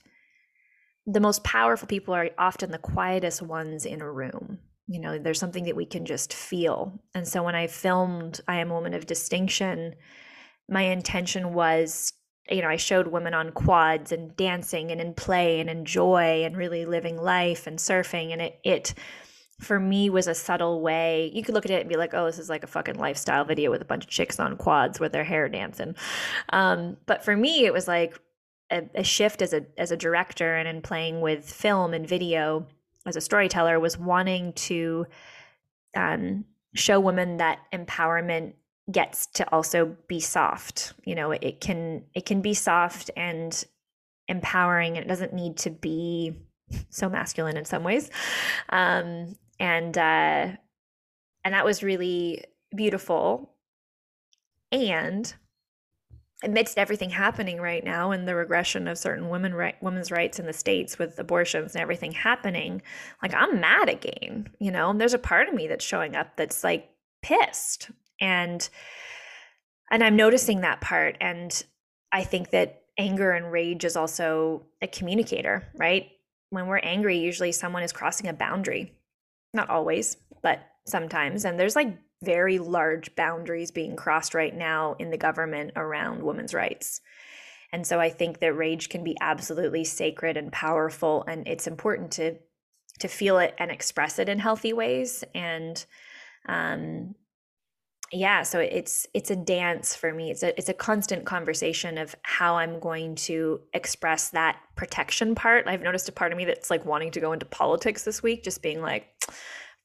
[1.07, 4.59] The most powerful people are often the quietest ones in a room.
[4.87, 6.99] You know there's something that we can just feel.
[7.13, 9.95] And so when i filmed i am a woman of distinction
[10.71, 12.13] my intention was
[12.49, 16.43] you know i showed women on quads and dancing and in play and in joy
[16.43, 18.93] and really living life and surfing and it it
[19.61, 22.25] for me was a subtle way you could look at it and be like oh
[22.25, 25.11] this is like a fucking lifestyle video with a bunch of chicks on quads with
[25.11, 25.95] their hair dancing.
[26.49, 28.19] Um, but for me it was like
[28.71, 32.67] a, a shift as a as a director and in playing with film and video
[33.05, 35.05] as a storyteller was wanting to
[35.95, 38.53] um, show women that empowerment
[38.91, 43.65] gets to also be soft you know it can it can be soft and
[44.27, 46.35] empowering and it doesn't need to be
[46.89, 48.09] so masculine in some ways.
[48.69, 50.47] Um, and uh,
[51.45, 52.43] and that was really
[52.75, 53.53] beautiful.
[54.71, 55.33] And
[56.43, 60.47] amidst everything happening right now and the regression of certain women right, women's rights in
[60.47, 62.81] the states with abortions and everything happening
[63.21, 64.91] like i'm mad again you know?
[64.91, 66.89] There's a part of me that's showing up that's like
[67.21, 67.91] pissed.
[68.19, 68.67] And
[69.91, 71.15] and i'm noticing that part.
[71.21, 71.63] And
[72.11, 76.09] i think that anger and rage is also a communicator right?
[76.49, 78.95] When we're angry usually someone is crossing a boundary
[79.53, 85.09] not always but sometimes and there's like very large boundaries being crossed right now in
[85.09, 87.01] the government around women's rights.
[87.73, 92.11] And so I think that rage can be absolutely sacred and powerful and it's important
[92.13, 92.35] to
[92.99, 95.83] to feel it and express it in healthy ways and
[96.47, 97.15] um
[98.13, 100.31] yeah, so it's it's a dance for me.
[100.31, 105.67] It's a it's a constant conversation of how I'm going to express that protection part.
[105.67, 108.43] I've noticed a part of me that's like wanting to go into politics this week
[108.43, 109.07] just being like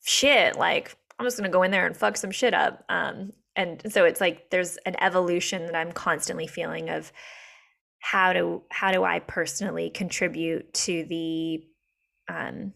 [0.03, 2.85] shit, like I'm just going to go in there and fuck some shit up.
[2.89, 7.13] Um, and so it's like there's an evolution that I'm constantly feeling of
[8.01, 11.65] how do how do I personally contribute to the
[12.29, 12.73] um,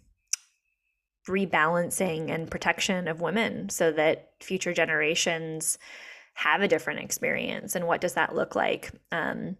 [1.30, 5.78] rebalancing and protection of women so that future generations
[6.34, 7.74] have a different experience?
[7.74, 8.90] And what does that look like?
[9.12, 9.56] Um,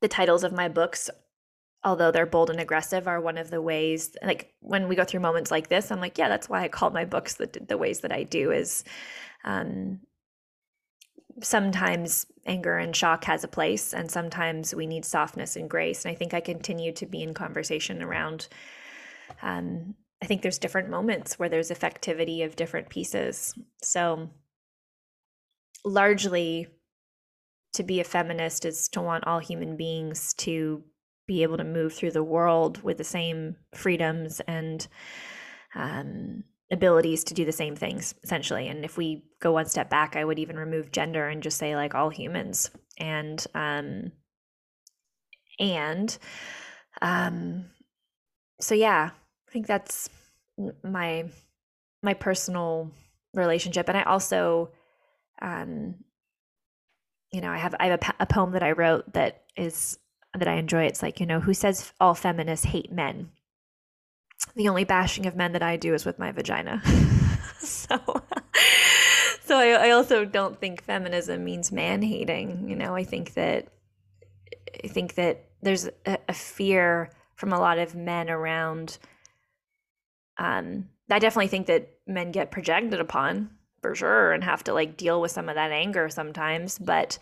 [0.00, 1.08] the titles of my books
[1.84, 5.20] although they're bold and aggressive are one of the ways like when we go through
[5.20, 8.00] moments like this i'm like yeah that's why i call my books the, the ways
[8.00, 8.84] that i do is
[9.44, 10.00] um,
[11.42, 16.04] sometimes anger and shock has a place and sometimes we need softness and grace.
[16.04, 18.48] And i think i continue to be in conversation around
[19.42, 19.94] um,
[20.24, 23.52] i think there's different moments where there's effectivity of different pieces.
[23.82, 24.30] So
[25.84, 26.66] largely
[27.74, 30.82] to be a feminist is to want all human beings to
[31.26, 34.88] be able to move through the world with the same freedoms and
[35.74, 38.68] um, abilities to do the same things essentially.
[38.68, 41.76] And if we go one step back i would even remove gender and just say
[41.76, 42.70] like all humans.
[42.96, 44.12] And um
[45.60, 46.16] and
[47.02, 47.66] um
[48.58, 49.10] so yeah
[49.54, 50.10] think that's
[50.82, 51.24] my
[52.02, 52.90] my personal
[53.32, 54.70] relationship and i also
[55.40, 55.94] um
[57.32, 59.98] you know i have i have a, a poem that i wrote that is
[60.38, 60.84] that I enjoy.
[60.84, 63.30] It's like, you know, who says all feminists hate men?
[64.56, 66.82] the only bashing of men that I do is with my vagina.
[67.58, 67.98] so
[69.44, 72.68] so I, I also don't think feminism means man hating.
[72.68, 73.68] You know, I think that
[74.84, 78.98] I think that there's a, a fear from a lot of men around.
[80.38, 83.50] Um, I definitely think that men get projected upon
[83.82, 87.18] for sure and have to like deal with some of that anger sometimes, but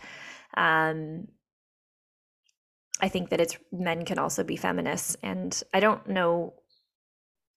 [0.55, 1.27] um,
[3.01, 6.53] I think that it's men can also be feminists, and I don't know.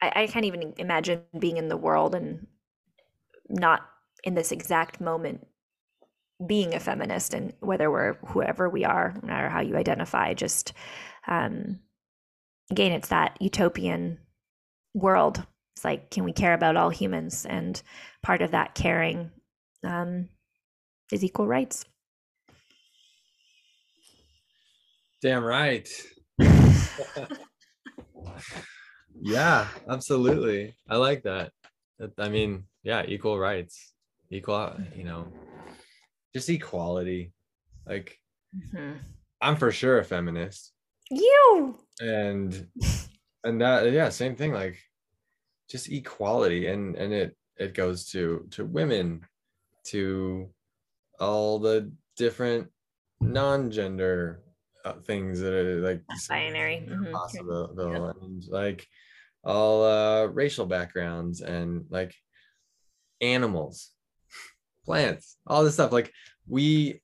[0.03, 2.47] I, I can't even imagine being in the world and
[3.49, 3.83] not
[4.25, 5.47] in this exact moment
[6.47, 10.75] being a feminist and whether we're whoever we are no matter how you identify just
[11.29, 11.81] um
[12.71, 14.19] again it's that utopian
[14.97, 15.45] world.
[15.75, 17.45] It's like can we care about all humans?
[17.47, 17.81] And
[18.23, 19.31] part of that caring
[19.85, 20.29] um
[21.13, 21.85] is equal rights.
[25.23, 25.89] Damn right.
[29.19, 30.75] Yeah absolutely.
[30.91, 31.51] I like that.
[32.19, 33.95] I mean yeah equal rights
[34.31, 35.29] equal you know
[36.35, 37.33] just equality.
[37.87, 38.19] Like
[38.55, 38.99] mm-hmm.
[39.41, 40.73] i'm for sure a feminist.
[41.11, 41.79] You!
[42.01, 42.67] And
[43.47, 44.77] and that yeah same thing like
[45.69, 49.23] just equality and and it it goes to to women
[49.85, 50.49] to
[51.19, 52.69] all the different
[53.21, 54.43] non-gender
[54.85, 57.13] uh, things that are like binary mm-hmm.
[57.13, 58.13] possible yeah.
[58.23, 58.87] and like
[59.45, 62.15] all uh racial backgrounds and like
[63.21, 63.93] animals
[64.87, 65.93] plants, all this stuff.
[65.93, 66.13] Like
[66.49, 67.03] we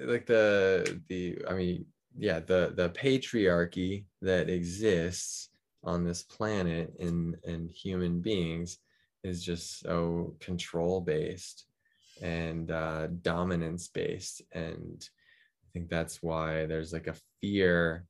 [0.00, 1.86] like the the I mean,
[2.16, 5.50] yeah, the the patriarchy that exists
[5.84, 8.78] on this planet in in human beings
[9.24, 11.66] is just so control based
[12.22, 15.08] and uh, dominance based and
[15.64, 18.06] i think that's why there's like a fear.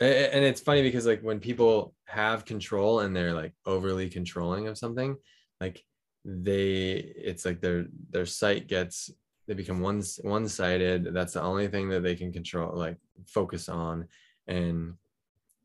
[0.00, 4.76] And it's funny because like when people have control and they're like overly controlling of
[4.76, 5.16] something
[5.60, 5.84] like
[6.24, 9.10] they it's like their their sight gets
[9.46, 11.14] they become one one-sided.
[11.14, 12.96] That's the only thing that they can control like
[13.26, 14.08] focus on.
[14.48, 14.94] And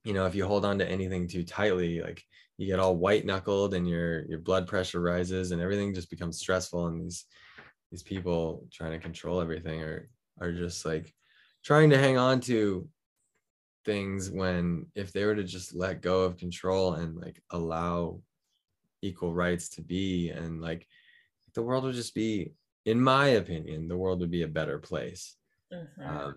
[0.03, 2.23] you know if you hold on to anything too tightly like
[2.57, 6.39] you get all white knuckled and your your blood pressure rises and everything just becomes
[6.39, 7.25] stressful and these
[7.91, 10.09] these people trying to control everything are
[10.39, 11.13] are just like
[11.63, 12.87] trying to hang on to
[13.85, 18.19] things when if they were to just let go of control and like allow
[19.01, 20.85] equal rights to be and like
[21.55, 22.51] the world would just be
[22.85, 25.37] in my opinion the world would be a better place
[25.73, 26.03] mm-hmm.
[26.07, 26.35] um,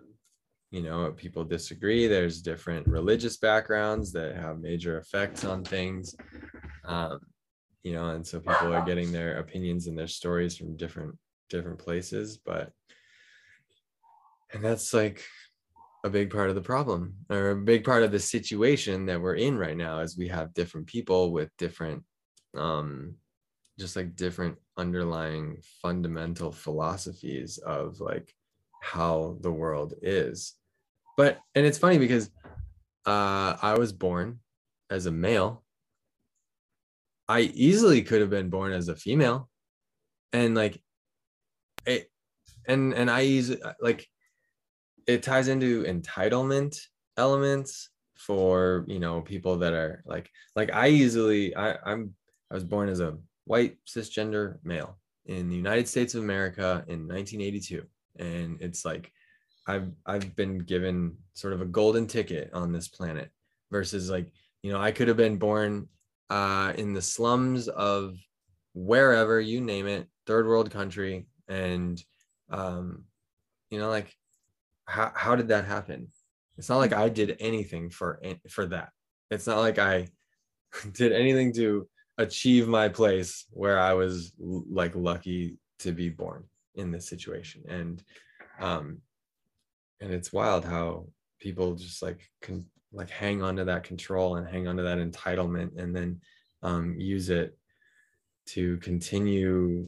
[0.73, 2.09] you know people disagree.
[2.09, 6.16] There's different religious backgrounds that have major effects on things
[6.85, 7.20] um,
[7.82, 11.16] you know and so people are getting their opinions and their stories from different
[11.51, 12.73] different places but
[14.53, 15.24] and that's like
[16.05, 19.36] a big part of the problem or a big part of the situation that we're
[19.36, 22.03] in right now is we have different people with different
[22.57, 23.15] um
[23.78, 28.35] just like different underlying fundamental philosophies of like
[28.81, 30.55] how the world is
[31.17, 32.31] but and it's funny because
[33.07, 34.39] uh i was born
[34.91, 35.65] as a male
[37.29, 39.49] i easily could have been born as a female
[40.33, 40.81] and like
[41.87, 42.11] it
[42.67, 44.07] and and i use like
[45.07, 46.79] it ties into entitlement
[47.17, 52.15] elements for you know people that are like like i easily i i'm
[52.53, 53.17] I was born as a
[53.47, 57.83] white cisgender male in the United States of America in 1982.
[58.19, 59.11] And it's like
[59.67, 63.31] I've I've been given sort of a golden ticket on this planet
[63.71, 64.31] versus like,
[64.63, 65.89] you know, I could have been born
[66.31, 68.17] uh, in the slums of
[68.75, 71.27] wherever you name it, third world country.
[71.49, 72.03] And
[72.51, 73.05] um,
[73.71, 74.15] you know, like
[74.87, 76.09] how how did that happen?
[76.59, 78.91] It's not like I did anything for for that.
[79.31, 80.09] It's not like I
[80.93, 86.45] did anything to achieve my place where I was like lucky to be born
[86.75, 87.63] in this situation.
[87.69, 88.03] And
[88.61, 88.99] um
[90.03, 91.07] and it's wild how
[91.41, 94.99] people just like can like hang on to that control and hang on to that
[94.99, 96.20] entitlement and then
[96.62, 97.57] um use it
[98.47, 99.87] to continue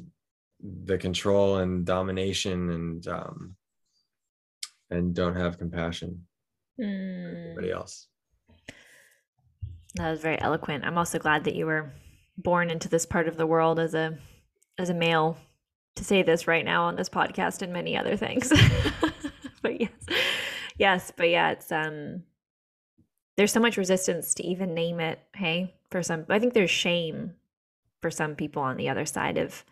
[0.85, 3.57] the control and domination and um
[4.91, 6.24] and don't have compassion
[6.81, 7.23] mm.
[7.23, 7.77] for everybody hmm.
[7.77, 8.09] else.
[9.97, 10.85] That was very eloquent.
[10.85, 11.93] I'm also glad that you were
[12.36, 14.19] born into this part of the world as a
[14.78, 15.39] as a male
[15.97, 18.53] to say this right now on this podcast and many other things.
[19.62, 19.91] but yes.
[20.79, 22.25] Yes, but yeah, it's um
[23.37, 27.35] there's so much resistance to even name it, hey, for some I think there's shame
[28.01, 29.65] for some people on the other side of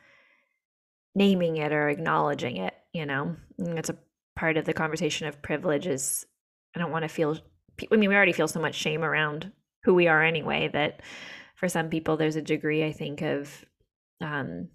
[1.15, 3.37] naming it or acknowledging it, you know.
[3.59, 3.99] And it's a
[4.37, 6.27] part of the conversation of privilege is
[6.75, 7.39] I don't want to feel
[7.91, 9.53] I mean, we already feel so much shame around
[9.85, 11.01] who we are anyway that
[11.57, 13.65] for some people there's a degree i think of
[14.21, 14.69] um,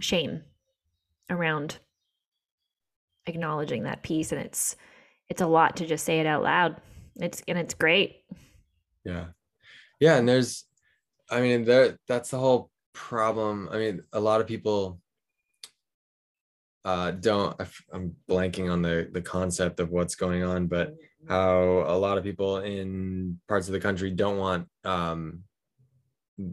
[0.00, 0.42] shame
[1.28, 1.78] around
[3.26, 4.76] acknowledging that piece and it's
[5.30, 6.76] it's a lot to just say it out loud.
[7.16, 8.24] It's and it's great.
[9.04, 9.26] Yeah.
[9.98, 10.64] Yeah and there's
[11.30, 13.68] i mean there that's the whole problem.
[13.72, 15.00] I mean a lot of people
[16.84, 17.60] uh don't
[17.92, 20.94] i'm blanking on the the concept of what's going on but
[21.28, 25.40] how a lot of people in parts of the country don't want um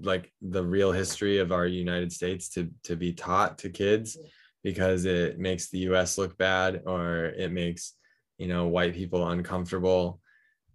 [0.04, 4.18] like the real history of our United States to to be taught to kids
[4.64, 7.94] because it makes the US look bad or it makes
[8.38, 10.22] you know white people uncomfortable.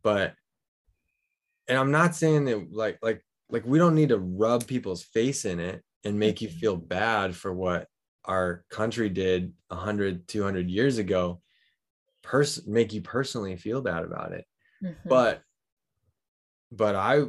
[0.02, 0.34] But
[1.68, 5.44] and I'm not saying that like like like we don't need to rub people's face
[5.44, 7.86] in it and make you feel bad for what
[8.24, 11.40] our country did 100 200 years ago
[12.22, 14.44] pers- make you personally feel bad about it.
[14.82, 15.08] Mm-hmm.
[15.08, 15.42] but
[16.72, 17.22] but i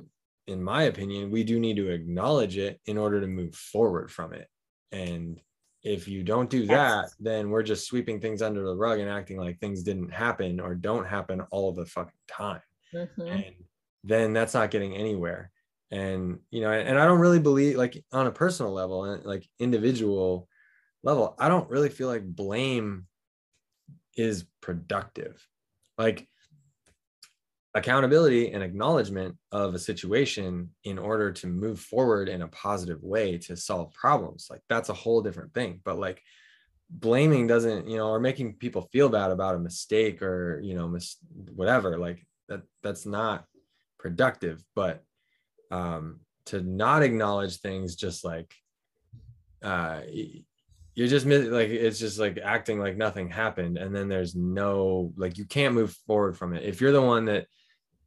[0.47, 4.33] in my opinion we do need to acknowledge it in order to move forward from
[4.33, 4.47] it.
[4.91, 5.39] And
[5.83, 9.37] if you don't do that then we're just sweeping things under the rug and acting
[9.37, 12.61] like things didn't happen or don't happen all the fucking time
[12.93, 13.21] mm-hmm.
[13.21, 13.55] and
[14.03, 15.51] then that's not getting anywhere
[15.91, 19.47] and you know and i don't really believe like on a personal level and like
[19.59, 20.47] individual
[21.03, 23.05] level i don't really feel like blame
[24.15, 25.45] is productive.
[25.97, 26.27] Like
[27.75, 33.37] accountability and acknowledgement of a situation in order to move forward in a positive way
[33.39, 34.47] to solve problems.
[34.49, 36.21] Like that's a whole different thing but like
[36.89, 40.87] blaming doesn't you know or making people feel bad about a mistake or you know
[40.87, 41.17] mis-
[41.55, 43.45] whatever like that that's not
[43.97, 44.63] productive.
[44.75, 45.03] But
[45.71, 48.53] um to not acknowledge things just like
[49.63, 50.01] uh
[50.95, 55.37] you're just like it's just like acting like nothing happened and then there's no like
[55.37, 56.63] you can't move forward from it.
[56.63, 57.47] If you're the one that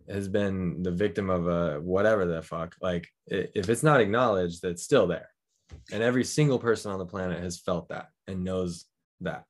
[0.09, 4.83] has been the victim of a whatever the fuck like if it's not acknowledged that's
[4.83, 5.29] still there
[5.93, 8.87] and every single person on the planet has felt that and knows
[9.21, 9.45] that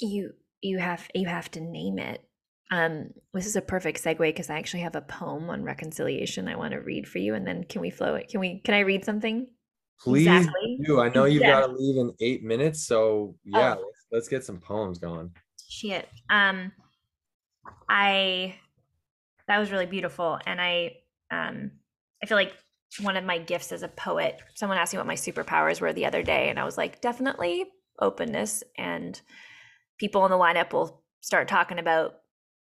[0.00, 2.24] you you have you have to name it
[2.70, 6.56] um this is a perfect segue because i actually have a poem on reconciliation i
[6.56, 8.80] want to read for you and then can we flow it can we can i
[8.80, 9.46] read something
[10.02, 10.78] Please exactly.
[10.84, 11.00] do.
[11.00, 11.60] I know you've yeah.
[11.60, 13.82] got to leave in eight minutes, so yeah, oh.
[13.82, 15.30] let's, let's get some poems going.
[15.68, 16.08] Shit.
[16.28, 16.72] Um,
[17.88, 18.56] I
[19.48, 20.96] that was really beautiful, and I
[21.30, 21.72] um,
[22.22, 22.54] I feel like
[23.00, 24.38] one of my gifts as a poet.
[24.54, 27.66] Someone asked me what my superpowers were the other day, and I was like, definitely
[27.98, 28.62] openness.
[28.76, 29.20] And
[29.98, 32.16] people in the lineup will start talking about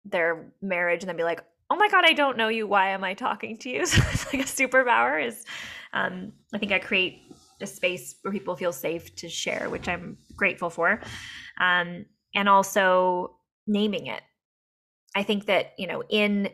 [0.06, 2.68] their marriage, and then be like, "Oh my god, I don't know you.
[2.68, 5.45] Why am I talking to you?" So it's like a superpower is
[5.93, 7.22] um, I think I create
[7.60, 11.02] a space where people feel safe to share, which I'm grateful for.
[11.60, 13.38] Um, and also
[13.68, 14.22] naming it.
[15.15, 16.49] I think that, you know, in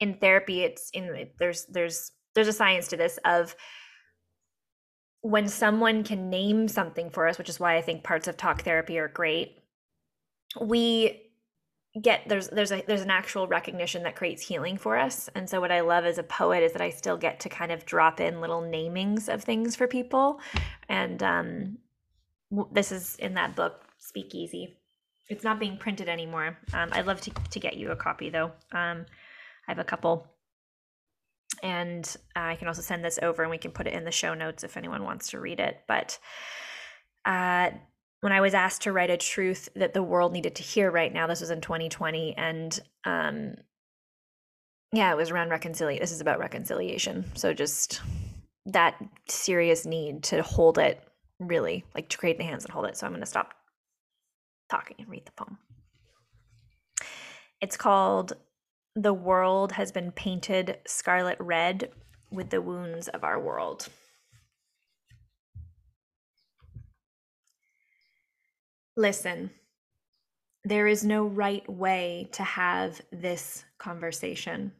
[0.00, 3.54] in therapy, it's in there's there's there's a science to this of
[5.22, 8.62] when someone can name something for us, which is why I think parts of talk
[8.62, 9.58] therapy are great,
[10.60, 11.30] we
[12.00, 15.28] get there's there's a there's an actual recognition that creates healing for us.
[15.34, 17.72] And so what i love as a poet is that i still get to kind
[17.72, 20.40] of drop in little namings of things for people.
[20.88, 21.78] And um
[22.72, 24.76] this is in that book speakeasy
[25.28, 26.56] it's not being printed anymore.
[26.72, 28.52] Um i'd love to to get you a copy though.
[28.72, 29.06] Um
[29.70, 30.26] i have a couple
[31.62, 34.34] and i can also send this over and we can put it in the show
[34.34, 36.18] notes if anyone wants to read it but
[37.24, 37.70] uh
[38.20, 41.12] when I was asked to write a truth that the world needed to hear right
[41.12, 43.54] now, this was in 2020, and um,
[44.92, 46.02] yeah, it was around reconciliation.
[46.02, 47.24] This is about reconciliation.
[47.34, 48.02] So just
[48.66, 48.96] that
[49.28, 51.02] serious need to hold it,
[51.38, 52.96] really, like to create the hands and hold it.
[52.96, 53.54] So I'm going to stop
[54.70, 55.58] talking and read the poem.
[57.60, 58.34] It's called
[59.02, 61.90] The World Has Been Painted Scarlet Red
[62.30, 63.88] with the Wounds of Our World.
[68.98, 69.52] Listen,
[70.64, 74.72] there is no right way to have this conversation.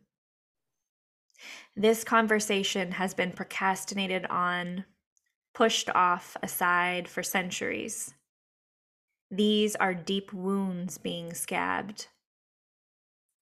[1.74, 4.84] This conversation has been procrastinated on,
[5.54, 8.12] pushed off aside for centuries.
[9.30, 12.08] These are deep wounds being scabbed.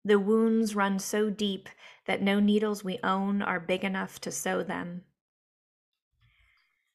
[0.05, 1.69] The wounds run so deep
[2.07, 5.05] that no needles we own are big enough to sew them.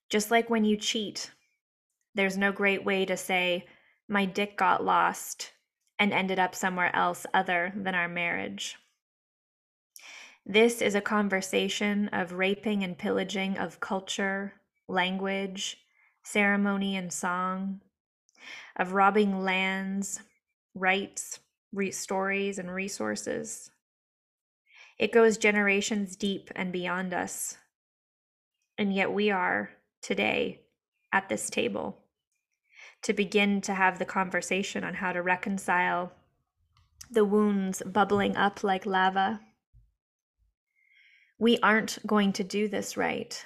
[0.10, 1.32] Just like when you cheat,
[2.14, 3.66] there's no great way to say,
[4.08, 5.54] my dick got lost
[5.98, 8.78] and ended up somewhere else other than our marriage.
[10.46, 14.54] This is a conversation of raping and pillaging of culture,
[14.88, 15.78] language,
[16.24, 17.82] ceremony, and song,
[18.76, 20.22] of robbing lands,
[20.74, 21.40] rights,
[21.74, 23.72] re- stories, and resources.
[24.98, 27.58] It goes generations deep and beyond us.
[28.78, 29.72] And yet we are
[30.02, 30.62] today
[31.12, 31.98] at this table
[33.04, 36.12] to begin to have the conversation on how to reconcile
[37.10, 39.40] the wounds bubbling up like lava.
[41.40, 43.44] We aren't going to do this right.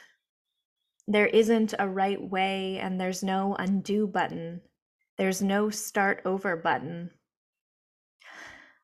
[1.08, 4.62] There isn't a right way, and there's no undo button.
[5.18, 7.12] There's no start over button.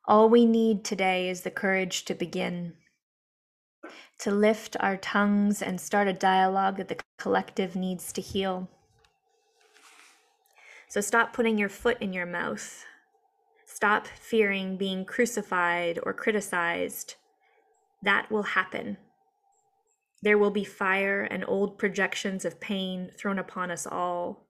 [0.10, 2.73] All we need today is the courage to begin,
[4.18, 8.68] to lift our tongues and start a dialogue that the collective needs to heal.
[10.88, 12.86] So stop putting your foot in your mouth.
[13.68, 17.14] Stop fearing being crucified or criticized.
[18.02, 18.98] That will happen.
[20.23, 24.48] There will be fire and old projections of pain thrown upon us all.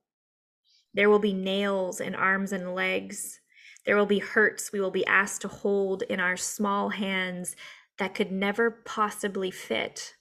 [0.93, 3.41] There will be nails in arms and legs.
[3.85, 7.55] There will be hurts we will be asked to hold in our small hands
[7.97, 10.15] that could never possibly fit,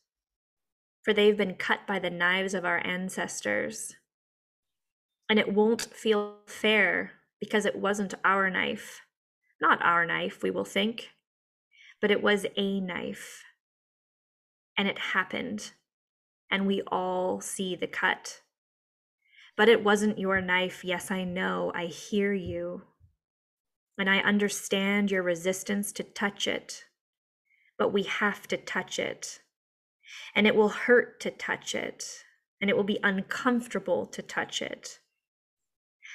[1.02, 3.94] for they've been cut by the knives of our ancestors.
[5.28, 9.02] And it won't feel fair because it wasn't our knife.
[9.60, 11.10] Not our knife, we will think,
[12.00, 13.44] but it was a knife.
[14.76, 15.72] And it happened,
[16.50, 18.40] and we all see the cut.
[19.56, 20.84] But it wasn't your knife.
[20.84, 21.72] Yes, I know.
[21.74, 22.82] I hear you.
[23.98, 26.84] And I understand your resistance to touch it.
[27.76, 29.40] But we have to touch it.
[30.34, 32.04] And it will hurt to touch it.
[32.60, 35.00] And it will be uncomfortable to touch it.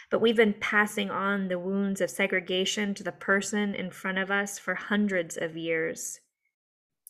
[0.10, 4.32] But we've been passing on the wounds of segregation to the person in front of
[4.32, 6.20] us for hundreds of years.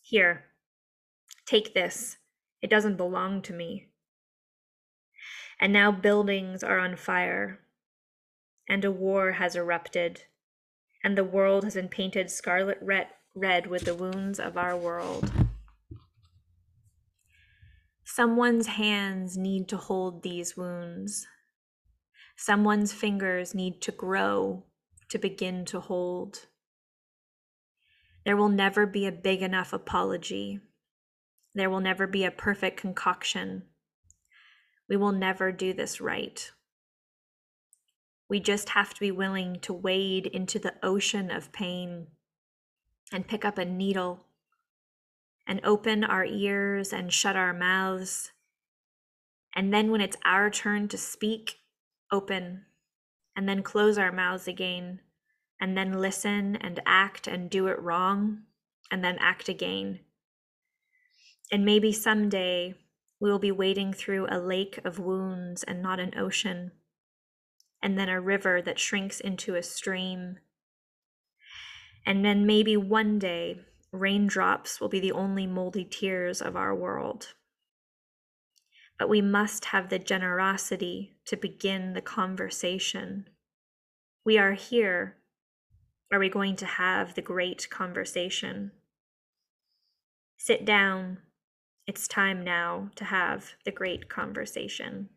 [0.02, 0.46] Here,
[1.46, 2.18] take this.
[2.62, 3.90] It doesn't belong to me.
[5.60, 7.60] And now buildings are on fire,
[8.68, 10.24] and a war has erupted,
[11.04, 15.32] and the world has been painted scarlet red, red with the wounds of our world.
[18.04, 21.26] Someone's hands need to hold these wounds.
[22.36, 24.66] Someone's fingers need to grow
[25.10, 26.48] to begin to hold.
[28.26, 30.60] There will never be a big enough apology.
[31.56, 33.64] There will never be a perfect concoction
[34.90, 36.52] we will never do this right.
[38.34, 42.08] We just have to be willing to wade into the ocean of pain
[43.12, 44.26] and pick up a needle
[45.46, 48.32] and open our ears and shut our mouths.
[49.56, 51.60] And then when it's our turn to speak,
[52.12, 52.66] open
[53.36, 55.02] and then close our mouths again
[55.62, 58.46] and then listen and act and do it wrong
[58.90, 60.00] and then act again.
[61.52, 62.74] And maybe someday
[63.20, 66.72] we will be wading through a lake of wounds and not an ocean,
[67.84, 70.38] and then a river that shrinks into a stream.
[72.06, 73.60] And then maybe one day,
[73.92, 77.34] raindrops will be the only moldy tears of our world.
[78.98, 83.28] But we must have the generosity to begin the conversation.
[84.26, 85.18] We are here.
[86.12, 88.72] Are we going to have the great conversation?
[90.38, 91.18] Sit down,
[91.86, 95.10] it's time now to have the great conversation.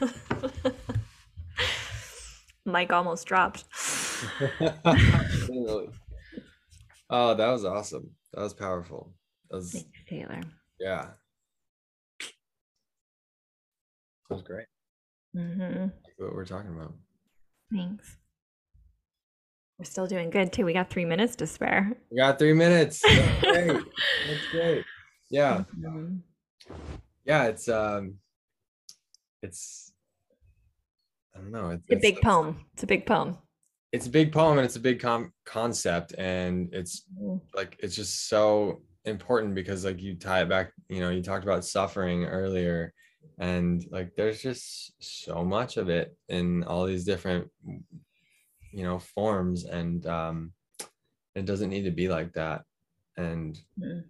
[2.64, 3.64] Mike almost dropped.
[7.10, 8.10] oh, that was awesome.
[8.32, 9.12] That was powerful.
[9.50, 10.40] That was Thanks, Taylor.
[10.78, 11.08] Yeah.
[14.28, 14.66] That was great.
[15.36, 15.86] Mm-hmm.
[16.18, 16.94] What we're talking about.
[17.72, 18.16] Thanks.
[19.78, 20.64] We're still doing good too.
[20.64, 21.92] We got three minutes to spare.
[22.10, 23.00] We got three minutes.
[23.00, 23.66] That's great.
[24.26, 24.84] That's great.
[25.30, 25.64] Yeah.
[25.78, 26.16] Mm-hmm.
[27.24, 28.14] Yeah, it's um
[29.42, 29.92] it's
[31.34, 31.70] I don't know.
[31.70, 32.64] It's, it's a big it's, poem.
[32.74, 33.38] It's a big poem.
[33.92, 37.36] It's a big poem and it's a big com- concept and it's mm-hmm.
[37.54, 41.44] like it's just so important because like you tie it back, you know, you talked
[41.44, 42.92] about suffering earlier
[43.38, 47.48] and like there's just so much of it in all these different
[48.72, 50.52] you know forms and um
[51.34, 52.62] it doesn't need to be like that
[53.16, 54.02] and mm.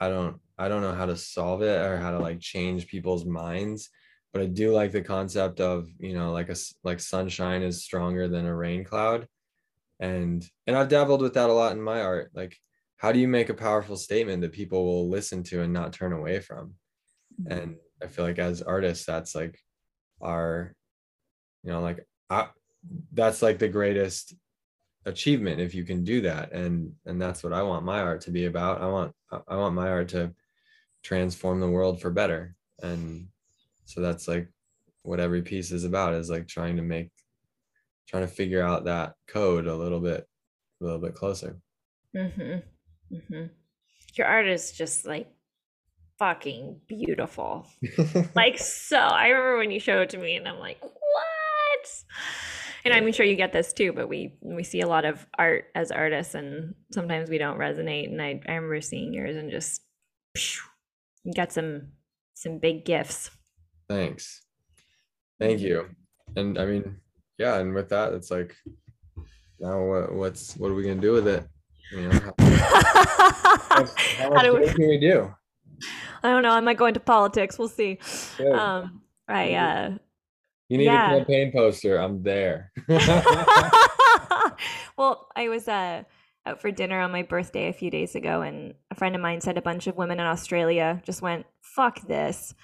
[0.00, 3.24] i don't i don't know how to solve it or how to like change people's
[3.24, 3.90] minds
[4.32, 8.28] but i do like the concept of you know like a like sunshine is stronger
[8.28, 9.26] than a rain cloud.
[9.98, 12.30] And and i've dabbled with that a lot in my art.
[12.34, 12.56] Like
[12.98, 16.12] how do you make a powerful statement that people will listen to and not turn
[16.12, 16.74] away from?
[17.40, 17.52] Mm-hmm.
[17.52, 19.58] and i feel like as artists that's like
[20.22, 20.74] our
[21.62, 22.48] you know like I,
[23.12, 24.34] that's like the greatest
[25.06, 26.52] achievement if you can do that.
[26.52, 28.82] And and that's what i want my art to be about.
[28.82, 29.14] I want
[29.48, 30.34] i want my art to
[31.02, 32.54] transform the world for better.
[32.82, 33.28] And
[33.86, 34.48] so that's like
[35.02, 37.10] what every piece is about is like trying to make
[38.06, 40.26] trying to figure out that code a little bit
[40.80, 41.56] a little bit closer
[42.16, 43.14] Mm-hmm.
[43.14, 43.46] Mm-hmm.
[44.14, 45.28] Your art is just like
[46.18, 47.66] fucking beautiful.
[48.34, 48.98] like so.
[48.98, 52.04] I remember when you showed it to me, and I'm like, what?
[52.84, 55.66] And I'm sure you get this too, but we we see a lot of art
[55.74, 58.10] as artists, and sometimes we don't resonate.
[58.10, 59.82] And I I remember seeing yours and just
[61.24, 61.88] you got some
[62.34, 63.30] some big gifts.
[63.88, 64.42] Thanks.
[65.40, 65.88] Thank you.
[66.36, 66.96] And I mean,
[67.38, 68.56] yeah, and with that, it's like
[69.60, 71.46] now what, what's what are we gonna do with it?
[71.92, 72.34] You know, how,
[74.18, 75.34] how much do we- can we do?
[76.22, 76.50] I don't know.
[76.50, 77.58] I might go into politics.
[77.58, 77.98] We'll see.
[78.38, 78.52] Good.
[78.52, 79.98] Um, I uh,
[80.68, 81.12] you need yeah.
[81.12, 81.98] a campaign poster.
[81.98, 82.72] I'm there.
[84.96, 86.02] well, I was uh,
[86.44, 89.40] out for dinner on my birthday a few days ago, and a friend of mine
[89.40, 92.54] said a bunch of women in Australia just went, fuck this,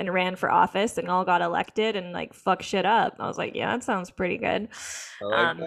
[0.00, 3.14] and ran for office and all got elected and like fuck shit up.
[3.20, 4.68] I was like, yeah, that sounds pretty good.
[5.20, 5.64] Like Um.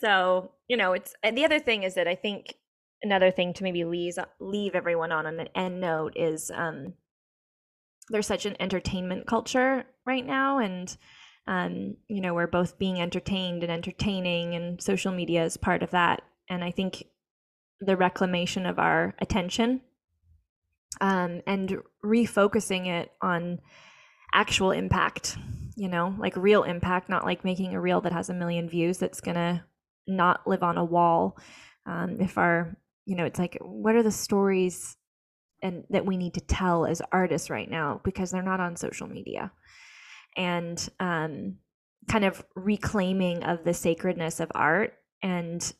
[0.00, 2.54] So, you know, it's and the other thing is that I think
[3.02, 6.94] another thing to maybe leave leave everyone on an end note is um
[8.08, 10.96] there's such an entertainment culture right now and
[11.46, 15.90] um you know we're both being entertained and entertaining and social media is part of
[15.90, 17.04] that and i think
[17.80, 19.80] the reclamation of our attention
[21.00, 23.58] um and refocusing it on
[24.34, 25.36] actual impact
[25.76, 28.98] you know like real impact not like making a reel that has a million views
[28.98, 29.64] that's gonna
[30.06, 31.36] not live on a wall.
[31.86, 34.96] Um if our you know it's like what are the stories
[35.62, 39.06] and that we need to tell as artists right now because they're not on social
[39.06, 39.52] media?
[40.36, 41.56] And um
[42.10, 45.72] kind of reclaiming of the sacredness of art and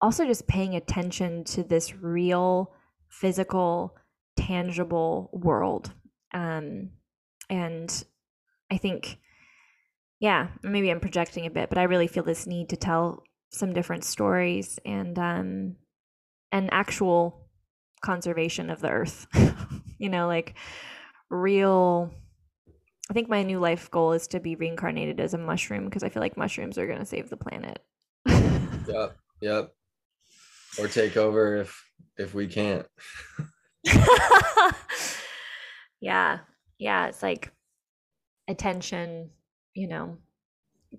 [0.00, 2.72] also just paying attention to this real
[3.08, 3.94] physical
[4.36, 5.92] tangible world
[6.32, 6.90] um
[7.48, 8.04] and
[8.70, 9.18] i think
[10.20, 13.72] yeah maybe i'm projecting a bit but i really feel this need to tell some
[13.72, 15.76] different stories and um
[16.52, 17.48] and actual
[18.02, 19.26] conservation of the earth
[19.98, 20.54] you know like
[21.30, 22.12] real
[23.10, 26.08] i think my new life goal is to be reincarnated as a mushroom because i
[26.08, 27.82] feel like mushrooms are going to save the planet
[28.88, 29.16] Yep.
[29.40, 29.72] Yep.
[30.78, 31.84] Or take over if
[32.16, 32.86] if we can't.
[36.00, 36.38] yeah
[36.78, 37.52] yeah it's like
[38.48, 39.30] attention
[39.74, 40.16] you know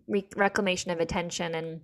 [0.07, 1.81] re- reclamation of attention and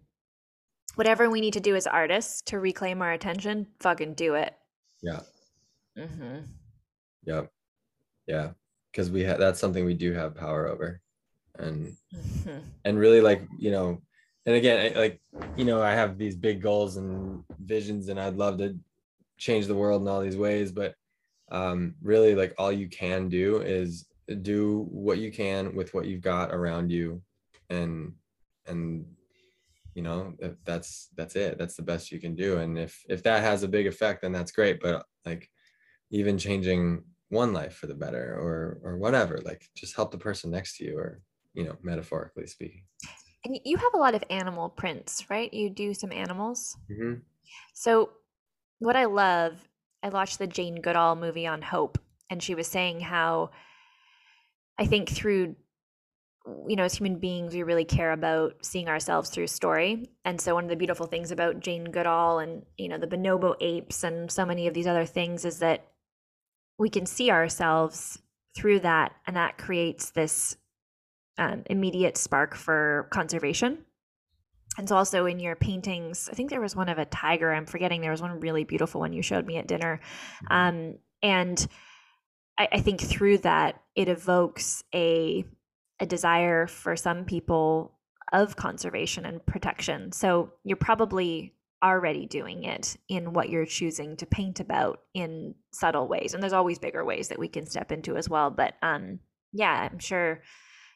[0.95, 4.53] whatever we need to do as artists to reclaim our attention fucking do it
[5.01, 5.21] Yeah.
[5.97, 6.39] hmm
[7.25, 7.49] Yep.
[8.27, 8.51] Yeah.
[8.91, 10.99] Because we have that's something we do have power over.
[11.57, 11.95] And
[12.45, 14.01] hmm and really like you know
[14.45, 15.21] and again I- like
[15.55, 18.75] you know i have these big goals and visions and i'd love to
[19.37, 20.95] change the world in all these ways but
[21.51, 24.05] um really like all you can do is
[24.41, 27.21] do what you can with what you've got around you
[27.69, 28.13] and
[28.67, 29.05] and
[29.93, 30.33] you know
[30.65, 32.57] that's that's it that's the best you can do.
[32.57, 35.49] And if if that has a big effect then that's great but like
[36.09, 40.51] even changing one life for the better or or whatever like just help the person
[40.51, 41.21] next to you or
[41.53, 42.83] you know metaphorically speaking.
[43.45, 45.53] And you have a lot of animal prints right?
[45.53, 46.77] You do some animals.
[46.89, 47.21] Mhm.
[47.73, 48.11] So,
[48.83, 49.67] what I love,
[50.01, 51.97] I watched the Jane Goodall movie on hope,
[52.29, 53.51] and she was saying how
[54.77, 55.55] I think through,
[56.67, 60.09] you know, as human beings, we really care about seeing ourselves through story.
[60.25, 63.55] And so, one of the beautiful things about Jane Goodall and, you know, the bonobo
[63.61, 65.87] apes and so many of these other things is that
[66.77, 68.19] we can see ourselves
[68.55, 70.57] through that, and that creates this
[71.37, 73.85] um, immediate spark for conservation
[74.77, 77.65] and so also in your paintings i think there was one of a tiger i'm
[77.65, 79.99] forgetting there was one really beautiful one you showed me at dinner.
[80.49, 81.65] Um, and
[82.57, 85.45] I, I think through that it evokes a
[85.99, 87.97] a desire for some people
[88.31, 90.11] of conservation and protection.
[90.11, 96.07] So you're probably already doing it in what you're choosing to paint about in subtle
[96.07, 96.33] ways.
[96.33, 99.19] And there's always bigger ways that we can step into as well but um
[99.51, 100.41] yeah i'm sure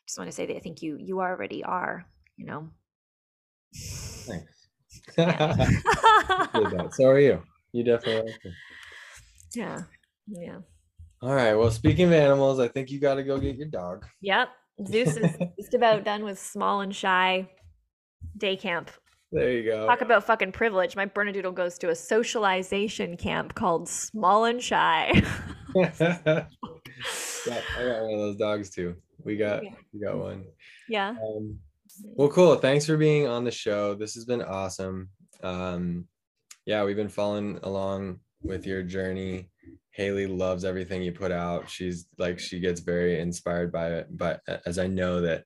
[0.08, 2.06] just want to say that i think you you already are
[2.38, 2.70] you know
[4.26, 4.68] Thanks.
[5.18, 5.56] Yeah.
[5.56, 6.90] Did that.
[6.94, 7.41] So are you.
[7.72, 8.52] You definitely are.
[9.56, 9.82] yeah.
[10.28, 10.58] Yeah.
[11.22, 11.54] All right.
[11.56, 14.06] Well, speaking of animals, I think you got to go get your dog.
[14.22, 14.49] Yep.
[14.88, 17.49] Zeus is just about done with small and shy
[18.38, 18.91] day camp.
[19.32, 19.86] There you go.
[19.88, 20.95] Talk about fucking privilege.
[20.95, 25.12] My Bernedoodle goes to a socialization camp called Small and Shy.
[25.76, 26.45] yeah,
[27.78, 28.95] I got one of those dogs too.
[29.24, 29.72] We got Yeah.
[29.94, 30.45] we got one.
[30.88, 31.10] yeah.
[31.10, 31.60] Um,
[32.03, 32.56] well, cool.
[32.56, 33.95] Thanks for being on the show.
[33.95, 35.10] This has been awesome.
[35.44, 36.07] Um,
[36.65, 39.49] yeah, we've been following along with your journey.
[39.91, 41.69] Haley loves everything you put out.
[41.69, 44.07] She's like she gets very inspired by it.
[44.11, 45.45] But as I know that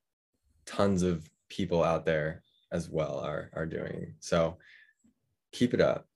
[0.66, 4.14] tons of people out there as well are are doing.
[4.20, 4.58] So
[5.52, 6.08] keep it up.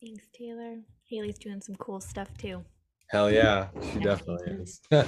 [0.00, 0.78] Thanks, Taylor.
[1.04, 2.64] Haley's doing some cool stuff too.
[3.08, 4.80] Hell yeah, she definitely is.
[4.92, 5.02] All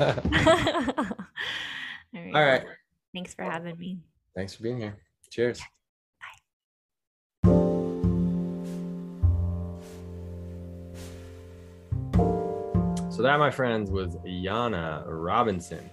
[2.15, 2.35] right.
[2.35, 2.65] All right.
[3.15, 4.01] Thanks for having me.
[4.35, 4.97] Thanks for being here.
[5.31, 5.61] Cheers.
[13.11, 15.89] So that, my friends, was Janne Robinson.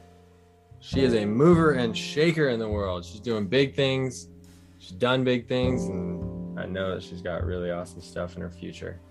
[0.80, 3.04] She is a mover and shaker in the world.
[3.04, 4.30] She's doing big things.
[4.78, 8.50] She's done big things, and I know that she's got really awesome stuff in her
[8.50, 9.02] future.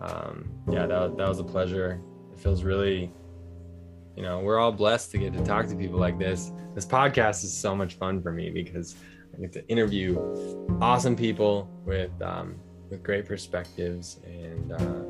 [0.00, 2.00] Um, yeah, that, that was a pleasure.
[2.32, 3.12] It feels really,
[4.16, 6.52] you know, we're all blessed to get to talk to people like this.
[6.74, 8.94] This podcast is so much fun for me because
[9.34, 10.18] I get to interview
[10.80, 12.56] awesome people with um,
[12.90, 15.02] with great perspectives, and uh,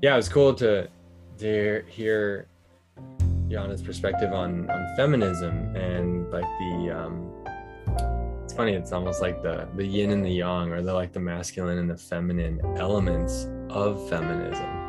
[0.00, 0.88] yeah, it was cool to
[1.38, 2.46] to hear
[3.48, 7.30] Janne's perspective on on feminism and like the um,
[8.44, 11.20] it's funny it's almost like the the yin and the yang or the like the
[11.20, 14.81] masculine and the feminine elements of feminism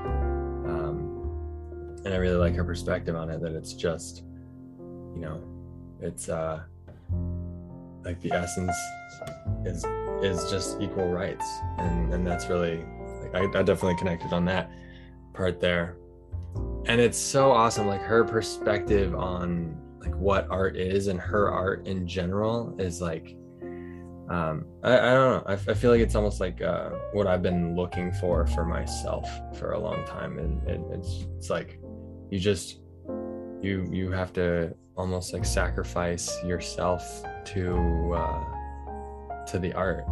[2.05, 4.23] and I really like her perspective on it that it's just
[5.13, 5.43] you know
[6.01, 6.61] it's uh
[8.03, 8.75] like the essence
[9.65, 9.85] is
[10.21, 11.45] is just equal rights.
[11.77, 12.83] And and that's really
[13.21, 14.71] like I, I definitely connected on that
[15.33, 15.97] part there.
[16.85, 21.87] And it's so awesome like her perspective on like what art is and her art
[21.87, 23.37] in general is like
[24.29, 25.43] um i, I don't know.
[25.47, 29.29] I, I feel like it's almost like uh what i've been looking for for myself
[29.57, 30.39] for a long time.
[30.39, 31.79] And, and it's it's like
[32.29, 32.79] you just
[33.61, 38.43] you you have to almost like sacrifice yourself to uh
[39.45, 40.05] to the art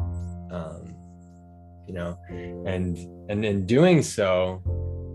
[0.51, 0.95] um
[1.91, 2.17] you know?
[2.65, 2.97] And
[3.29, 4.61] and in doing so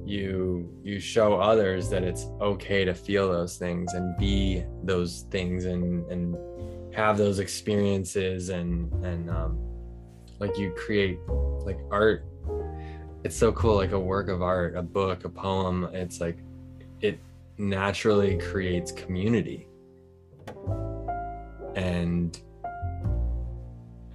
[0.04, 5.64] you you show others that it's okay to feel those things and be those things
[5.64, 6.36] and and
[6.94, 9.58] have those experiences and and um
[10.38, 11.18] like you create
[11.64, 12.26] like art.
[13.24, 15.88] It's so cool like a work of art a book a poem.
[15.92, 16.38] It's like
[17.00, 17.18] it
[17.58, 19.68] naturally creates community.
[21.74, 22.38] And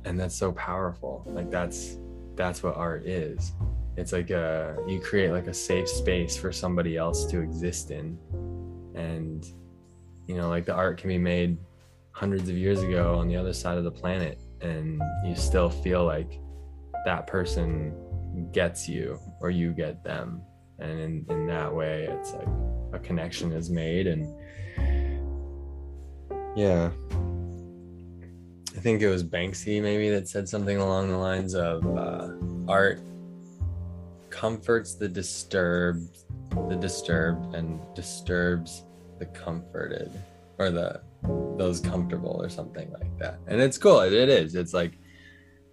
[0.05, 1.23] and that's so powerful.
[1.27, 1.97] Like that's
[2.35, 3.53] that's what art is.
[3.97, 8.17] It's like a you create like a safe space for somebody else to exist in.
[8.95, 9.45] And
[10.27, 11.57] you know like the art can be made
[12.11, 16.05] hundreds of years ago on the other side of the planet and you still feel
[16.05, 16.39] like
[17.05, 17.93] that person
[18.51, 20.41] gets you or you get them
[20.81, 22.47] and in, in that way it's like
[22.93, 24.27] a connection is made and
[26.55, 26.91] yeah.
[28.75, 32.29] I think it was banksy maybe that said something along the lines of uh,
[32.67, 32.99] art
[34.29, 36.17] comforts the disturbed
[36.69, 38.83] the disturbed and disturbs
[39.19, 40.11] the comforted
[40.57, 41.01] or the
[41.57, 43.39] those comfortable or something like that.
[43.47, 44.55] And it's cool it, it is.
[44.55, 44.97] It's like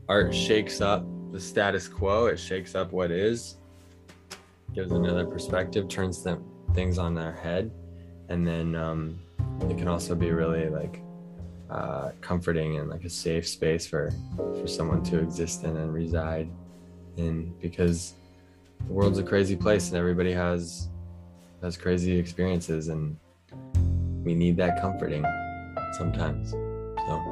[0.08, 3.57] art shakes up the status quo it shakes up what is
[4.74, 7.70] gives another perspective turns them things on their head.
[8.28, 9.18] And then um,
[9.62, 11.02] it can also be really like
[11.70, 16.48] uh, comforting and like a safe space for for someone to exist in and reside
[17.16, 17.54] in.
[17.60, 18.14] Because
[18.86, 20.88] the world's a crazy place and everybody has
[21.62, 23.16] has crazy experiences and
[24.24, 25.24] we need that comforting
[25.96, 27.22] sometimes so.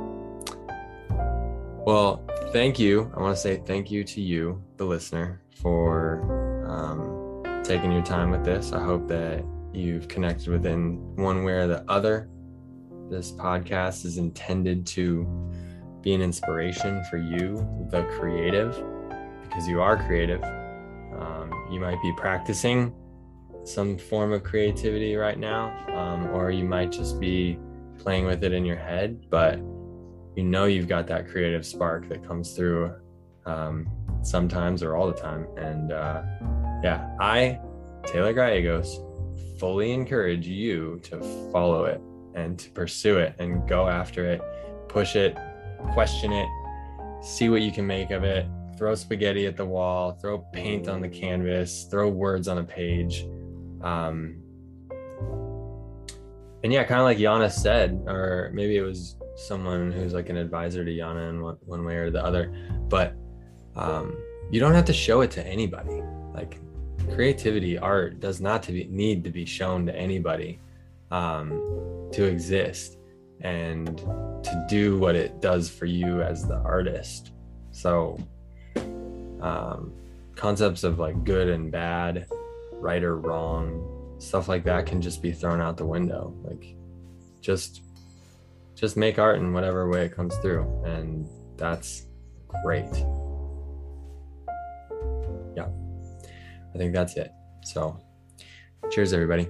[1.86, 3.12] Well thank you.
[3.16, 6.20] I want to say thank you to you the listener for
[6.66, 7.15] um,
[7.66, 8.72] taking your time with this.
[8.72, 12.28] I hope that you've connected within one way or the other.
[13.10, 15.26] This podcast is intended to
[16.00, 17.56] be an inspiration for you
[17.90, 18.72] the creative
[19.42, 20.42] because you are creative.
[20.44, 22.94] Um, you might be practicing
[23.64, 27.58] some form of creativity right now, um, or you might just be
[27.98, 29.58] playing with it in your head, but
[30.36, 32.94] you know you've got that creative spark that comes through
[33.44, 33.88] um,
[34.22, 35.48] sometimes or all the time.
[35.56, 36.22] And uh,
[36.86, 37.58] yeah, I,
[38.04, 39.00] Taylor Gallegos,
[39.58, 41.18] fully encourage you to
[41.50, 42.00] follow it
[42.36, 44.40] and to pursue it and go after it,
[44.86, 45.36] push it,
[45.94, 46.46] question it,
[47.22, 48.46] see what you can make of it,
[48.78, 53.26] throw spaghetti at the wall, throw paint on the canvas, throw words on a page.
[53.82, 54.40] Um,
[56.62, 60.36] and yeah, kind of like Janne said, or maybe it was someone who's like an
[60.36, 62.54] advisor to Janne in one, one way or the other,
[62.88, 63.16] but
[63.74, 64.16] um,
[64.52, 66.00] you don't have to show it to anybody.
[66.32, 66.60] Like
[67.14, 70.58] creativity, art does not to be, need to be shown to anybody
[71.10, 72.98] um, to exist
[73.40, 77.32] and to do what it does for you as the artist.
[77.72, 78.18] So
[79.40, 79.92] um,
[80.34, 82.26] concepts of like good and bad,
[82.72, 86.34] right or wrong, stuff like that can just be thrown out the window.
[86.42, 86.74] Like
[87.40, 87.82] just
[88.74, 91.26] just make art in whatever way it comes through and
[91.56, 92.06] That's
[92.62, 92.92] great.
[96.76, 97.32] I think that's it.
[97.64, 97.98] So,
[98.90, 99.48] cheers, everybody.